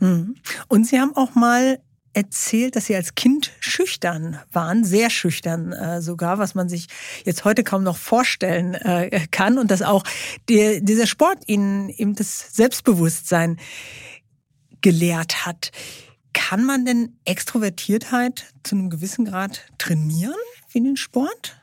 Hm. 0.00 0.36
Und 0.68 0.86
Sie 0.86 1.00
haben 1.00 1.16
auch 1.16 1.34
mal 1.34 1.78
erzählt, 2.12 2.76
dass 2.76 2.84
Sie 2.84 2.94
als 2.94 3.14
Kind 3.14 3.52
schüchtern 3.58 4.38
waren, 4.52 4.84
sehr 4.84 5.08
schüchtern 5.08 5.72
äh, 5.72 6.02
sogar, 6.02 6.38
was 6.38 6.54
man 6.54 6.68
sich 6.68 6.88
jetzt 7.24 7.46
heute 7.46 7.64
kaum 7.64 7.82
noch 7.84 7.96
vorstellen 7.96 8.74
äh, 8.74 9.26
kann 9.30 9.56
und 9.56 9.70
dass 9.70 9.80
auch 9.80 10.04
der, 10.50 10.82
dieser 10.82 11.06
Sport 11.06 11.38
Ihnen 11.46 11.88
eben 11.88 12.14
das 12.14 12.50
Selbstbewusstsein 12.52 13.56
gelehrt 14.82 15.46
hat. 15.46 15.72
Kann 16.32 16.64
man 16.64 16.84
denn 16.84 17.16
Extrovertiertheit 17.24 18.46
zu 18.62 18.76
einem 18.76 18.90
gewissen 18.90 19.24
Grad 19.24 19.66
trainieren 19.78 20.34
wie 20.70 20.80
den 20.80 20.96
Sport? 20.96 21.60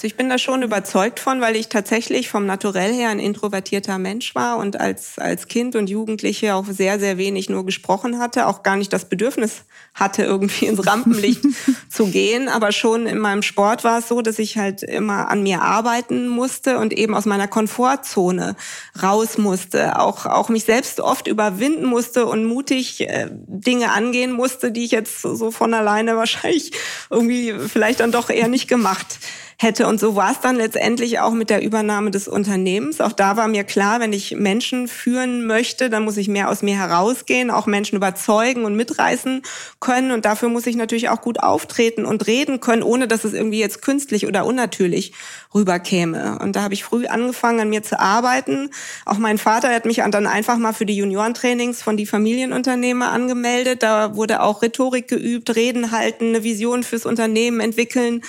Also 0.00 0.06
ich 0.06 0.16
bin 0.16 0.30
da 0.30 0.38
schon 0.38 0.62
überzeugt 0.62 1.20
von, 1.20 1.42
weil 1.42 1.56
ich 1.56 1.68
tatsächlich 1.68 2.30
vom 2.30 2.46
Naturell 2.46 2.90
her 2.90 3.10
ein 3.10 3.18
introvertierter 3.18 3.98
Mensch 3.98 4.34
war 4.34 4.56
und 4.56 4.80
als, 4.80 5.18
als 5.18 5.46
Kind 5.46 5.76
und 5.76 5.90
Jugendliche 5.90 6.54
auch 6.54 6.64
sehr, 6.64 6.98
sehr 6.98 7.18
wenig 7.18 7.50
nur 7.50 7.66
gesprochen 7.66 8.18
hatte, 8.18 8.46
auch 8.46 8.62
gar 8.62 8.78
nicht 8.78 8.94
das 8.94 9.10
Bedürfnis 9.10 9.64
hatte, 9.92 10.22
irgendwie 10.22 10.64
ins 10.64 10.86
Rampenlicht 10.86 11.42
zu 11.90 12.06
gehen. 12.06 12.48
Aber 12.48 12.72
schon 12.72 13.06
in 13.06 13.18
meinem 13.18 13.42
Sport 13.42 13.84
war 13.84 13.98
es 13.98 14.08
so, 14.08 14.22
dass 14.22 14.38
ich 14.38 14.56
halt 14.56 14.82
immer 14.82 15.28
an 15.28 15.42
mir 15.42 15.60
arbeiten 15.60 16.28
musste 16.28 16.78
und 16.78 16.94
eben 16.94 17.14
aus 17.14 17.26
meiner 17.26 17.46
Komfortzone 17.46 18.56
raus 19.02 19.36
musste, 19.36 19.98
auch, 19.98 20.24
auch 20.24 20.48
mich 20.48 20.64
selbst 20.64 21.00
oft 21.00 21.26
überwinden 21.26 21.84
musste 21.84 22.24
und 22.24 22.46
mutig 22.46 23.02
äh, 23.02 23.28
Dinge 23.30 23.92
angehen 23.92 24.32
musste, 24.32 24.72
die 24.72 24.84
ich 24.86 24.92
jetzt 24.92 25.20
so 25.20 25.50
von 25.50 25.74
alleine 25.74 26.16
wahrscheinlich 26.16 26.72
irgendwie 27.10 27.52
vielleicht 27.68 28.00
dann 28.00 28.12
doch 28.12 28.30
eher 28.30 28.48
nicht 28.48 28.66
gemacht 28.66 29.18
hätte. 29.62 29.86
Und 29.86 30.00
so 30.00 30.16
war 30.16 30.32
es 30.32 30.40
dann 30.40 30.56
letztendlich 30.56 31.20
auch 31.20 31.32
mit 31.32 31.50
der 31.50 31.62
Übernahme 31.62 32.10
des 32.10 32.28
Unternehmens. 32.28 33.02
Auch 33.02 33.12
da 33.12 33.36
war 33.36 33.46
mir 33.46 33.64
klar, 33.64 34.00
wenn 34.00 34.14
ich 34.14 34.34
Menschen 34.34 34.88
führen 34.88 35.44
möchte, 35.46 35.90
dann 35.90 36.04
muss 36.04 36.16
ich 36.16 36.28
mehr 36.28 36.48
aus 36.48 36.62
mir 36.62 36.78
herausgehen, 36.78 37.50
auch 37.50 37.66
Menschen 37.66 37.96
überzeugen 37.96 38.64
und 38.64 38.74
mitreißen 38.74 39.42
können. 39.78 40.12
Und 40.12 40.24
dafür 40.24 40.48
muss 40.48 40.66
ich 40.66 40.76
natürlich 40.76 41.10
auch 41.10 41.20
gut 41.20 41.40
auftreten 41.40 42.06
und 42.06 42.26
reden 42.26 42.60
können, 42.60 42.82
ohne 42.82 43.06
dass 43.06 43.24
es 43.24 43.34
irgendwie 43.34 43.60
jetzt 43.60 43.82
künstlich 43.82 44.26
oder 44.26 44.46
unnatürlich 44.46 45.12
rüberkäme. 45.54 46.38
Und 46.40 46.56
da 46.56 46.62
habe 46.62 46.72
ich 46.72 46.82
früh 46.82 47.06
angefangen, 47.06 47.60
an 47.60 47.68
mir 47.68 47.82
zu 47.82 48.00
arbeiten. 48.00 48.70
Auch 49.04 49.18
mein 49.18 49.36
Vater 49.36 49.68
hat 49.74 49.84
mich 49.84 49.96
dann 49.96 50.26
einfach 50.26 50.56
mal 50.56 50.72
für 50.72 50.86
die 50.86 50.96
Juniorentrainings 50.96 51.82
von 51.82 51.98
die 51.98 52.06
Familienunternehmer 52.06 53.10
angemeldet. 53.12 53.82
Da 53.82 54.16
wurde 54.16 54.40
auch 54.40 54.62
Rhetorik 54.62 55.06
geübt, 55.06 55.54
Reden 55.54 55.90
halten, 55.90 56.28
eine 56.28 56.44
Vision 56.44 56.82
fürs 56.82 57.04
Unternehmen 57.04 57.60
entwickeln. 57.60 58.22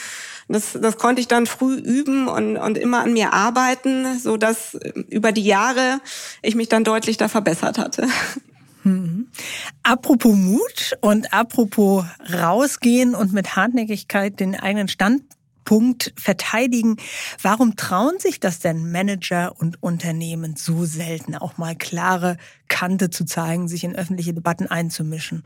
Das, 0.51 0.77
das 0.79 0.97
konnte 0.97 1.21
ich 1.21 1.27
dann 1.27 1.45
früh 1.45 1.75
üben 1.75 2.27
und, 2.27 2.57
und 2.57 2.77
immer 2.77 3.01
an 3.01 3.13
mir 3.13 3.33
arbeiten, 3.33 4.19
so 4.19 4.37
dass 4.37 4.77
über 5.09 5.31
die 5.31 5.43
Jahre 5.43 5.99
ich 6.41 6.55
mich 6.55 6.69
dann 6.69 6.83
deutlich 6.83 7.17
da 7.17 7.27
verbessert 7.27 7.77
hatte. 7.77 8.07
Mhm. 8.83 9.27
Apropos 9.83 10.35
Mut 10.35 10.97
und 11.01 11.33
apropos 11.33 12.05
rausgehen 12.33 13.15
und 13.15 13.33
mit 13.33 13.55
Hartnäckigkeit 13.55 14.39
den 14.39 14.55
eigenen 14.55 14.87
Standpunkt 14.87 16.13
verteidigen. 16.17 16.97
Warum 17.41 17.75
trauen 17.75 18.17
sich 18.19 18.39
das 18.39 18.59
denn 18.59 18.91
Manager 18.91 19.53
und 19.57 19.81
Unternehmen 19.83 20.55
so 20.55 20.85
selten, 20.85 21.35
auch 21.35 21.57
mal 21.57 21.75
klare 21.75 22.37
Kante 22.67 23.09
zu 23.09 23.25
zeigen, 23.25 23.67
sich 23.67 23.83
in 23.83 23.95
öffentliche 23.95 24.33
Debatten 24.33 24.67
einzumischen? 24.67 25.43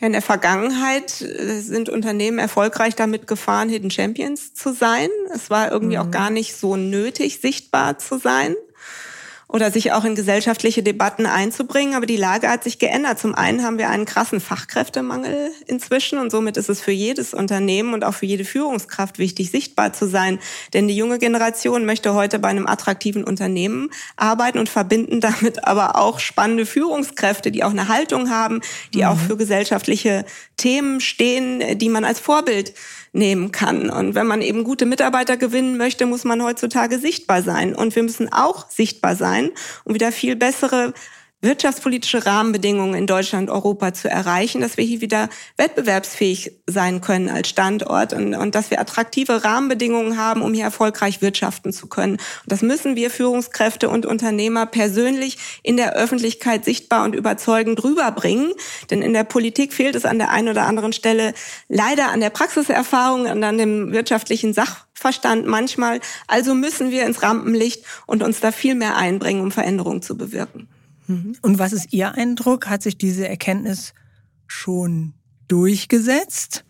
In 0.00 0.12
der 0.12 0.22
Vergangenheit 0.22 1.20
äh, 1.20 1.60
sind 1.60 1.88
Unternehmen 1.88 2.38
erfolgreich 2.38 2.96
damit 2.96 3.26
gefahren, 3.26 3.68
Hidden 3.68 3.90
Champions 3.90 4.54
zu 4.54 4.72
sein. 4.72 5.08
Es 5.34 5.50
war 5.50 5.70
irgendwie 5.70 5.96
mhm. 5.96 6.02
auch 6.02 6.10
gar 6.10 6.30
nicht 6.30 6.56
so 6.56 6.76
nötig, 6.76 7.40
sichtbar 7.40 7.98
zu 7.98 8.18
sein. 8.18 8.56
Oder 9.52 9.70
sich 9.70 9.92
auch 9.92 10.04
in 10.04 10.14
gesellschaftliche 10.14 10.82
Debatten 10.82 11.26
einzubringen. 11.26 11.94
Aber 11.94 12.06
die 12.06 12.16
Lage 12.16 12.48
hat 12.48 12.64
sich 12.64 12.78
geändert. 12.78 13.18
Zum 13.18 13.34
einen 13.34 13.64
haben 13.64 13.78
wir 13.78 13.88
einen 13.88 14.04
krassen 14.04 14.40
Fachkräftemangel 14.40 15.50
inzwischen 15.66 16.18
und 16.18 16.30
somit 16.30 16.56
ist 16.56 16.68
es 16.68 16.80
für 16.80 16.92
jedes 16.92 17.34
Unternehmen 17.34 17.92
und 17.92 18.04
auch 18.04 18.14
für 18.14 18.26
jede 18.26 18.44
Führungskraft 18.44 19.18
wichtig, 19.18 19.50
sichtbar 19.50 19.92
zu 19.92 20.08
sein. 20.08 20.38
Denn 20.72 20.86
die 20.88 20.96
junge 20.96 21.18
Generation 21.18 21.84
möchte 21.84 22.14
heute 22.14 22.38
bei 22.38 22.48
einem 22.48 22.66
attraktiven 22.66 23.24
Unternehmen 23.24 23.90
arbeiten 24.16 24.58
und 24.58 24.68
verbinden 24.68 25.20
damit 25.20 25.64
aber 25.64 25.96
auch 25.96 26.20
spannende 26.20 26.66
Führungskräfte, 26.66 27.50
die 27.50 27.64
auch 27.64 27.70
eine 27.70 27.88
Haltung 27.88 28.30
haben, 28.30 28.60
die 28.94 28.98
mhm. 28.98 29.04
auch 29.06 29.18
für 29.18 29.36
gesellschaftliche 29.36 30.24
Themen 30.56 31.00
stehen, 31.00 31.78
die 31.78 31.88
man 31.88 32.04
als 32.04 32.20
Vorbild 32.20 32.74
nehmen 33.12 33.52
kann. 33.52 33.90
Und 33.90 34.14
wenn 34.14 34.26
man 34.26 34.42
eben 34.42 34.64
gute 34.64 34.86
Mitarbeiter 34.86 35.36
gewinnen 35.36 35.76
möchte, 35.76 36.06
muss 36.06 36.24
man 36.24 36.42
heutzutage 36.42 36.98
sichtbar 36.98 37.42
sein. 37.42 37.74
Und 37.74 37.96
wir 37.96 38.02
müssen 38.02 38.32
auch 38.32 38.70
sichtbar 38.70 39.16
sein, 39.16 39.50
um 39.84 39.94
wieder 39.94 40.12
viel 40.12 40.36
bessere 40.36 40.94
wirtschaftspolitische 41.42 42.26
Rahmenbedingungen 42.26 42.94
in 42.94 43.06
Deutschland, 43.06 43.48
Europa 43.48 43.94
zu 43.94 44.10
erreichen, 44.10 44.60
dass 44.60 44.76
wir 44.76 44.84
hier 44.84 45.00
wieder 45.00 45.28
wettbewerbsfähig 45.56 46.52
sein 46.66 47.00
können 47.00 47.30
als 47.30 47.48
Standort 47.48 48.12
und, 48.12 48.34
und 48.34 48.54
dass 48.54 48.70
wir 48.70 48.80
attraktive 48.80 49.42
Rahmenbedingungen 49.42 50.18
haben, 50.18 50.42
um 50.42 50.52
hier 50.52 50.64
erfolgreich 50.64 51.22
wirtschaften 51.22 51.72
zu 51.72 51.86
können. 51.86 52.14
Und 52.14 52.20
das 52.46 52.60
müssen 52.60 52.94
wir 52.94 53.10
Führungskräfte 53.10 53.88
und 53.88 54.04
Unternehmer 54.04 54.66
persönlich 54.66 55.38
in 55.62 55.76
der 55.76 55.94
Öffentlichkeit 55.94 56.64
sichtbar 56.64 57.04
und 57.04 57.14
überzeugend 57.14 57.82
rüberbringen. 57.82 58.52
Denn 58.90 59.00
in 59.00 59.14
der 59.14 59.24
Politik 59.24 59.72
fehlt 59.72 59.94
es 59.94 60.04
an 60.04 60.18
der 60.18 60.30
einen 60.30 60.48
oder 60.48 60.66
anderen 60.66 60.92
Stelle 60.92 61.32
leider 61.68 62.10
an 62.10 62.20
der 62.20 62.30
Praxiserfahrung 62.30 63.22
und 63.22 63.42
an 63.42 63.56
dem 63.56 63.92
wirtschaftlichen 63.92 64.52
Sachverstand 64.52 65.46
manchmal. 65.46 66.00
Also 66.26 66.54
müssen 66.54 66.90
wir 66.90 67.06
ins 67.06 67.22
Rampenlicht 67.22 67.84
und 68.06 68.22
uns 68.22 68.40
da 68.40 68.52
viel 68.52 68.74
mehr 68.74 68.96
einbringen, 68.96 69.40
um 69.40 69.50
Veränderungen 69.50 70.02
zu 70.02 70.18
bewirken. 70.18 70.68
Mhm. 71.10 71.36
Und 71.42 71.58
was 71.58 71.72
ist 71.72 71.92
Ihr 71.92 72.14
Eindruck? 72.14 72.68
Hat 72.68 72.82
sich 72.82 72.96
diese 72.96 73.28
Erkenntnis 73.28 73.94
schon 74.46 75.14
durchgesetzt? 75.48 76.64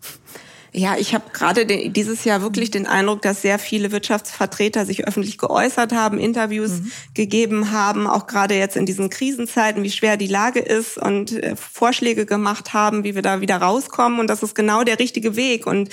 Ja, 0.73 0.95
ich 0.97 1.13
habe 1.13 1.25
gerade 1.33 1.65
dieses 1.65 2.23
Jahr 2.23 2.41
wirklich 2.41 2.71
den 2.71 2.87
Eindruck, 2.87 3.21
dass 3.21 3.41
sehr 3.41 3.59
viele 3.59 3.91
Wirtschaftsvertreter 3.91 4.85
sich 4.85 5.05
öffentlich 5.05 5.37
geäußert 5.37 5.91
haben, 5.91 6.17
Interviews 6.17 6.79
mhm. 6.79 6.91
gegeben 7.13 7.71
haben, 7.71 8.07
auch 8.07 8.25
gerade 8.25 8.55
jetzt 8.55 8.77
in 8.77 8.85
diesen 8.85 9.09
Krisenzeiten, 9.09 9.83
wie 9.83 9.91
schwer 9.91 10.15
die 10.15 10.27
Lage 10.27 10.61
ist 10.61 10.97
und 10.97 11.33
äh, 11.33 11.57
Vorschläge 11.57 12.25
gemacht 12.25 12.73
haben, 12.73 13.03
wie 13.03 13.15
wir 13.15 13.21
da 13.21 13.41
wieder 13.41 13.57
rauskommen. 13.57 14.19
Und 14.21 14.27
das 14.27 14.43
ist 14.43 14.55
genau 14.55 14.85
der 14.85 14.97
richtige 14.97 15.35
Weg. 15.35 15.67
Und 15.67 15.89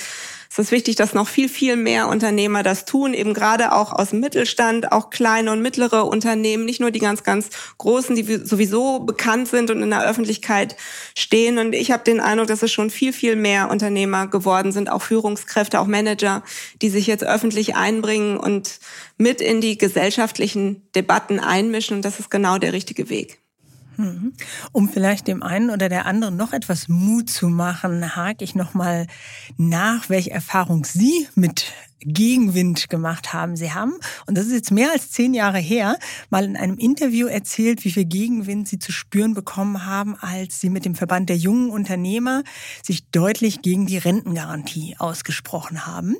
es 0.51 0.57
ist 0.57 0.71
wichtig, 0.71 0.95
dass 0.95 1.13
noch 1.13 1.27
viel, 1.27 1.47
viel 1.47 1.75
mehr 1.75 2.07
Unternehmer 2.07 2.63
das 2.63 2.85
tun, 2.85 3.13
eben 3.13 3.35
gerade 3.35 3.71
auch 3.71 3.93
aus 3.93 4.09
dem 4.09 4.19
Mittelstand, 4.19 4.91
auch 4.91 5.11
kleine 5.11 5.51
und 5.51 5.61
mittlere 5.61 6.07
Unternehmen, 6.07 6.65
nicht 6.65 6.79
nur 6.79 6.89
die 6.89 6.99
ganz, 6.99 7.23
ganz 7.23 7.49
großen, 7.77 8.15
die 8.15 8.37
sowieso 8.43 8.99
bekannt 8.99 9.47
sind 9.47 9.69
und 9.69 9.83
in 9.83 9.91
der 9.91 10.03
Öffentlichkeit 10.09 10.75
stehen. 11.15 11.59
Und 11.59 11.73
ich 11.73 11.91
habe 11.91 12.03
den 12.03 12.19
Eindruck, 12.19 12.47
dass 12.47 12.63
es 12.63 12.71
schon 12.71 12.89
viel, 12.89 13.13
viel 13.13 13.35
mehr 13.35 13.69
Unternehmer 13.69 14.25
geworden 14.25 14.71
sind, 14.71 14.89
auch 14.89 15.03
Führungskräfte, 15.03 15.79
auch 15.79 15.87
Manager, 15.87 16.41
die 16.81 16.89
sich 16.89 17.05
jetzt 17.05 17.23
öffentlich 17.23 17.75
einbringen 17.75 18.35
und 18.35 18.79
mit 19.17 19.41
in 19.41 19.61
die 19.61 19.77
gesellschaftlichen 19.77 20.81
Debatten 20.95 21.39
einmischen. 21.39 21.97
Und 21.97 22.05
das 22.05 22.19
ist 22.19 22.31
genau 22.31 22.57
der 22.57 22.73
richtige 22.73 23.09
Weg. 23.09 23.38
Mhm. 23.99 24.33
Um 24.71 24.87
vielleicht 24.89 25.27
dem 25.27 25.43
einen 25.43 25.69
oder 25.69 25.89
der 25.89 26.05
anderen 26.05 26.37
noch 26.37 26.53
etwas 26.53 26.87
Mut 26.87 27.29
zu 27.29 27.49
machen, 27.49 28.15
hake 28.15 28.43
ich 28.43 28.55
noch 28.55 28.73
mal 28.73 29.07
nach, 29.57 30.09
welche 30.09 30.31
Erfahrung 30.31 30.85
Sie 30.85 31.27
mit 31.35 31.73
Gegenwind 32.01 32.89
gemacht 32.89 33.33
haben. 33.33 33.55
Sie 33.55 33.73
haben, 33.73 33.93
und 34.25 34.37
das 34.37 34.47
ist 34.47 34.53
jetzt 34.53 34.71
mehr 34.71 34.91
als 34.91 35.11
zehn 35.11 35.33
Jahre 35.33 35.59
her, 35.59 35.97
mal 36.29 36.45
in 36.45 36.55
einem 36.55 36.77
Interview 36.77 37.27
erzählt, 37.27 37.83
wie 37.83 37.91
viel 37.91 38.05
Gegenwind 38.05 38.67
Sie 38.67 38.79
zu 38.79 38.91
spüren 38.91 39.33
bekommen 39.33 39.85
haben, 39.85 40.15
als 40.19 40.59
Sie 40.59 40.69
mit 40.69 40.85
dem 40.85 40.95
Verband 40.95 41.29
der 41.29 41.37
jungen 41.37 41.69
Unternehmer 41.69 42.43
sich 42.83 43.09
deutlich 43.09 43.61
gegen 43.61 43.85
die 43.85 43.97
Rentengarantie 43.97 44.95
ausgesprochen 44.97 45.85
haben. 45.85 46.15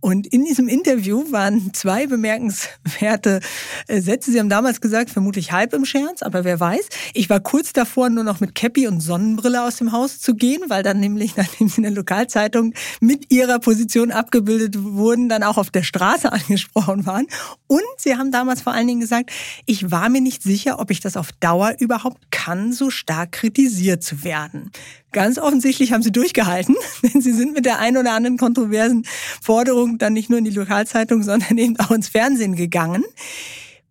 Und 0.00 0.26
in 0.26 0.44
diesem 0.44 0.68
Interview 0.68 1.30
waren 1.32 1.72
zwei 1.72 2.06
bemerkenswerte 2.06 3.40
äh, 3.88 4.00
Sätze. 4.00 4.30
Sie 4.30 4.38
haben 4.38 4.48
damals 4.48 4.80
gesagt, 4.80 5.10
vermutlich 5.10 5.52
halb 5.52 5.72
im 5.72 5.84
Scherz, 5.84 6.22
aber 6.22 6.44
wer 6.44 6.60
weiß. 6.60 6.88
Ich 7.14 7.30
war 7.30 7.40
kurz 7.40 7.72
davor, 7.72 8.10
nur 8.10 8.24
noch 8.24 8.40
mit 8.40 8.54
Cappy 8.54 8.86
und 8.86 9.00
Sonnenbrille 9.00 9.62
aus 9.62 9.76
dem 9.76 9.92
Haus 9.92 10.20
zu 10.20 10.34
gehen, 10.34 10.62
weil 10.68 10.82
dann 10.82 11.00
nämlich, 11.00 11.36
nachdem 11.36 11.68
Sie 11.68 11.78
in 11.78 11.84
der 11.84 11.92
Lokalzeitung 11.92 12.74
mit 13.00 13.32
Ihrer 13.32 13.58
Position 13.58 14.10
abgebildet 14.10 14.82
wurden, 14.82 15.13
wurden 15.14 15.28
dann 15.28 15.44
auch 15.44 15.58
auf 15.58 15.70
der 15.70 15.84
Straße 15.84 16.32
angesprochen 16.32 17.06
waren. 17.06 17.26
Und 17.68 17.82
sie 17.96 18.16
haben 18.16 18.32
damals 18.32 18.62
vor 18.62 18.72
allen 18.72 18.88
Dingen 18.88 19.00
gesagt, 19.00 19.30
ich 19.64 19.92
war 19.92 20.08
mir 20.08 20.20
nicht 20.20 20.42
sicher, 20.42 20.80
ob 20.80 20.90
ich 20.90 20.98
das 20.98 21.16
auf 21.16 21.30
Dauer 21.32 21.74
überhaupt 21.78 22.32
kann, 22.32 22.72
so 22.72 22.90
stark 22.90 23.30
kritisiert 23.30 24.02
zu 24.02 24.24
werden. 24.24 24.72
Ganz 25.12 25.38
offensichtlich 25.38 25.92
haben 25.92 26.02
sie 26.02 26.10
durchgehalten, 26.10 26.74
denn 27.02 27.20
sie 27.20 27.32
sind 27.32 27.54
mit 27.54 27.64
der 27.64 27.78
ein 27.78 27.96
oder 27.96 28.12
anderen 28.12 28.38
kontroversen 28.38 29.06
Forderung 29.40 29.98
dann 29.98 30.14
nicht 30.14 30.30
nur 30.30 30.40
in 30.40 30.44
die 30.44 30.50
Lokalzeitung, 30.50 31.22
sondern 31.22 31.58
eben 31.58 31.78
auch 31.78 31.92
ins 31.92 32.08
Fernsehen 32.08 32.56
gegangen. 32.56 33.04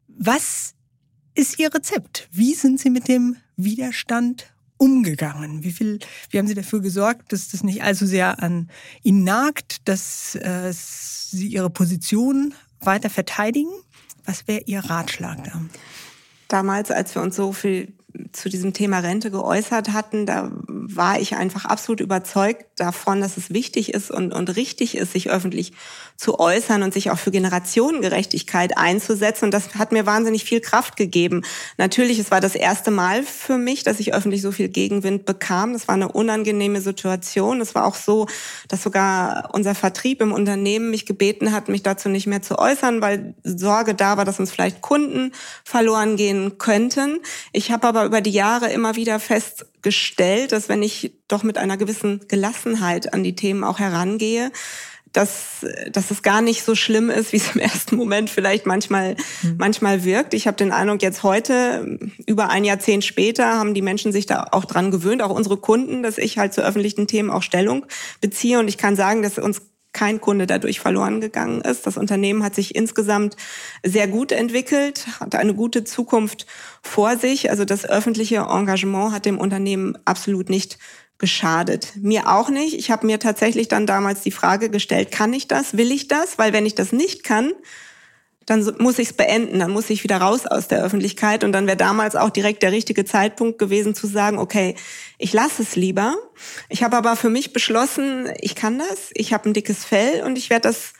Was 0.07 0.73
ist 1.35 1.57
Ihr 1.57 1.73
Rezept? 1.73 2.27
Wie 2.31 2.53
sind 2.53 2.81
Sie 2.81 2.89
mit 2.89 3.07
dem 3.07 3.37
Widerstand 3.55 4.52
umgegangen? 4.83 5.63
Wie 5.63 5.71
viel, 5.71 5.99
wie 6.29 6.37
haben 6.37 6.47
Sie 6.47 6.55
dafür 6.55 6.81
gesorgt, 6.81 7.31
dass 7.31 7.47
das 7.47 7.63
nicht 7.63 7.83
allzu 7.83 8.05
sehr 8.05 8.43
an 8.43 8.69
Ihnen 9.01 9.23
nagt, 9.23 9.87
dass 9.87 10.35
äh, 10.35 10.71
Sie 10.73 11.47
Ihre 11.47 11.69
Position 11.69 12.53
weiter 12.81 13.09
verteidigen? 13.09 13.71
Was 14.25 14.45
wäre 14.47 14.63
Ihr 14.65 14.79
Ratschlag 14.79 15.41
da? 15.45 15.61
Damals, 16.49 16.91
als 16.91 17.15
wir 17.15 17.21
uns 17.21 17.37
so 17.37 17.53
viel 17.53 17.93
zu 18.31 18.49
diesem 18.49 18.73
Thema 18.73 18.99
Rente 18.99 19.31
geäußert 19.31 19.93
hatten, 19.93 20.25
da 20.25 20.51
war 20.67 21.19
ich 21.19 21.35
einfach 21.35 21.65
absolut 21.65 21.99
überzeugt 21.99 22.65
davon, 22.75 23.21
dass 23.21 23.37
es 23.37 23.53
wichtig 23.53 23.93
ist 23.93 24.11
und, 24.11 24.33
und 24.33 24.55
richtig 24.55 24.95
ist, 24.95 25.13
sich 25.13 25.29
öffentlich 25.29 25.73
zu 26.15 26.39
äußern 26.39 26.83
und 26.83 26.93
sich 26.93 27.09
auch 27.11 27.17
für 27.17 27.31
Generationengerechtigkeit 27.31 28.77
einzusetzen. 28.77 29.45
Und 29.45 29.53
das 29.53 29.75
hat 29.75 29.91
mir 29.91 30.05
wahnsinnig 30.05 30.43
viel 30.43 30.61
Kraft 30.61 30.95
gegeben. 30.95 31.41
Natürlich, 31.77 32.19
es 32.19 32.31
war 32.31 32.39
das 32.39 32.55
erste 32.55 32.91
Mal 32.91 33.23
für 33.23 33.57
mich, 33.57 33.83
dass 33.83 33.99
ich 33.99 34.13
öffentlich 34.13 34.41
so 34.41 34.51
viel 34.51 34.69
Gegenwind 34.69 35.25
bekam. 35.25 35.73
Das 35.73 35.87
war 35.87 35.95
eine 35.95 36.11
unangenehme 36.11 36.81
Situation. 36.81 37.61
Es 37.61 37.73
war 37.73 37.85
auch 37.85 37.95
so, 37.95 38.27
dass 38.67 38.83
sogar 38.83 39.49
unser 39.53 39.75
Vertrieb 39.75 40.21
im 40.21 40.31
Unternehmen 40.31 40.91
mich 40.91 41.05
gebeten 41.05 41.51
hat, 41.51 41.67
mich 41.67 41.83
dazu 41.83 42.09
nicht 42.09 42.27
mehr 42.27 42.41
zu 42.41 42.59
äußern, 42.59 43.01
weil 43.01 43.33
Sorge 43.43 43.95
da 43.95 44.17
war, 44.17 44.25
dass 44.25 44.39
uns 44.39 44.51
vielleicht 44.51 44.81
Kunden 44.81 45.31
verloren 45.63 46.15
gehen 46.15 46.57
könnten. 46.57 47.19
Ich 47.51 47.71
habe 47.71 47.87
aber 47.87 48.02
über 48.05 48.21
die 48.21 48.31
Jahre 48.31 48.71
immer 48.71 48.95
wieder 48.95 49.19
festgestellt, 49.19 50.51
dass 50.51 50.69
wenn 50.69 50.83
ich 50.83 51.13
doch 51.27 51.43
mit 51.43 51.57
einer 51.57 51.77
gewissen 51.77 52.21
Gelassenheit 52.27 53.13
an 53.13 53.23
die 53.23 53.35
Themen 53.35 53.63
auch 53.63 53.79
herangehe, 53.79 54.51
dass, 55.13 55.63
dass 55.91 56.09
es 56.09 56.23
gar 56.23 56.41
nicht 56.41 56.63
so 56.63 56.73
schlimm 56.73 57.09
ist, 57.09 57.31
wie 57.31 57.37
es 57.37 57.55
im 57.55 57.61
ersten 57.61 57.95
Moment 57.95 58.29
vielleicht 58.29 58.65
manchmal, 58.65 59.15
mhm. 59.43 59.55
manchmal 59.57 60.03
wirkt. 60.03 60.33
Ich 60.33 60.47
habe 60.47 60.57
den 60.57 60.71
Eindruck, 60.71 61.01
jetzt 61.01 61.23
heute, 61.23 61.99
über 62.25 62.49
ein 62.49 62.65
Jahrzehnt 62.65 63.05
später, 63.05 63.53
haben 63.53 63.75
die 63.75 63.83
Menschen 63.83 64.11
sich 64.11 64.25
da 64.25 64.47
auch 64.51 64.65
dran 64.65 64.91
gewöhnt, 64.91 65.21
auch 65.21 65.29
unsere 65.29 65.57
Kunden, 65.57 66.03
dass 66.03 66.17
ich 66.17 66.39
halt 66.39 66.53
zu 66.53 66.61
öffentlichen 66.61 67.07
Themen 67.07 67.29
auch 67.29 67.43
Stellung 67.43 67.85
beziehe. 68.21 68.59
Und 68.59 68.67
ich 68.67 68.79
kann 68.79 68.95
sagen, 68.95 69.21
dass 69.21 69.37
uns 69.37 69.61
kein 69.93 70.19
Kunde 70.19 70.47
dadurch 70.47 70.79
verloren 70.79 71.21
gegangen 71.21 71.61
ist. 71.61 71.87
Das 71.87 71.97
Unternehmen 71.97 72.43
hat 72.43 72.55
sich 72.55 72.75
insgesamt 72.75 73.37
sehr 73.83 74.07
gut 74.07 74.31
entwickelt, 74.31 75.05
hat 75.19 75.35
eine 75.35 75.53
gute 75.53 75.83
Zukunft 75.83 76.45
vor 76.81 77.17
sich. 77.17 77.49
Also 77.51 77.63
das 77.63 77.85
öffentliche 77.85 78.47
Engagement 78.49 79.13
hat 79.13 79.25
dem 79.25 79.37
Unternehmen 79.37 79.97
absolut 80.05 80.49
nicht 80.49 80.79
geschadet. 81.19 81.93
Mir 81.95 82.27
auch 82.27 82.49
nicht. 82.49 82.73
Ich 82.73 82.91
habe 82.91 83.05
mir 83.05 83.19
tatsächlich 83.19 83.67
dann 83.67 83.85
damals 83.85 84.21
die 84.21 84.31
Frage 84.31 84.69
gestellt, 84.69 85.11
kann 85.11 85.31
ich 85.31 85.47
das, 85.47 85.77
will 85.77 85.91
ich 85.91 86.07
das? 86.07 86.37
Weil 86.37 86.51
wenn 86.51 86.65
ich 86.65 86.75
das 86.75 86.91
nicht 86.91 87.23
kann, 87.23 87.53
dann 88.45 88.75
muss 88.79 88.99
ich 88.99 89.09
es 89.09 89.13
beenden, 89.13 89.59
dann 89.59 89.71
muss 89.71 89.89
ich 89.89 90.03
wieder 90.03 90.17
raus 90.17 90.45
aus 90.45 90.67
der 90.67 90.83
Öffentlichkeit 90.83 91.43
und 91.43 91.51
dann 91.51 91.67
wäre 91.67 91.77
damals 91.77 92.15
auch 92.15 92.29
direkt 92.29 92.63
der 92.63 92.71
richtige 92.71 93.05
Zeitpunkt 93.05 93.59
gewesen 93.59 93.95
zu 93.95 94.07
sagen, 94.07 94.37
okay, 94.37 94.75
ich 95.17 95.33
lasse 95.33 95.61
es 95.61 95.75
lieber. 95.75 96.15
Ich 96.69 96.83
habe 96.83 96.97
aber 96.97 97.15
für 97.15 97.29
mich 97.29 97.53
beschlossen, 97.53 98.29
ich 98.39 98.55
kann 98.55 98.79
das, 98.79 99.09
ich 99.13 99.33
habe 99.33 99.49
ein 99.49 99.53
dickes 99.53 99.85
Fell 99.85 100.23
und 100.23 100.37
ich 100.37 100.49
werde 100.49 100.67
das 100.67 100.93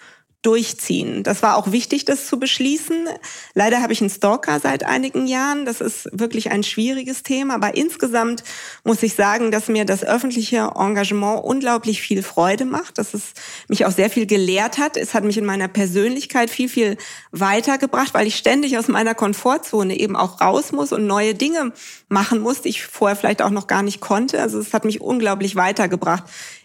durchziehen. 0.43 1.23
Das 1.23 1.41
war 1.41 1.57
auch 1.57 1.71
wichtig, 1.71 2.05
das 2.05 2.27
zu 2.27 2.37
beschließen. 2.37 3.07
Leider 3.53 3.81
habe 3.81 3.93
ich 3.93 4.01
einen 4.01 4.09
Stalker 4.09 4.59
seit 4.59 4.83
einigen 4.83 5.25
Jahren. 5.25 5.65
Das 5.65 5.81
ist 5.81 6.09
wirklich 6.11 6.51
ein 6.51 6.63
schwieriges 6.63 7.23
Thema. 7.23 7.55
Aber 7.55 7.75
insgesamt 7.75 8.43
muss 8.83 9.01
ich 9.01 9.15
sagen, 9.15 9.51
dass 9.51 9.69
mir 9.69 9.85
das 9.85 10.03
öffentliche 10.03 10.71
Engagement 10.75 11.43
unglaublich 11.43 12.01
viel 12.01 12.21
Freude 12.23 12.65
macht, 12.65 12.97
dass 12.97 13.13
es 13.13 13.33
mich 13.69 13.85
auch 13.85 13.91
sehr 13.91 14.09
viel 14.09 14.25
gelehrt 14.25 14.77
hat. 14.77 14.97
Es 14.97 15.13
hat 15.13 15.23
mich 15.23 15.37
in 15.37 15.45
meiner 15.45 15.69
Persönlichkeit 15.69 16.49
viel, 16.49 16.67
viel 16.67 16.97
weitergebracht, 17.31 18.13
weil 18.13 18.27
ich 18.27 18.35
ständig 18.35 18.77
aus 18.77 18.89
meiner 18.89 19.15
Komfortzone 19.15 19.97
eben 19.97 20.17
auch 20.17 20.41
raus 20.41 20.73
muss 20.73 20.91
und 20.91 21.07
neue 21.07 21.35
Dinge 21.35 21.71
machen 22.09 22.41
muss, 22.41 22.61
die 22.61 22.69
ich 22.69 22.83
vorher 22.83 23.15
vielleicht 23.15 23.41
auch 23.41 23.49
noch 23.49 23.67
gar 23.67 23.81
nicht 23.81 24.01
konnte. 24.01 24.41
Also 24.41 24.59
es 24.59 24.73
hat 24.73 24.83
mich 24.83 24.99
unglaublich 24.99 25.55
weitergebracht 25.55 26.23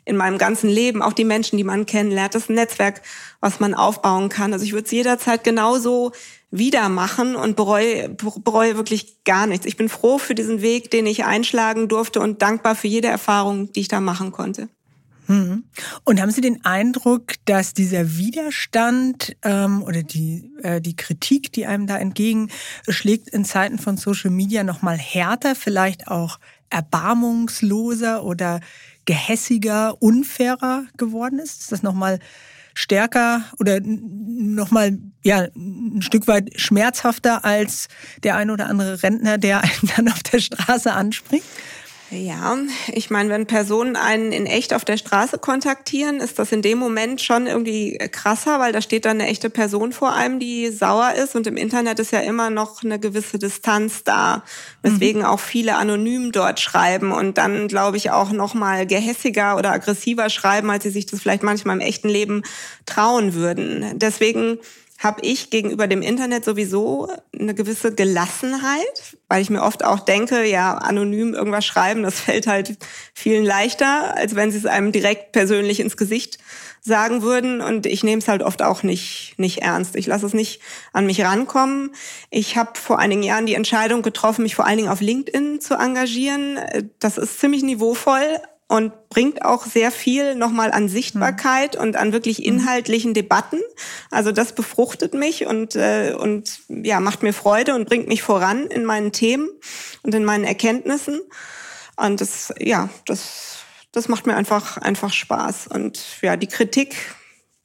in 0.08 0.16
meinem 0.16 0.38
ganzen 0.38 0.70
Leben, 0.70 1.02
auch 1.02 1.12
die 1.12 1.24
Menschen, 1.24 1.58
die 1.58 1.64
man 1.64 1.84
kennenlernt, 1.84 2.34
das 2.34 2.48
Netzwerk, 2.48 3.02
was 3.40 3.60
man 3.60 3.74
aufbauen 3.74 4.30
kann. 4.30 4.52
Also 4.52 4.64
ich 4.64 4.72
würde 4.72 4.86
es 4.86 4.90
jederzeit 4.90 5.44
genauso 5.44 6.12
wieder 6.50 6.88
machen 6.88 7.36
und 7.36 7.56
bereue, 7.56 8.08
bereue 8.08 8.76
wirklich 8.76 9.22
gar 9.24 9.46
nichts. 9.46 9.66
Ich 9.66 9.76
bin 9.76 9.90
froh 9.90 10.16
für 10.16 10.34
diesen 10.34 10.62
Weg, 10.62 10.90
den 10.90 11.06
ich 11.06 11.24
einschlagen 11.24 11.88
durfte 11.88 12.20
und 12.20 12.40
dankbar 12.40 12.74
für 12.74 12.88
jede 12.88 13.08
Erfahrung, 13.08 13.70
die 13.72 13.80
ich 13.80 13.88
da 13.88 14.00
machen 14.00 14.32
konnte. 14.32 14.70
Mhm. 15.26 15.64
Und 16.04 16.22
haben 16.22 16.30
Sie 16.30 16.40
den 16.40 16.64
Eindruck, 16.64 17.34
dass 17.44 17.74
dieser 17.74 18.16
Widerstand 18.16 19.36
ähm, 19.42 19.82
oder 19.82 20.02
die, 20.02 20.50
äh, 20.62 20.80
die 20.80 20.96
Kritik, 20.96 21.52
die 21.52 21.66
einem 21.66 21.86
da 21.86 21.98
entgegenschlägt, 21.98 23.28
in 23.28 23.44
Zeiten 23.44 23.78
von 23.78 23.98
Social 23.98 24.30
Media 24.30 24.64
nochmal 24.64 24.96
härter, 24.96 25.54
vielleicht 25.54 26.08
auch 26.08 26.38
erbarmungsloser 26.70 28.24
oder 28.24 28.60
gehässiger, 29.08 30.02
unfairer 30.02 30.84
geworden 30.98 31.38
ist? 31.38 31.62
Ist 31.62 31.72
das 31.72 31.82
nochmal 31.82 32.18
stärker 32.74 33.42
oder 33.58 33.80
nochmal 33.80 34.98
ja, 35.24 35.46
ein 35.56 36.02
Stück 36.02 36.28
weit 36.28 36.60
schmerzhafter 36.60 37.42
als 37.42 37.88
der 38.22 38.36
ein 38.36 38.50
oder 38.50 38.66
andere 38.66 39.02
Rentner, 39.02 39.38
der 39.38 39.62
einen 39.62 39.90
dann 39.96 40.08
auf 40.08 40.22
der 40.22 40.40
Straße 40.40 40.92
anspricht? 40.92 41.46
Ja, 42.10 42.56
ich 42.90 43.10
meine, 43.10 43.28
wenn 43.28 43.44
Personen 43.44 43.94
einen 43.94 44.32
in 44.32 44.46
echt 44.46 44.72
auf 44.72 44.86
der 44.86 44.96
Straße 44.96 45.38
kontaktieren, 45.38 46.20
ist 46.20 46.38
das 46.38 46.52
in 46.52 46.62
dem 46.62 46.78
Moment 46.78 47.20
schon 47.20 47.46
irgendwie 47.46 47.98
krasser, 48.10 48.58
weil 48.60 48.72
da 48.72 48.80
steht 48.80 49.04
dann 49.04 49.20
eine 49.20 49.28
echte 49.28 49.50
Person 49.50 49.92
vor 49.92 50.14
einem, 50.14 50.38
die 50.38 50.70
sauer 50.70 51.12
ist 51.22 51.36
und 51.36 51.46
im 51.46 51.58
Internet 51.58 51.98
ist 51.98 52.10
ja 52.10 52.20
immer 52.20 52.48
noch 52.48 52.82
eine 52.82 52.98
gewisse 52.98 53.38
Distanz 53.38 54.04
da, 54.04 54.42
weswegen 54.80 55.20
mhm. 55.20 55.28
auch 55.28 55.40
viele 55.40 55.76
anonym 55.76 56.32
dort 56.32 56.60
schreiben 56.60 57.12
und 57.12 57.36
dann, 57.36 57.68
glaube 57.68 57.98
ich, 57.98 58.10
auch 58.10 58.32
noch 58.32 58.54
mal 58.54 58.86
gehässiger 58.86 59.58
oder 59.58 59.72
aggressiver 59.72 60.30
schreiben, 60.30 60.70
als 60.70 60.84
sie 60.84 60.90
sich 60.90 61.04
das 61.04 61.20
vielleicht 61.20 61.42
manchmal 61.42 61.76
im 61.76 61.82
echten 61.82 62.08
Leben 62.08 62.42
trauen 62.86 63.34
würden. 63.34 63.84
Deswegen 63.98 64.58
habe 64.98 65.20
ich 65.22 65.50
gegenüber 65.50 65.86
dem 65.86 66.02
Internet 66.02 66.44
sowieso 66.44 67.08
eine 67.38 67.54
gewisse 67.54 67.94
Gelassenheit, 67.94 69.16
weil 69.28 69.40
ich 69.40 69.48
mir 69.48 69.62
oft 69.62 69.84
auch 69.84 70.00
denke, 70.00 70.44
ja, 70.44 70.74
anonym 70.76 71.34
irgendwas 71.34 71.64
schreiben, 71.64 72.02
das 72.02 72.20
fällt 72.20 72.48
halt 72.48 72.76
vielen 73.14 73.44
leichter, 73.44 74.16
als 74.16 74.34
wenn 74.34 74.50
sie 74.50 74.58
es 74.58 74.66
einem 74.66 74.90
direkt 74.90 75.30
persönlich 75.30 75.78
ins 75.78 75.96
Gesicht 75.96 76.38
sagen 76.82 77.22
würden. 77.22 77.60
Und 77.60 77.86
ich 77.86 78.02
nehme 78.02 78.20
es 78.20 78.26
halt 78.26 78.42
oft 78.42 78.60
auch 78.60 78.82
nicht, 78.82 79.34
nicht 79.36 79.62
ernst. 79.62 79.94
Ich 79.94 80.08
lasse 80.08 80.26
es 80.26 80.34
nicht 80.34 80.60
an 80.92 81.06
mich 81.06 81.22
rankommen. 81.22 81.94
Ich 82.30 82.56
habe 82.56 82.72
vor 82.74 82.98
einigen 82.98 83.22
Jahren 83.22 83.46
die 83.46 83.54
Entscheidung 83.54 84.02
getroffen, 84.02 84.42
mich 84.42 84.56
vor 84.56 84.66
allen 84.66 84.78
Dingen 84.78 84.90
auf 84.90 85.00
LinkedIn 85.00 85.60
zu 85.60 85.74
engagieren. 85.74 86.58
Das 86.98 87.18
ist 87.18 87.38
ziemlich 87.38 87.62
niveauvoll, 87.62 88.40
und 88.68 89.08
bringt 89.08 89.42
auch 89.42 89.64
sehr 89.64 89.90
viel 89.90 90.34
nochmal 90.34 90.70
an 90.72 90.88
Sichtbarkeit 90.88 91.74
mhm. 91.74 91.80
und 91.80 91.96
an 91.96 92.12
wirklich 92.12 92.44
inhaltlichen 92.44 93.14
Debatten. 93.14 93.60
Also 94.10 94.30
das 94.30 94.54
befruchtet 94.54 95.14
mich 95.14 95.46
und, 95.46 95.74
äh, 95.74 96.14
und 96.16 96.60
ja, 96.68 97.00
macht 97.00 97.22
mir 97.22 97.32
Freude 97.32 97.74
und 97.74 97.88
bringt 97.88 98.08
mich 98.08 98.22
voran 98.22 98.66
in 98.66 98.84
meinen 98.84 99.10
Themen 99.10 99.48
und 100.02 100.14
in 100.14 100.24
meinen 100.24 100.44
Erkenntnissen. 100.44 101.18
Und 101.96 102.20
das, 102.20 102.52
ja, 102.60 102.90
das, 103.06 103.60
das 103.92 104.08
macht 104.08 104.26
mir 104.26 104.36
einfach, 104.36 104.76
einfach 104.76 105.14
Spaß. 105.14 105.68
Und 105.68 105.98
ja, 106.20 106.36
die 106.36 106.46
Kritik, 106.46 106.94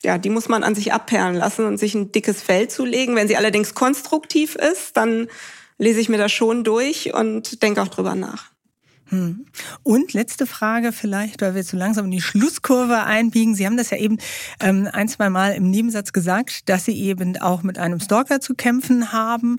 ja, 0.04 0.18
die 0.18 0.30
muss 0.30 0.48
man 0.48 0.64
an 0.64 0.74
sich 0.74 0.94
abperlen 0.94 1.36
lassen 1.36 1.66
und 1.66 1.78
sich 1.78 1.96
ein 1.96 2.14
dickes 2.14 2.42
Fell 2.42 2.70
zulegen. 2.70 3.18
Wenn 3.18 3.28
sie 3.28 3.38
allerdings 3.38 3.76
konstruktiv 3.76 4.56
ist, 4.56 4.96
dann 4.96 5.28
lese 5.78 6.00
ich 6.00 6.08
mir 6.08 6.18
das 6.18 6.32
schon 6.32 6.64
durch 6.64 7.14
und 7.14 7.62
denke 7.62 7.82
auch 7.82 7.90
drüber 7.90 8.16
nach. 8.16 8.53
Hm. 9.10 9.46
Und 9.84 10.14
letzte 10.14 10.46
Frage 10.48 10.92
vielleicht, 10.92 11.42
weil 11.42 11.56
wir 11.56 11.64
zu 11.64 11.76
langsam 11.76 12.06
in 12.06 12.12
die 12.12 12.22
Schlusskurve 12.22 13.04
einbiegen. 13.04 13.54
Sie 13.56 13.66
haben 13.66 13.78
das 13.78 13.90
ja 13.90 13.98
eben 13.98 14.18
ähm, 14.60 14.88
ein, 14.92 15.08
zwei 15.08 15.30
Mal 15.30 15.56
im 15.56 15.70
Nebensatz 15.70 16.14
gesagt, 16.14 16.70
dass 16.70 16.86
Sie 16.86 16.98
eben 16.98 17.38
auch 17.38 17.64
mit 17.64 17.78
einem 17.78 18.00
Stalker 18.00 18.40
zu 18.40 18.56
kämpfen 18.56 19.12
haben. 19.12 19.58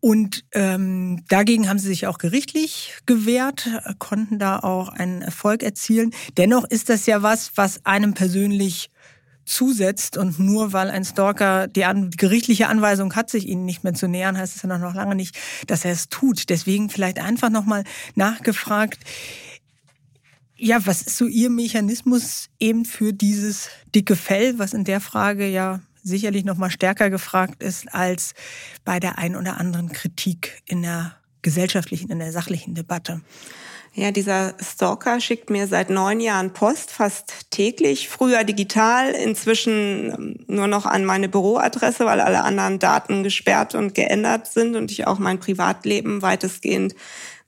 Und 0.00 0.44
ähm, 0.52 1.24
dagegen 1.28 1.68
haben 1.68 1.78
Sie 1.78 1.88
sich 1.88 2.06
auch 2.06 2.18
gerichtlich 2.18 2.94
gewehrt, 3.06 3.68
konnten 3.98 4.38
da 4.38 4.58
auch 4.60 4.88
einen 4.88 5.22
Erfolg 5.22 5.62
erzielen. 5.62 6.12
Dennoch 6.36 6.64
ist 6.64 6.88
das 6.88 7.06
ja 7.06 7.22
was, 7.22 7.52
was 7.56 7.84
einem 7.84 8.14
persönlich 8.14 8.90
zusetzt 9.48 10.16
und 10.16 10.38
nur 10.38 10.72
weil 10.72 10.90
ein 10.90 11.04
Stalker 11.04 11.68
die, 11.68 11.84
an, 11.84 12.10
die 12.10 12.16
gerichtliche 12.16 12.68
Anweisung 12.68 13.14
hat, 13.14 13.30
sich 13.30 13.46
ihnen 13.46 13.64
nicht 13.64 13.84
mehr 13.84 13.94
zu 13.94 14.08
nähern, 14.08 14.36
heißt 14.36 14.56
es 14.56 14.62
ja 14.62 14.78
noch 14.78 14.94
lange 14.94 15.14
nicht, 15.14 15.36
dass 15.66 15.84
er 15.84 15.92
es 15.92 16.08
tut. 16.08 16.48
Deswegen 16.48 16.90
vielleicht 16.90 17.18
einfach 17.18 17.50
nochmal 17.50 17.84
nachgefragt, 18.14 18.98
ja, 20.56 20.84
was 20.86 21.02
ist 21.02 21.16
so 21.16 21.26
Ihr 21.26 21.50
Mechanismus 21.50 22.48
eben 22.58 22.84
für 22.84 23.12
dieses 23.12 23.68
dicke 23.94 24.16
Fell, 24.16 24.58
was 24.58 24.74
in 24.74 24.84
der 24.84 25.00
Frage 25.00 25.48
ja 25.48 25.80
sicherlich 26.02 26.44
nochmal 26.44 26.70
stärker 26.70 27.10
gefragt 27.10 27.62
ist 27.62 27.92
als 27.94 28.34
bei 28.84 28.98
der 28.98 29.18
ein 29.18 29.36
oder 29.36 29.58
anderen 29.58 29.90
Kritik 29.92 30.62
in 30.66 30.82
der 30.82 31.14
gesellschaftlichen, 31.42 32.10
in 32.10 32.18
der 32.18 32.32
sachlichen 32.32 32.74
Debatte? 32.74 33.20
Ja, 33.98 34.12
dieser 34.12 34.54
Stalker 34.62 35.20
schickt 35.20 35.50
mir 35.50 35.66
seit 35.66 35.90
neun 35.90 36.20
Jahren 36.20 36.52
Post, 36.52 36.92
fast 36.92 37.50
täglich. 37.50 38.08
Früher 38.08 38.44
digital, 38.44 39.10
inzwischen 39.10 40.12
ähm, 40.16 40.36
nur 40.46 40.68
noch 40.68 40.86
an 40.86 41.04
meine 41.04 41.28
Büroadresse, 41.28 42.06
weil 42.06 42.20
alle 42.20 42.44
anderen 42.44 42.78
Daten 42.78 43.24
gesperrt 43.24 43.74
und 43.74 43.96
geändert 43.96 44.46
sind 44.46 44.76
und 44.76 44.92
ich 44.92 45.08
auch 45.08 45.18
mein 45.18 45.40
Privatleben 45.40 46.22
weitestgehend 46.22 46.94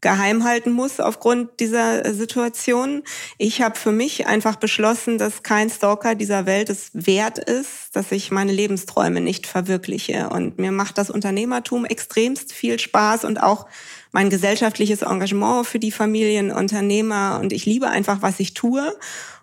geheim 0.01 0.42
halten 0.42 0.72
muss 0.72 0.98
aufgrund 0.98 1.61
dieser 1.61 2.14
Situation. 2.14 3.03
Ich 3.38 3.62
habe 3.62 3.78
für 3.78 3.92
mich 3.92 4.26
einfach 4.26 4.57
beschlossen, 4.57 5.18
dass 5.18 5.44
kein 5.44 5.70
Stalker 5.70 6.16
dieser 6.16 6.46
Welt 6.46 6.68
es 6.68 6.90
wert 6.94 7.38
ist, 7.38 7.94
dass 7.94 8.11
ich 8.11 8.32
meine 8.32 8.51
Lebensträume 8.51 9.20
nicht 9.20 9.46
verwirkliche. 9.46 10.30
Und 10.30 10.59
mir 10.59 10.72
macht 10.72 10.98
das 10.98 11.11
Unternehmertum 11.11 11.84
extremst 11.84 12.53
viel 12.53 12.80
Spaß 12.80 13.24
und 13.24 13.40
auch 13.40 13.66
mein 14.12 14.30
gesellschaftliches 14.30 15.02
Engagement 15.02 15.66
für 15.66 15.78
die 15.78 15.92
Familienunternehmer 15.92 17.38
und 17.40 17.52
ich 17.52 17.66
liebe 17.66 17.88
einfach, 17.88 18.22
was 18.22 18.40
ich 18.40 18.54
tue. 18.54 18.96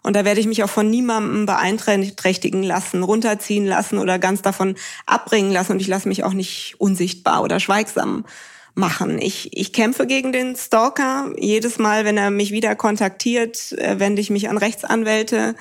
Und 0.04 0.16
da 0.16 0.26
werde 0.26 0.40
ich 0.40 0.48
mich 0.48 0.64
auch 0.64 0.70
von 0.70 0.90
niemandem 0.90 1.46
beeinträchtigen 1.46 2.64
lassen, 2.64 3.04
runterziehen 3.04 3.66
lassen 3.66 3.98
oder 3.98 4.20
ganz 4.20 4.42
davon 4.42 4.76
abbringen 5.06 5.52
lassen. 5.52 5.74
Und 5.74 5.82
ich 5.82 5.88
lasse 5.88 6.08
mich 6.08 6.24
auch 6.24 6.34
nicht 6.34 6.76
unsichtbar 6.78 7.44
oder 7.44 7.60
schweigsam 7.60 8.26
machen. 8.78 9.20
Ich, 9.20 9.50
ich 9.58 9.74
kämpfe 9.74 10.08
gegen 10.08 10.32
den 10.32 10.56
Stalker. 10.56 11.32
Jedes 11.38 11.78
Mal, 11.78 12.06
wenn 12.06 12.18
er 12.18 12.30
mich 12.30 12.52
wieder 12.52 12.76
kontaktiert, 12.76 13.74
äh, 13.74 14.00
wende 14.00 14.22
ich 14.22 14.30
mich 14.30 14.50
an 14.50 14.58
Rechtsanwälte 14.58 15.56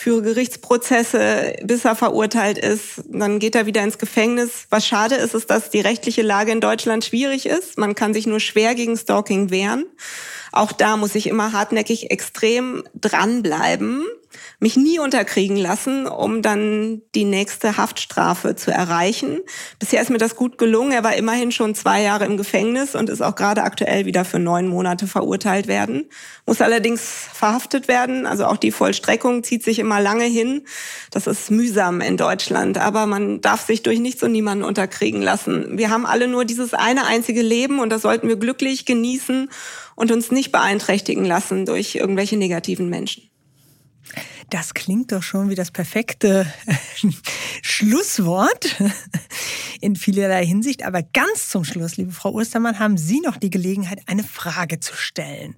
führe 0.00 0.22
Gerichtsprozesse, 0.22 1.56
bis 1.62 1.84
er 1.84 1.94
verurteilt 1.94 2.56
ist. 2.56 3.02
Dann 3.06 3.38
geht 3.38 3.54
er 3.54 3.66
wieder 3.66 3.82
ins 3.82 3.98
Gefängnis. 3.98 4.66
Was 4.70 4.86
schade 4.86 5.16
ist, 5.16 5.34
ist, 5.34 5.50
dass 5.50 5.68
die 5.68 5.80
rechtliche 5.80 6.22
Lage 6.22 6.52
in 6.52 6.62
Deutschland 6.62 7.04
schwierig 7.04 7.44
ist. 7.44 7.76
Man 7.76 7.94
kann 7.94 8.14
sich 8.14 8.26
nur 8.26 8.40
schwer 8.40 8.74
gegen 8.74 8.96
Stalking 8.96 9.50
wehren. 9.50 9.84
Auch 10.52 10.72
da 10.72 10.96
muss 10.96 11.14
ich 11.14 11.26
immer 11.26 11.52
hartnäckig 11.52 12.10
extrem 12.10 12.84
dranbleiben 12.94 14.04
mich 14.60 14.76
nie 14.76 14.98
unterkriegen 14.98 15.56
lassen, 15.56 16.06
um 16.06 16.42
dann 16.42 17.02
die 17.14 17.24
nächste 17.24 17.76
Haftstrafe 17.76 18.56
zu 18.56 18.70
erreichen. 18.70 19.40
Bisher 19.78 20.02
ist 20.02 20.10
mir 20.10 20.18
das 20.18 20.36
gut 20.36 20.58
gelungen. 20.58 20.92
Er 20.92 21.02
war 21.02 21.16
immerhin 21.16 21.50
schon 21.50 21.74
zwei 21.74 22.02
Jahre 22.02 22.26
im 22.26 22.36
Gefängnis 22.36 22.94
und 22.94 23.08
ist 23.08 23.22
auch 23.22 23.34
gerade 23.34 23.62
aktuell 23.62 24.06
wieder 24.06 24.24
für 24.24 24.38
neun 24.38 24.68
Monate 24.68 25.06
verurteilt 25.06 25.66
werden. 25.66 26.08
Muss 26.46 26.60
allerdings 26.60 27.02
verhaftet 27.02 27.88
werden. 27.88 28.26
Also 28.26 28.46
auch 28.46 28.56
die 28.56 28.72
Vollstreckung 28.72 29.42
zieht 29.42 29.64
sich 29.64 29.78
immer 29.78 30.00
lange 30.00 30.24
hin. 30.24 30.62
Das 31.10 31.26
ist 31.26 31.50
mühsam 31.50 32.00
in 32.00 32.16
Deutschland. 32.16 32.78
Aber 32.78 33.06
man 33.06 33.40
darf 33.40 33.66
sich 33.66 33.82
durch 33.82 33.98
nichts 33.98 34.22
und 34.22 34.32
niemanden 34.32 34.64
unterkriegen 34.64 35.22
lassen. 35.22 35.78
Wir 35.78 35.90
haben 35.90 36.06
alle 36.06 36.28
nur 36.28 36.44
dieses 36.44 36.74
eine 36.74 37.06
einzige 37.06 37.42
Leben 37.42 37.80
und 37.80 37.90
das 37.90 38.02
sollten 38.02 38.28
wir 38.28 38.36
glücklich 38.36 38.84
genießen 38.84 39.48
und 40.00 40.10
uns 40.10 40.30
nicht 40.30 40.50
beeinträchtigen 40.50 41.26
lassen 41.26 41.66
durch 41.66 41.94
irgendwelche 41.94 42.38
negativen 42.38 42.88
Menschen. 42.88 43.24
Das 44.48 44.72
klingt 44.72 45.12
doch 45.12 45.22
schon 45.22 45.50
wie 45.50 45.54
das 45.54 45.70
perfekte 45.70 46.50
Schlusswort 47.62 48.76
in 49.82 49.96
vielerlei 49.96 50.46
Hinsicht. 50.46 50.86
Aber 50.86 51.02
ganz 51.02 51.50
zum 51.50 51.64
Schluss, 51.64 51.98
liebe 51.98 52.12
Frau 52.12 52.32
Ostermann, 52.32 52.78
haben 52.78 52.96
Sie 52.96 53.20
noch 53.20 53.36
die 53.36 53.50
Gelegenheit, 53.50 54.00
eine 54.06 54.24
Frage 54.24 54.80
zu 54.80 54.96
stellen. 54.96 55.54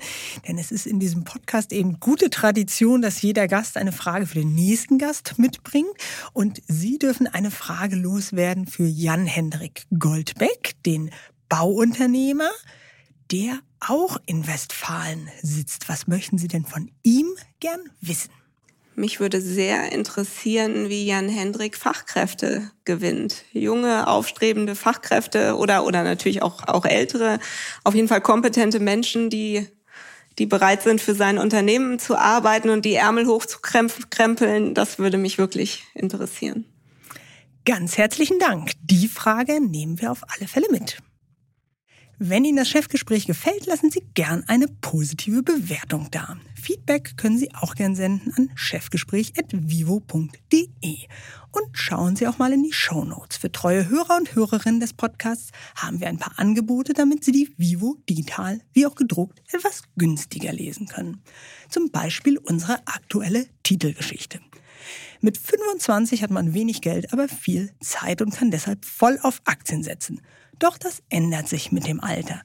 Denn 0.49 0.59
es 0.59 0.73
ist 0.73 0.89
in 0.89 0.99
diesem 0.99 1.23
Podcast 1.23 1.73
eben 1.73 2.01
gute 2.01 2.29
Tradition, 2.29 3.01
dass 3.01 3.23
jeder 3.23 3.47
Gast 3.47 3.77
eine 3.77 3.93
Frage 3.93 4.27
für 4.27 4.41
den 4.41 4.57
nächsten 4.57 4.99
Gast 4.99 5.39
mitbringt. 5.39 5.95
Und 6.33 6.61
Sie 6.67 6.99
dürfen 6.99 7.29
eine 7.29 7.53
Frage 7.53 7.95
loswerden 7.95 8.67
für 8.67 8.89
Jan-Hendrik 8.89 9.85
Goldbeck, 9.97 10.75
den 10.85 11.13
Bauunternehmer, 11.49 12.51
der 13.33 13.61
auch 13.81 14.19
in 14.27 14.47
Westfalen 14.47 15.29
sitzt. 15.43 15.89
Was 15.89 16.07
möchten 16.07 16.37
Sie 16.39 16.49
denn 16.49 16.67
von 16.67 16.91
ihm 17.03 17.27
gern 17.61 17.81
wissen? 18.01 18.31
Mich 18.95 19.21
würde 19.21 19.41
sehr 19.41 19.91
interessieren, 19.91 20.91
wie 20.91 21.07
Jan 21.07 21.31
Hendrik 21.31 21.79
Fachkräfte 21.79 22.71
gewinnt. 22.85 23.45
Junge, 23.55 24.07
aufstrebende 24.07 24.75
Fachkräfte 24.75 25.57
oder, 25.57 25.87
oder 25.87 26.03
natürlich 26.03 26.43
auch, 26.43 26.69
auch 26.69 26.85
ältere, 26.85 27.39
auf 27.85 27.95
jeden 27.95 28.09
Fall 28.09 28.21
kompetente 28.21 28.81
Menschen, 28.81 29.31
die, 29.31 29.67
die 30.39 30.45
bereit 30.45 30.83
sind, 30.83 31.01
für 31.01 31.15
sein 31.15 31.39
Unternehmen 31.39 31.99
zu 31.99 32.19
arbeiten 32.19 32.69
und 32.69 32.85
die 32.85 32.95
Ärmel 32.95 33.27
hochzukrempeln. 33.27 34.75
Das 34.75 34.99
würde 34.99 35.17
mich 35.17 35.39
wirklich 35.39 35.85
interessieren. 35.95 36.67
Ganz 37.65 37.97
herzlichen 37.97 38.39
Dank. 38.39 38.73
Die 38.83 39.09
Frage 39.09 39.61
nehmen 39.67 40.03
wir 40.03 40.13
auf 40.13 40.23
alle 40.37 40.49
Fälle 40.49 40.67
mit. 40.71 40.99
Wenn 42.25 42.45
Ihnen 42.45 42.59
das 42.59 42.69
Chefgespräch 42.69 43.27
gefällt, 43.27 43.67
lassen 43.67 43.91
Sie 43.91 44.05
gern 44.15 44.45
eine 44.47 44.69
positive 44.69 45.43
Bewertung 45.43 46.07
da. 46.13 46.37
Feedback 46.55 47.17
können 47.17 47.37
Sie 47.37 47.53
auch 47.53 47.75
gern 47.75 47.97
senden 47.97 48.33
an 48.35 48.53
chefgespräch.vivo.de. 48.55 50.99
Und 51.51 51.67
schauen 51.73 52.15
Sie 52.15 52.29
auch 52.29 52.39
mal 52.39 52.53
in 52.53 52.63
die 52.63 52.73
Show 52.73 53.05
Notes. 53.05 53.39
Für 53.39 53.51
treue 53.51 53.89
Hörer 53.89 54.19
und 54.19 54.37
Hörerinnen 54.37 54.79
des 54.79 54.93
Podcasts 54.93 55.51
haben 55.75 55.99
wir 55.99 56.07
ein 56.07 56.19
paar 56.19 56.39
Angebote, 56.39 56.93
damit 56.93 57.25
Sie 57.25 57.33
die 57.33 57.53
Vivo 57.57 57.97
digital 58.09 58.61
wie 58.73 58.87
auch 58.87 58.95
gedruckt 58.95 59.43
etwas 59.53 59.83
günstiger 59.97 60.53
lesen 60.53 60.87
können. 60.87 61.25
Zum 61.71 61.91
Beispiel 61.91 62.39
unsere 62.39 62.87
aktuelle 62.87 63.49
Titelgeschichte. 63.65 64.39
Mit 65.21 65.39
25 65.39 66.23
hat 66.23 66.31
man 66.31 66.55
wenig 66.55 66.83
Geld, 66.83 67.13
aber 67.13 67.27
viel 67.27 67.73
Zeit 67.81 68.23
und 68.23 68.33
kann 68.33 68.53
deshalb 68.53 68.85
voll 68.85 69.19
auf 69.23 69.43
Aktien 69.45 69.83
setzen. 69.83 70.21
Doch 70.63 70.79
das 70.79 71.03
ändert 71.09 71.49
sich 71.49 71.73
mit 71.73 71.89
dem 71.89 71.99
Alter. 71.99 72.41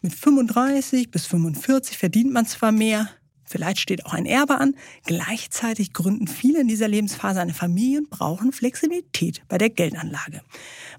Mit 0.00 0.14
35 0.14 1.10
bis 1.10 1.26
45 1.26 1.98
verdient 1.98 2.32
man 2.32 2.46
zwar 2.46 2.70
mehr, 2.70 3.10
vielleicht 3.44 3.80
steht 3.80 4.06
auch 4.06 4.12
ein 4.14 4.24
Erbe 4.24 4.58
an, 4.58 4.76
gleichzeitig 5.04 5.92
gründen 5.92 6.28
viele 6.28 6.60
in 6.60 6.68
dieser 6.68 6.86
Lebensphase 6.86 7.40
eine 7.40 7.54
Familie 7.54 7.98
und 7.98 8.10
brauchen 8.10 8.52
Flexibilität 8.52 9.42
bei 9.48 9.58
der 9.58 9.70
Geldanlage. 9.70 10.42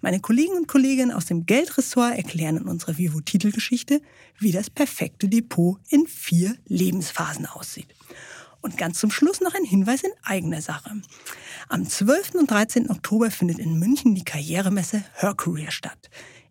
Meine 0.02 0.20
Kollegen 0.20 0.58
und 0.58 0.68
Kolleginnen 0.68 1.12
aus 1.12 1.26
dem 1.26 1.46
Geldressort 1.46 2.18
erklären 2.18 2.58
in 2.58 2.64
unserer 2.64 2.98
Vivo-Titelgeschichte, 2.98 4.02
wie 4.38 4.52
das 4.52 4.70
perfekte 4.70 5.30
Depot 5.30 5.80
in 5.88 6.06
vier 6.06 6.58
Lebensphasen 6.66 7.46
aussieht. 7.46 7.88
Und 8.60 8.78
ganz 8.78 9.00
zum 9.00 9.12
Schluss 9.12 9.40
noch 9.40 9.54
ein 9.54 9.64
Hinweis 9.64 10.04
in 10.04 10.12
eigener 10.24 10.62
Sache. 10.62 10.92
Am 11.70 11.88
12. 11.88 12.36
und 12.36 12.52
13. 12.52 12.90
Oktober 12.90 13.32
findet 13.32 13.60
in 13.60 13.80
München 13.80 14.16
die 14.16 14.26
Karrieremesse 14.26 15.06
Her 15.16 15.34
Career 15.34 15.72
statt. 15.72 16.10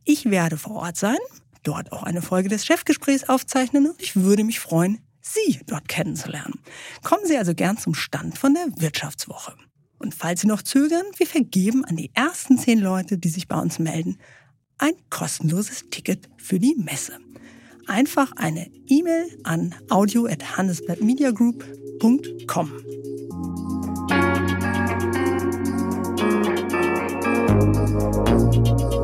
Ich 0.09 0.31
werde 0.31 0.57
vor 0.57 0.77
Ort 0.77 0.97
sein, 0.97 1.19
dort 1.65 1.91
auch 1.91 2.05
eine 2.05 2.23
Folge 2.23 2.49
des 2.49 2.65
Chefgesprächs 2.65 3.29
aufzeichnen 3.29 3.89
und 3.89 4.01
ich 4.01 4.15
würde 4.15 4.45
mich 4.45 4.61
freuen, 4.61 5.01
Sie 5.21 5.59
dort 5.67 5.89
kennenzulernen. 5.89 6.61
Kommen 7.03 7.27
Sie 7.27 7.37
also 7.37 7.55
gern 7.55 7.77
zum 7.77 7.95
Stand 7.95 8.39
von 8.39 8.55
der 8.55 8.69
Wirtschaftswoche. 8.77 9.57
Und 9.99 10.15
falls 10.15 10.43
Sie 10.43 10.47
noch 10.47 10.63
zögern, 10.63 11.03
wir 11.17 11.27
vergeben 11.27 11.85
an 11.85 11.97
die 11.97 12.13
ersten 12.15 12.57
zehn 12.57 12.79
Leute, 12.79 13.19
die 13.19 13.31
sich 13.31 13.49
bei 13.49 13.59
uns 13.59 13.81
melden, 13.81 14.19
ein 14.79 14.93
kostenloses 15.11 15.87
Ticket 15.91 16.29
für 16.37 16.61
die 16.61 16.77
Messe. 16.77 17.19
Einfach 17.89 18.31
eine 18.37 18.71
E-Mail 18.87 19.41
an 19.43 19.75
audio 19.91 20.27
audio@handelsblattmediagroup.com. 20.27 22.71
Musik 28.29 28.96